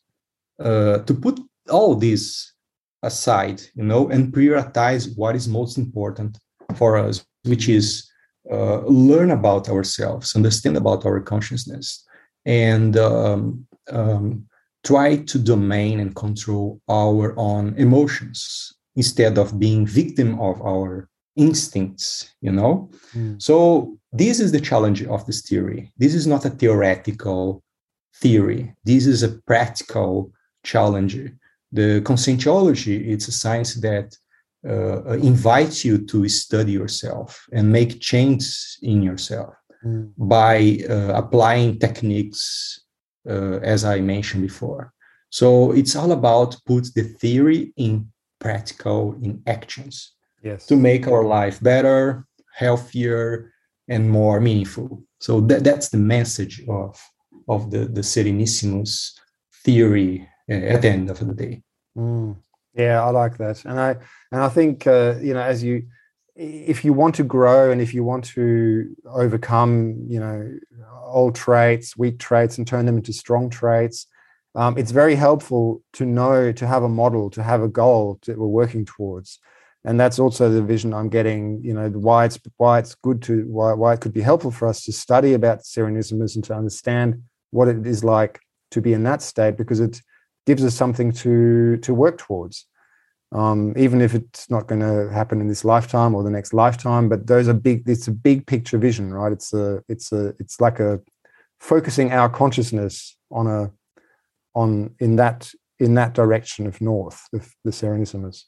uh, 0.60 0.98
to 0.98 1.14
put 1.14 1.40
all 1.70 1.94
this 1.94 2.52
aside, 3.02 3.60
you 3.74 3.84
know, 3.84 4.08
and 4.08 4.32
prioritize 4.32 5.16
what 5.16 5.36
is 5.36 5.48
most 5.48 5.78
important 5.78 6.38
for 6.76 6.96
us, 6.96 7.24
which 7.44 7.68
is 7.68 8.10
uh, 8.50 8.80
learn 8.80 9.30
about 9.30 9.68
ourselves, 9.68 10.36
understand 10.36 10.76
about 10.76 11.04
our 11.06 11.20
consciousness, 11.20 12.06
and 12.44 12.96
um, 12.96 13.66
um, 13.90 14.46
try 14.84 15.16
to 15.16 15.38
domain 15.38 16.00
and 16.00 16.14
control 16.14 16.80
our 16.88 17.34
own 17.38 17.74
emotions 17.78 18.74
instead 18.96 19.38
of 19.38 19.58
being 19.58 19.86
victim 19.86 20.38
of 20.40 20.60
our 20.62 21.08
instincts 21.36 22.34
you 22.40 22.52
know? 22.52 22.90
Mm. 23.14 23.40
so 23.42 23.98
this 24.14 24.38
is 24.38 24.52
the 24.52 24.60
challenge 24.60 25.02
of 25.04 25.26
this 25.26 25.42
theory. 25.42 25.92
This 25.98 26.14
is 26.14 26.26
not 26.26 26.44
a 26.44 26.50
theoretical 26.50 27.64
theory. 28.16 28.72
This 28.84 29.06
is 29.06 29.24
a 29.24 29.36
practical 29.44 30.32
challenge. 30.62 31.18
The 31.72 32.00
conscientiology 32.02 33.08
it's 33.08 33.26
a 33.28 33.32
science 33.32 33.74
that 33.74 34.16
uh, 34.66 35.18
invites 35.18 35.84
you 35.84 35.98
to 36.06 36.28
study 36.28 36.72
yourself 36.72 37.44
and 37.52 37.70
make 37.70 38.00
changes 38.00 38.78
in 38.82 39.02
yourself 39.02 39.54
mm. 39.84 40.10
by 40.16 40.78
uh, 40.88 41.12
applying 41.22 41.78
techniques 41.78 42.80
uh, 43.28 43.58
as 43.62 43.84
i 43.84 43.98
mentioned 44.00 44.42
before. 44.42 44.92
So 45.30 45.72
it's 45.72 45.96
all 45.96 46.12
about 46.12 46.56
put 46.66 46.94
the 46.94 47.02
theory 47.02 47.74
in 47.76 48.08
practical 48.38 49.16
in 49.22 49.42
actions 49.46 50.13
yes. 50.44 50.66
to 50.66 50.76
make 50.76 51.08
our 51.08 51.24
life 51.24 51.60
better, 51.60 52.26
healthier, 52.54 53.52
and 53.88 54.10
more 54.10 54.40
meaningful. 54.40 55.02
So 55.18 55.40
that, 55.42 55.64
that's 55.64 55.88
the 55.88 55.98
message 55.98 56.62
of 56.68 57.00
of 57.48 57.70
the 57.70 57.86
the 57.86 58.02
Serenissimus 58.02 59.12
theory 59.64 60.28
uh, 60.50 60.54
at 60.54 60.82
the 60.82 60.90
end 60.90 61.10
of 61.10 61.18
the 61.18 61.34
day. 61.34 61.62
Mm. 61.96 62.36
Yeah, 62.74 63.02
I 63.02 63.10
like 63.10 63.38
that, 63.38 63.64
and 63.64 63.78
I 63.78 63.96
and 64.32 64.40
I 64.42 64.48
think 64.48 64.86
uh, 64.86 65.14
you 65.20 65.34
know 65.34 65.42
as 65.42 65.62
you 65.62 65.86
if 66.36 66.84
you 66.84 66.92
want 66.92 67.14
to 67.14 67.22
grow 67.22 67.70
and 67.70 67.80
if 67.80 67.94
you 67.94 68.02
want 68.02 68.24
to 68.24 68.94
overcome 69.06 70.04
you 70.08 70.18
know 70.18 70.50
old 71.04 71.34
traits, 71.34 71.96
weak 71.96 72.18
traits, 72.18 72.58
and 72.58 72.66
turn 72.66 72.86
them 72.86 72.96
into 72.96 73.12
strong 73.12 73.48
traits. 73.50 74.06
Um, 74.56 74.78
it's 74.78 74.92
very 74.92 75.16
helpful 75.16 75.82
to 75.94 76.04
know 76.04 76.52
to 76.52 76.66
have 76.66 76.84
a 76.84 76.88
model 76.88 77.28
to 77.30 77.42
have 77.42 77.62
a 77.62 77.68
goal 77.68 78.20
that 78.26 78.38
we're 78.38 78.46
working 78.46 78.84
towards 78.84 79.40
and 79.84 80.00
that's 80.00 80.18
also 80.18 80.48
the 80.48 80.62
vision 80.62 80.94
I'm 80.94 81.08
getting. 81.08 81.62
You 81.62 81.74
know, 81.74 81.88
why 81.90 82.24
it's 82.24 82.38
why 82.56 82.78
it's 82.78 82.94
good 82.94 83.22
to 83.22 83.44
why 83.48 83.72
why 83.74 83.92
it 83.94 84.00
could 84.00 84.14
be 84.14 84.22
helpful 84.22 84.50
for 84.50 84.66
us 84.68 84.84
to 84.84 84.92
study 84.92 85.34
about 85.34 85.60
Serenissimus 85.60 86.34
and 86.34 86.44
to 86.44 86.54
understand 86.54 87.22
what 87.50 87.68
it 87.68 87.86
is 87.86 88.02
like 88.02 88.40
to 88.70 88.80
be 88.80 88.92
in 88.92 89.04
that 89.04 89.22
state, 89.22 89.56
because 89.56 89.80
it 89.80 90.00
gives 90.46 90.64
us 90.64 90.74
something 90.74 91.12
to 91.12 91.76
to 91.78 91.94
work 91.94 92.18
towards. 92.18 92.66
Um, 93.32 93.74
even 93.76 94.00
if 94.00 94.14
it's 94.14 94.48
not 94.48 94.68
going 94.68 94.80
to 94.80 95.12
happen 95.12 95.40
in 95.40 95.48
this 95.48 95.64
lifetime 95.64 96.14
or 96.14 96.22
the 96.22 96.30
next 96.30 96.54
lifetime, 96.54 97.08
but 97.08 97.26
those 97.26 97.48
are 97.48 97.54
big. 97.54 97.88
It's 97.88 98.06
a 98.06 98.12
big 98.12 98.46
picture 98.46 98.78
vision, 98.78 99.12
right? 99.12 99.32
It's 99.32 99.52
a 99.52 99.82
it's 99.88 100.12
a 100.12 100.34
it's 100.38 100.60
like 100.60 100.78
a 100.78 101.00
focusing 101.58 102.12
our 102.12 102.28
consciousness 102.28 103.16
on 103.30 103.46
a 103.48 103.72
on 104.54 104.94
in 105.00 105.16
that 105.16 105.50
in 105.78 105.94
that 105.94 106.14
direction 106.14 106.66
of 106.66 106.80
north 106.80 107.20
of 107.32 107.52
the 107.64 107.70
Serenissimus. 107.70 108.44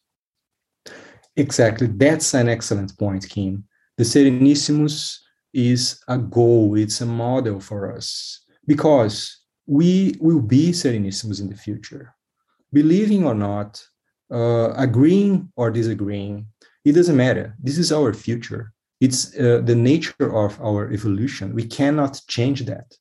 Exactly. 1.37 1.87
That's 1.87 2.35
an 2.35 2.49
excellent 2.49 2.97
point, 2.99 3.29
Kim. 3.29 3.65
The 3.99 4.05
Serenissimus 4.05 5.19
is 5.53 6.01
a 6.09 6.19
goal, 6.19 6.77
it's 6.77 7.01
a 7.01 7.07
model 7.07 7.61
for 7.61 7.93
us 7.93 8.45
because 8.67 9.41
we 9.67 10.17
will 10.21 10.41
be 10.41 10.71
Serenissimus 10.71 11.41
in 11.41 11.49
the 11.49 11.57
future. 11.57 12.15
Believing 12.73 13.25
or 13.25 13.35
not, 13.35 13.83
uh, 14.31 14.73
agreeing 14.77 15.51
or 15.57 15.71
disagreeing, 15.71 16.47
it 16.85 16.93
doesn't 16.93 17.17
matter. 17.17 17.55
This 17.63 17.79
is 17.79 17.93
our 17.93 18.13
future. 18.13 18.73
It's 19.01 19.39
uh, 19.39 19.61
the 19.65 19.75
nature 19.75 20.35
of 20.35 20.61
our 20.61 20.91
evolution. 20.93 21.55
We 21.55 21.67
cannot 21.67 22.21
change 22.29 22.65
that. 22.65 22.95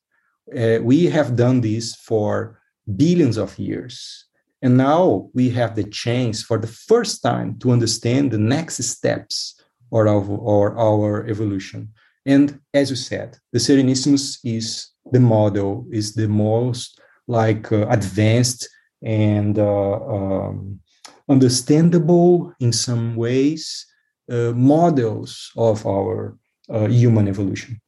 Uh, 0.54 0.82
we 0.82 1.06
have 1.06 1.36
done 1.36 1.60
this 1.60 1.94
for 1.96 2.60
billions 2.96 3.36
of 3.36 3.58
years. 3.58 4.25
And 4.66 4.76
now 4.76 5.30
we 5.32 5.50
have 5.50 5.76
the 5.76 5.84
chance 5.84 6.42
for 6.42 6.58
the 6.58 6.66
first 6.90 7.22
time 7.22 7.56
to 7.60 7.70
understand 7.70 8.32
the 8.32 8.44
next 8.56 8.82
steps 8.82 9.62
or 9.92 10.08
of 10.08 10.28
or 10.28 10.76
our 10.76 11.24
evolution. 11.28 11.92
And 12.34 12.58
as 12.74 12.90
you 12.90 12.96
said, 12.96 13.38
the 13.52 13.60
Serenissimus 13.60 14.40
is 14.42 14.88
the 15.12 15.20
model, 15.20 15.86
is 15.92 16.14
the 16.14 16.26
most 16.26 17.00
like 17.28 17.70
uh, 17.70 17.86
advanced 17.98 18.68
and 19.04 19.56
uh, 19.56 19.98
um, 20.16 20.80
understandable 21.28 22.52
in 22.58 22.72
some 22.72 23.14
ways 23.14 23.86
uh, 24.28 24.50
models 24.50 25.52
of 25.56 25.86
our 25.86 26.36
uh, 26.68 26.88
human 26.88 27.28
evolution. 27.28 27.80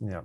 Yeah. 0.00 0.22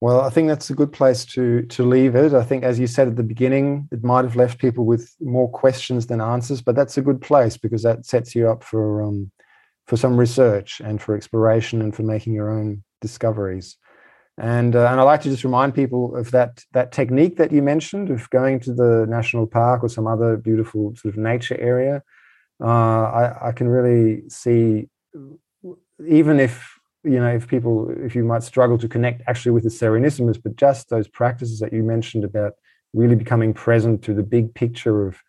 Well, 0.00 0.20
I 0.20 0.28
think 0.28 0.48
that's 0.48 0.68
a 0.68 0.74
good 0.74 0.92
place 0.92 1.24
to 1.26 1.62
to 1.62 1.82
leave 1.82 2.14
it. 2.14 2.34
I 2.34 2.44
think, 2.44 2.64
as 2.64 2.78
you 2.78 2.86
said 2.86 3.08
at 3.08 3.16
the 3.16 3.22
beginning, 3.22 3.88
it 3.90 4.04
might 4.04 4.24
have 4.24 4.36
left 4.36 4.58
people 4.58 4.84
with 4.84 5.14
more 5.20 5.50
questions 5.50 6.06
than 6.06 6.20
answers, 6.20 6.60
but 6.60 6.76
that's 6.76 6.98
a 6.98 7.02
good 7.02 7.20
place 7.20 7.56
because 7.56 7.82
that 7.82 8.04
sets 8.04 8.34
you 8.34 8.48
up 8.48 8.62
for 8.62 9.02
um, 9.02 9.30
for 9.86 9.96
some 9.96 10.16
research 10.16 10.80
and 10.80 11.00
for 11.00 11.16
exploration 11.16 11.80
and 11.80 11.94
for 11.94 12.02
making 12.02 12.34
your 12.34 12.50
own 12.50 12.82
discoveries. 13.00 13.76
And 14.38 14.76
uh, 14.76 14.88
and 14.90 15.00
I 15.00 15.02
like 15.02 15.22
to 15.22 15.30
just 15.30 15.44
remind 15.44 15.74
people 15.74 16.14
of 16.14 16.30
that 16.32 16.62
that 16.72 16.92
technique 16.92 17.38
that 17.38 17.50
you 17.50 17.62
mentioned 17.62 18.10
of 18.10 18.28
going 18.28 18.60
to 18.60 18.74
the 18.74 19.06
national 19.08 19.46
park 19.46 19.82
or 19.82 19.88
some 19.88 20.06
other 20.06 20.36
beautiful 20.36 20.94
sort 20.96 21.14
of 21.14 21.18
nature 21.18 21.58
area. 21.58 22.02
Uh, 22.62 22.66
I, 22.66 23.48
I 23.48 23.52
can 23.52 23.68
really 23.68 24.28
see, 24.28 24.88
even 26.06 26.38
if 26.38 26.75
you 27.06 27.20
know, 27.20 27.28
if 27.28 27.46
people, 27.46 27.88
if 27.98 28.16
you 28.16 28.24
might 28.24 28.42
struggle 28.42 28.76
to 28.78 28.88
connect 28.88 29.22
actually 29.28 29.52
with 29.52 29.62
the 29.62 29.70
Serenissimus, 29.70 30.42
but 30.42 30.56
just 30.56 30.88
those 30.88 31.06
practices 31.06 31.60
that 31.60 31.72
you 31.72 31.82
mentioned 31.82 32.24
about 32.24 32.54
really 32.92 33.14
becoming 33.14 33.54
present 33.54 34.02
to 34.02 34.12
the 34.12 34.22
big 34.22 34.52
picture 34.54 35.06
of 35.06 35.22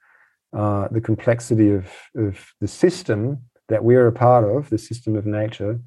uh, 0.58 0.88
the 0.90 1.02
complexity 1.02 1.70
of, 1.70 1.88
of 2.16 2.54
the 2.62 2.68
system 2.68 3.38
that 3.70 3.84
we're 3.84 4.08
a 4.08 4.12
part 4.12 4.44
of, 4.44 4.70
the 4.70 4.78
system 4.78 5.16
of 5.16 5.26
nature, 5.26 5.80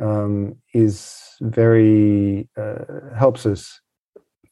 um, 0.00 0.56
is 0.74 1.22
very 1.40 2.48
uh, 2.56 3.14
helps 3.16 3.46
us 3.46 3.80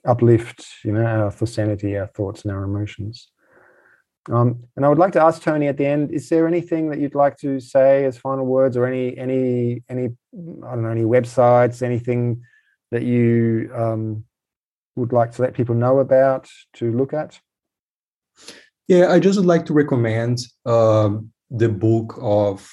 uplift, 0.06 0.66
you 0.84 0.92
know, 0.92 1.04
our 1.04 1.46
sanity, 1.46 1.96
our 1.98 2.06
thoughts, 2.06 2.42
and 2.42 2.52
our 2.52 2.64
emotions. 2.64 3.30
Um, 4.30 4.62
and 4.76 4.84
I 4.84 4.88
would 4.88 4.98
like 4.98 5.12
to 5.12 5.22
ask 5.22 5.42
Tony 5.42 5.66
at 5.66 5.76
the 5.76 5.86
end: 5.86 6.12
Is 6.12 6.28
there 6.28 6.46
anything 6.46 6.90
that 6.90 7.00
you'd 7.00 7.14
like 7.14 7.36
to 7.38 7.60
say 7.60 8.04
as 8.04 8.16
final 8.16 8.46
words, 8.46 8.76
or 8.76 8.86
any 8.86 9.16
any 9.18 9.82
any 9.88 10.04
I 10.04 10.70
don't 10.70 10.82
know 10.82 10.90
any 10.90 11.02
websites, 11.02 11.82
anything 11.82 12.42
that 12.90 13.02
you 13.02 13.70
um, 13.74 14.24
would 14.96 15.12
like 15.12 15.32
to 15.32 15.42
let 15.42 15.54
people 15.54 15.74
know 15.74 15.98
about 15.98 16.48
to 16.74 16.92
look 16.92 17.12
at? 17.12 17.40
Yeah, 18.88 19.12
I 19.12 19.20
just 19.20 19.38
would 19.38 19.46
like 19.46 19.66
to 19.66 19.72
recommend 19.72 20.38
um, 20.66 21.32
the 21.50 21.68
book 21.68 22.18
of 22.20 22.68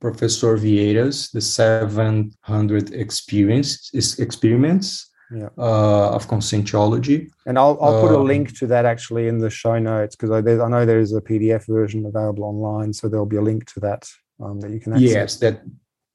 Professor 0.00 0.56
Vieiras, 0.56 1.32
the 1.32 1.40
700 1.40 2.92
experience, 2.92 3.90
experiments 4.18 5.10
yeah. 5.30 5.48
uh, 5.58 6.10
of 6.10 6.26
conscientiology. 6.28 7.30
And 7.46 7.58
I'll, 7.58 7.78
I'll 7.80 8.00
put 8.00 8.12
a 8.12 8.18
um, 8.18 8.26
link 8.26 8.56
to 8.58 8.66
that 8.68 8.84
actually 8.84 9.28
in 9.28 9.38
the 9.38 9.50
show 9.50 9.78
notes 9.78 10.16
because 10.16 10.30
I, 10.30 10.38
I, 10.38 10.68
know 10.68 10.86
there 10.86 11.00
is 11.00 11.12
a 11.12 11.20
PDF 11.20 11.66
version 11.66 12.06
available 12.06 12.44
online, 12.44 12.92
so 12.92 13.08
there'll 13.08 13.26
be 13.26 13.36
a 13.36 13.42
link 13.42 13.70
to 13.74 13.80
that 13.80 14.08
um, 14.42 14.60
that 14.60 14.70
you 14.70 14.80
can 14.80 14.92
access. 14.92 15.10
Yes, 15.10 15.36
that 15.38 15.62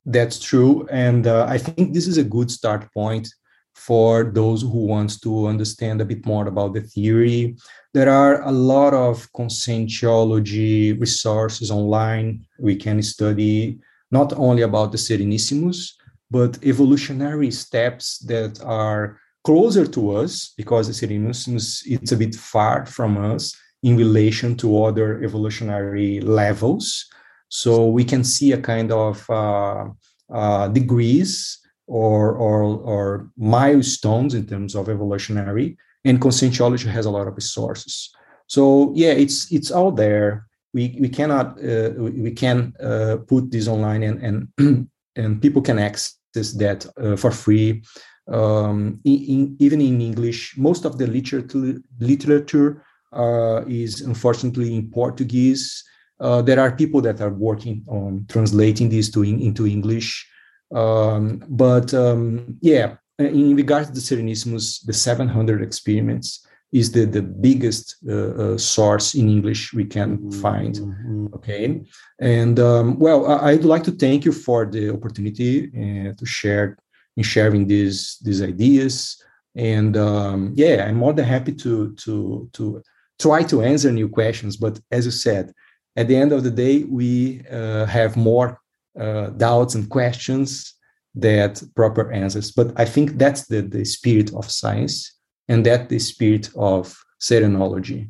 that's 0.05 0.39
true, 0.39 0.88
and 0.89 1.27
uh, 1.27 1.45
I 1.47 1.59
think 1.59 1.93
this 1.93 2.07
is 2.07 2.17
a 2.17 2.23
good 2.23 2.49
start 2.49 2.91
point 2.91 3.27
for 3.75 4.23
those 4.23 4.61
who 4.61 4.85
want 4.85 5.21
to 5.21 5.47
understand 5.47 6.01
a 6.01 6.05
bit 6.05 6.25
more 6.25 6.47
about 6.47 6.73
the 6.73 6.81
theory. 6.81 7.55
There 7.93 8.09
are 8.09 8.41
a 8.41 8.51
lot 8.51 8.93
of 8.93 9.31
conscientiology 9.33 10.99
resources 10.99 11.71
online. 11.71 12.45
We 12.59 12.75
can 12.75 13.01
study 13.01 13.79
not 14.11 14.33
only 14.33 14.63
about 14.63 14.91
the 14.91 14.97
Serenissimus, 14.97 15.93
but 16.31 16.57
evolutionary 16.63 17.51
steps 17.51 18.17
that 18.19 18.59
are 18.63 19.19
closer 19.43 19.85
to 19.85 20.15
us 20.15 20.53
because 20.57 20.87
the 20.87 20.93
Serenissimus 20.93 21.83
it's 21.85 22.11
a 22.11 22.17
bit 22.17 22.35
far 22.35 22.85
from 22.85 23.17
us 23.17 23.55
in 23.83 23.97
relation 23.97 24.55
to 24.55 24.83
other 24.83 25.21
evolutionary 25.23 26.21
levels. 26.21 27.05
So 27.49 27.87
we 27.87 28.05
can 28.05 28.23
see 28.23 28.53
a 28.53 28.61
kind 28.61 28.91
of 28.91 29.29
uh, 29.29 29.85
uh, 30.33 30.67
degrees 30.69 31.59
or, 31.87 32.31
or, 32.35 32.63
or 32.63 33.31
milestones 33.37 34.33
in 34.33 34.47
terms 34.47 34.75
of 34.75 34.87
evolutionary, 34.87 35.77
and 36.05 36.21
conscientiology 36.21 36.89
has 36.89 37.05
a 37.05 37.11
lot 37.11 37.27
of 37.27 37.35
resources. 37.35 38.09
So 38.47 38.93
yeah, 38.95 39.11
it's 39.11 39.51
it's 39.51 39.71
all 39.71 39.91
there. 39.91 40.47
we 40.73 40.97
we 40.99 41.09
cannot 41.09 41.59
uh, 41.63 41.91
we 41.97 42.31
can 42.31 42.73
uh, 42.79 43.17
put 43.27 43.51
this 43.51 43.67
online 43.67 44.03
and 44.03 44.47
and 44.57 44.87
and 45.15 45.41
people 45.41 45.61
can 45.61 45.79
access 45.79 46.20
that 46.33 46.85
uh, 46.97 47.15
for 47.15 47.31
free 47.31 47.83
um, 48.31 48.99
in, 49.03 49.17
in, 49.33 49.55
even 49.59 49.81
in 49.81 50.01
english. 50.01 50.57
Most 50.57 50.85
of 50.85 50.97
the 50.97 51.07
literature 51.07 51.79
literature 51.99 52.83
uh, 53.13 53.63
is 53.67 54.01
unfortunately 54.01 54.75
in 54.75 54.89
portuguese. 54.89 55.83
Uh, 56.19 56.41
there 56.41 56.59
are 56.59 56.71
people 56.75 57.01
that 57.01 57.19
are 57.19 57.33
working 57.33 57.83
on 57.87 58.25
translating 58.29 58.89
this 58.89 59.09
to 59.11 59.23
in, 59.23 59.39
into 59.41 59.65
english. 59.65 60.27
Um, 60.73 61.43
but 61.49 61.93
um, 61.93 62.57
yeah 62.61 62.95
in 63.27 63.55
regards 63.55 63.87
to 63.87 63.93
the 63.93 63.99
Serenissimus, 63.99 64.85
the 64.85 64.93
700 64.93 65.61
experiments 65.61 66.45
is 66.72 66.91
the, 66.91 67.06
the 67.06 67.22
biggest 67.22 67.98
uh, 68.07 68.14
uh, 68.14 68.57
source 68.57 69.14
in 69.14 69.27
English 69.30 69.73
we 69.73 69.85
can 69.85 70.18
mm-hmm. 70.18 70.41
find. 70.41 70.76
Mm-hmm. 70.76 71.27
Okay. 71.35 71.81
And 72.19 72.60
um, 72.60 72.98
well, 72.98 73.26
I, 73.26 73.56
would 73.56 73.65
like 73.65 73.84
to 73.84 73.91
thank 73.91 74.23
you 74.23 74.31
for 74.31 74.65
the 74.65 74.89
opportunity 74.91 75.68
uh, 75.68 76.14
to 76.14 76.26
share 76.26 76.77
in 77.18 77.23
sharing 77.23 77.68
these 77.68 78.18
these 78.23 78.41
ideas. 78.41 79.22
And 79.56 79.98
um, 79.98 80.53
yeah, 80.56 80.85
I'm 80.88 80.95
more 80.95 81.14
than 81.14 81.26
happy 81.26 81.53
to 81.53 81.93
to 81.93 82.49
to 82.53 82.81
try 83.19 83.43
to 83.43 83.61
answer 83.61 83.91
new 83.91 84.07
questions. 84.07 84.56
But 84.56 84.80
as 84.91 85.06
you 85.06 85.11
said, 85.11 85.53
at 85.95 86.07
the 86.07 86.15
end 86.15 86.31
of 86.31 86.43
the 86.43 86.52
day, 86.52 86.84
we 86.84 87.45
uh, 87.52 87.85
have 87.85 88.15
more 88.15 88.60
uh, 88.99 89.27
doubts 89.31 89.76
and 89.76 89.89
questions 89.89 90.73
that 91.15 91.61
proper 91.76 92.11
answers. 92.11 92.52
But 92.52 92.72
I 92.77 92.85
think 92.85 93.18
that's 93.18 93.48
the, 93.48 93.61
the 93.61 93.84
spirit 93.84 94.34
of 94.34 94.49
science 94.49 95.14
and 95.47 95.65
that 95.65 95.89
the 95.89 95.99
spirit 95.99 96.49
of 96.55 97.03
serenology. 97.19 98.09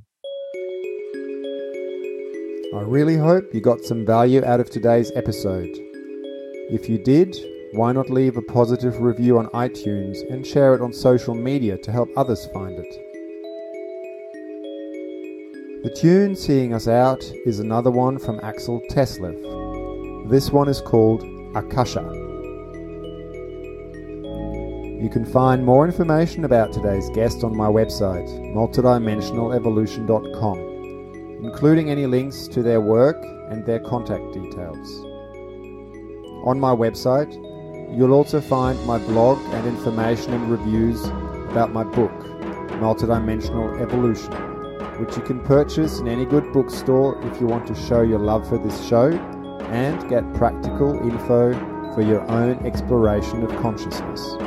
I 2.73 2.81
really 2.81 3.17
hope 3.17 3.53
you 3.53 3.59
got 3.59 3.81
some 3.81 4.05
value 4.05 4.45
out 4.45 4.59
of 4.59 4.69
today's 4.69 5.11
episode. 5.15 5.69
If 6.69 6.87
you 6.87 7.03
did, 7.03 7.35
why 7.73 7.91
not 7.91 8.09
leave 8.09 8.37
a 8.37 8.41
positive 8.41 9.01
review 9.01 9.37
on 9.37 9.47
iTunes 9.47 10.19
and 10.29 10.45
share 10.45 10.73
it 10.73 10.81
on 10.81 10.93
social 10.93 11.35
media 11.35 11.77
to 11.79 11.91
help 11.91 12.09
others 12.15 12.45
find 12.53 12.77
it? 12.79 13.11
The 15.83 15.89
tune 15.89 16.35
seeing 16.35 16.73
us 16.73 16.87
out 16.87 17.23
is 17.45 17.59
another 17.59 17.91
one 17.91 18.19
from 18.19 18.39
Axel 18.43 18.81
Teslev. 18.91 20.29
This 20.29 20.51
one 20.51 20.69
is 20.69 20.79
called 20.79 21.23
Akasha. 21.55 22.20
You 25.01 25.09
can 25.09 25.25
find 25.25 25.65
more 25.65 25.83
information 25.83 26.45
about 26.45 26.71
today's 26.71 27.09
guest 27.09 27.43
on 27.43 27.57
my 27.57 27.65
website, 27.65 28.29
multidimensionalevolution.com, 28.53 30.57
including 31.43 31.89
any 31.89 32.05
links 32.05 32.47
to 32.49 32.61
their 32.61 32.81
work 32.81 33.17
and 33.49 33.65
their 33.65 33.79
contact 33.79 34.31
details. 34.31 35.03
On 36.45 36.59
my 36.59 36.69
website, 36.69 37.33
you'll 37.97 38.13
also 38.13 38.39
find 38.39 38.79
my 38.85 38.99
blog 38.99 39.39
and 39.55 39.65
information 39.65 40.33
and 40.33 40.51
reviews 40.51 41.03
about 41.49 41.73
my 41.73 41.83
book, 41.83 42.11
Multidimensional 42.79 43.81
Evolution, 43.81 44.31
which 45.03 45.17
you 45.17 45.23
can 45.23 45.39
purchase 45.39 45.97
in 45.97 46.07
any 46.07 46.25
good 46.25 46.53
bookstore 46.53 47.19
if 47.25 47.41
you 47.41 47.47
want 47.47 47.65
to 47.65 47.73
show 47.73 48.03
your 48.03 48.19
love 48.19 48.47
for 48.47 48.59
this 48.59 48.87
show 48.87 49.11
and 49.71 50.07
get 50.07 50.31
practical 50.35 50.99
info 50.99 51.53
for 51.95 52.03
your 52.03 52.21
own 52.29 52.63
exploration 52.67 53.41
of 53.41 53.49
consciousness. 53.63 54.37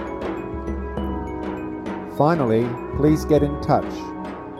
Finally, 2.17 2.65
please 2.97 3.25
get 3.25 3.43
in 3.43 3.61
touch, 3.61 3.93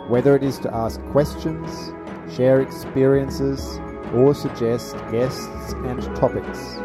whether 0.09 0.35
it 0.35 0.43
is 0.43 0.59
to 0.59 0.73
ask 0.75 1.01
questions, 1.11 1.93
share 2.35 2.59
experiences, 2.59 3.79
or 4.13 4.35
suggest 4.35 4.93
guests 5.09 5.71
and 5.71 6.03
topics. 6.17 6.75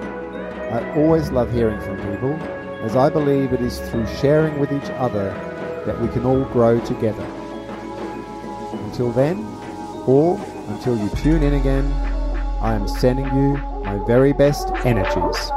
I 0.71 0.95
always 0.97 1.33
love 1.33 1.53
hearing 1.53 1.81
from 1.81 1.97
people, 1.97 2.35
as 2.85 2.95
I 2.95 3.11
believe 3.11 3.53
it 3.53 3.61
is 3.61 3.81
through 3.91 4.07
sharing 4.07 4.61
with 4.61 4.71
each 4.71 4.91
other 4.91 5.31
that 5.87 6.01
we 6.01 6.07
can 6.07 6.25
all 6.25 6.45
grow 6.45 6.79
together. 6.85 7.25
Until 8.85 9.11
then, 9.11 9.39
or 10.07 10.39
until 10.69 10.97
you 10.97 11.09
tune 11.17 11.43
in 11.43 11.55
again, 11.55 11.91
I 12.63 12.75
am 12.75 12.87
sending 12.87 13.27
you 13.27 13.57
my 13.83 14.01
very 14.07 14.33
best 14.33 14.69
energies. 14.85 15.51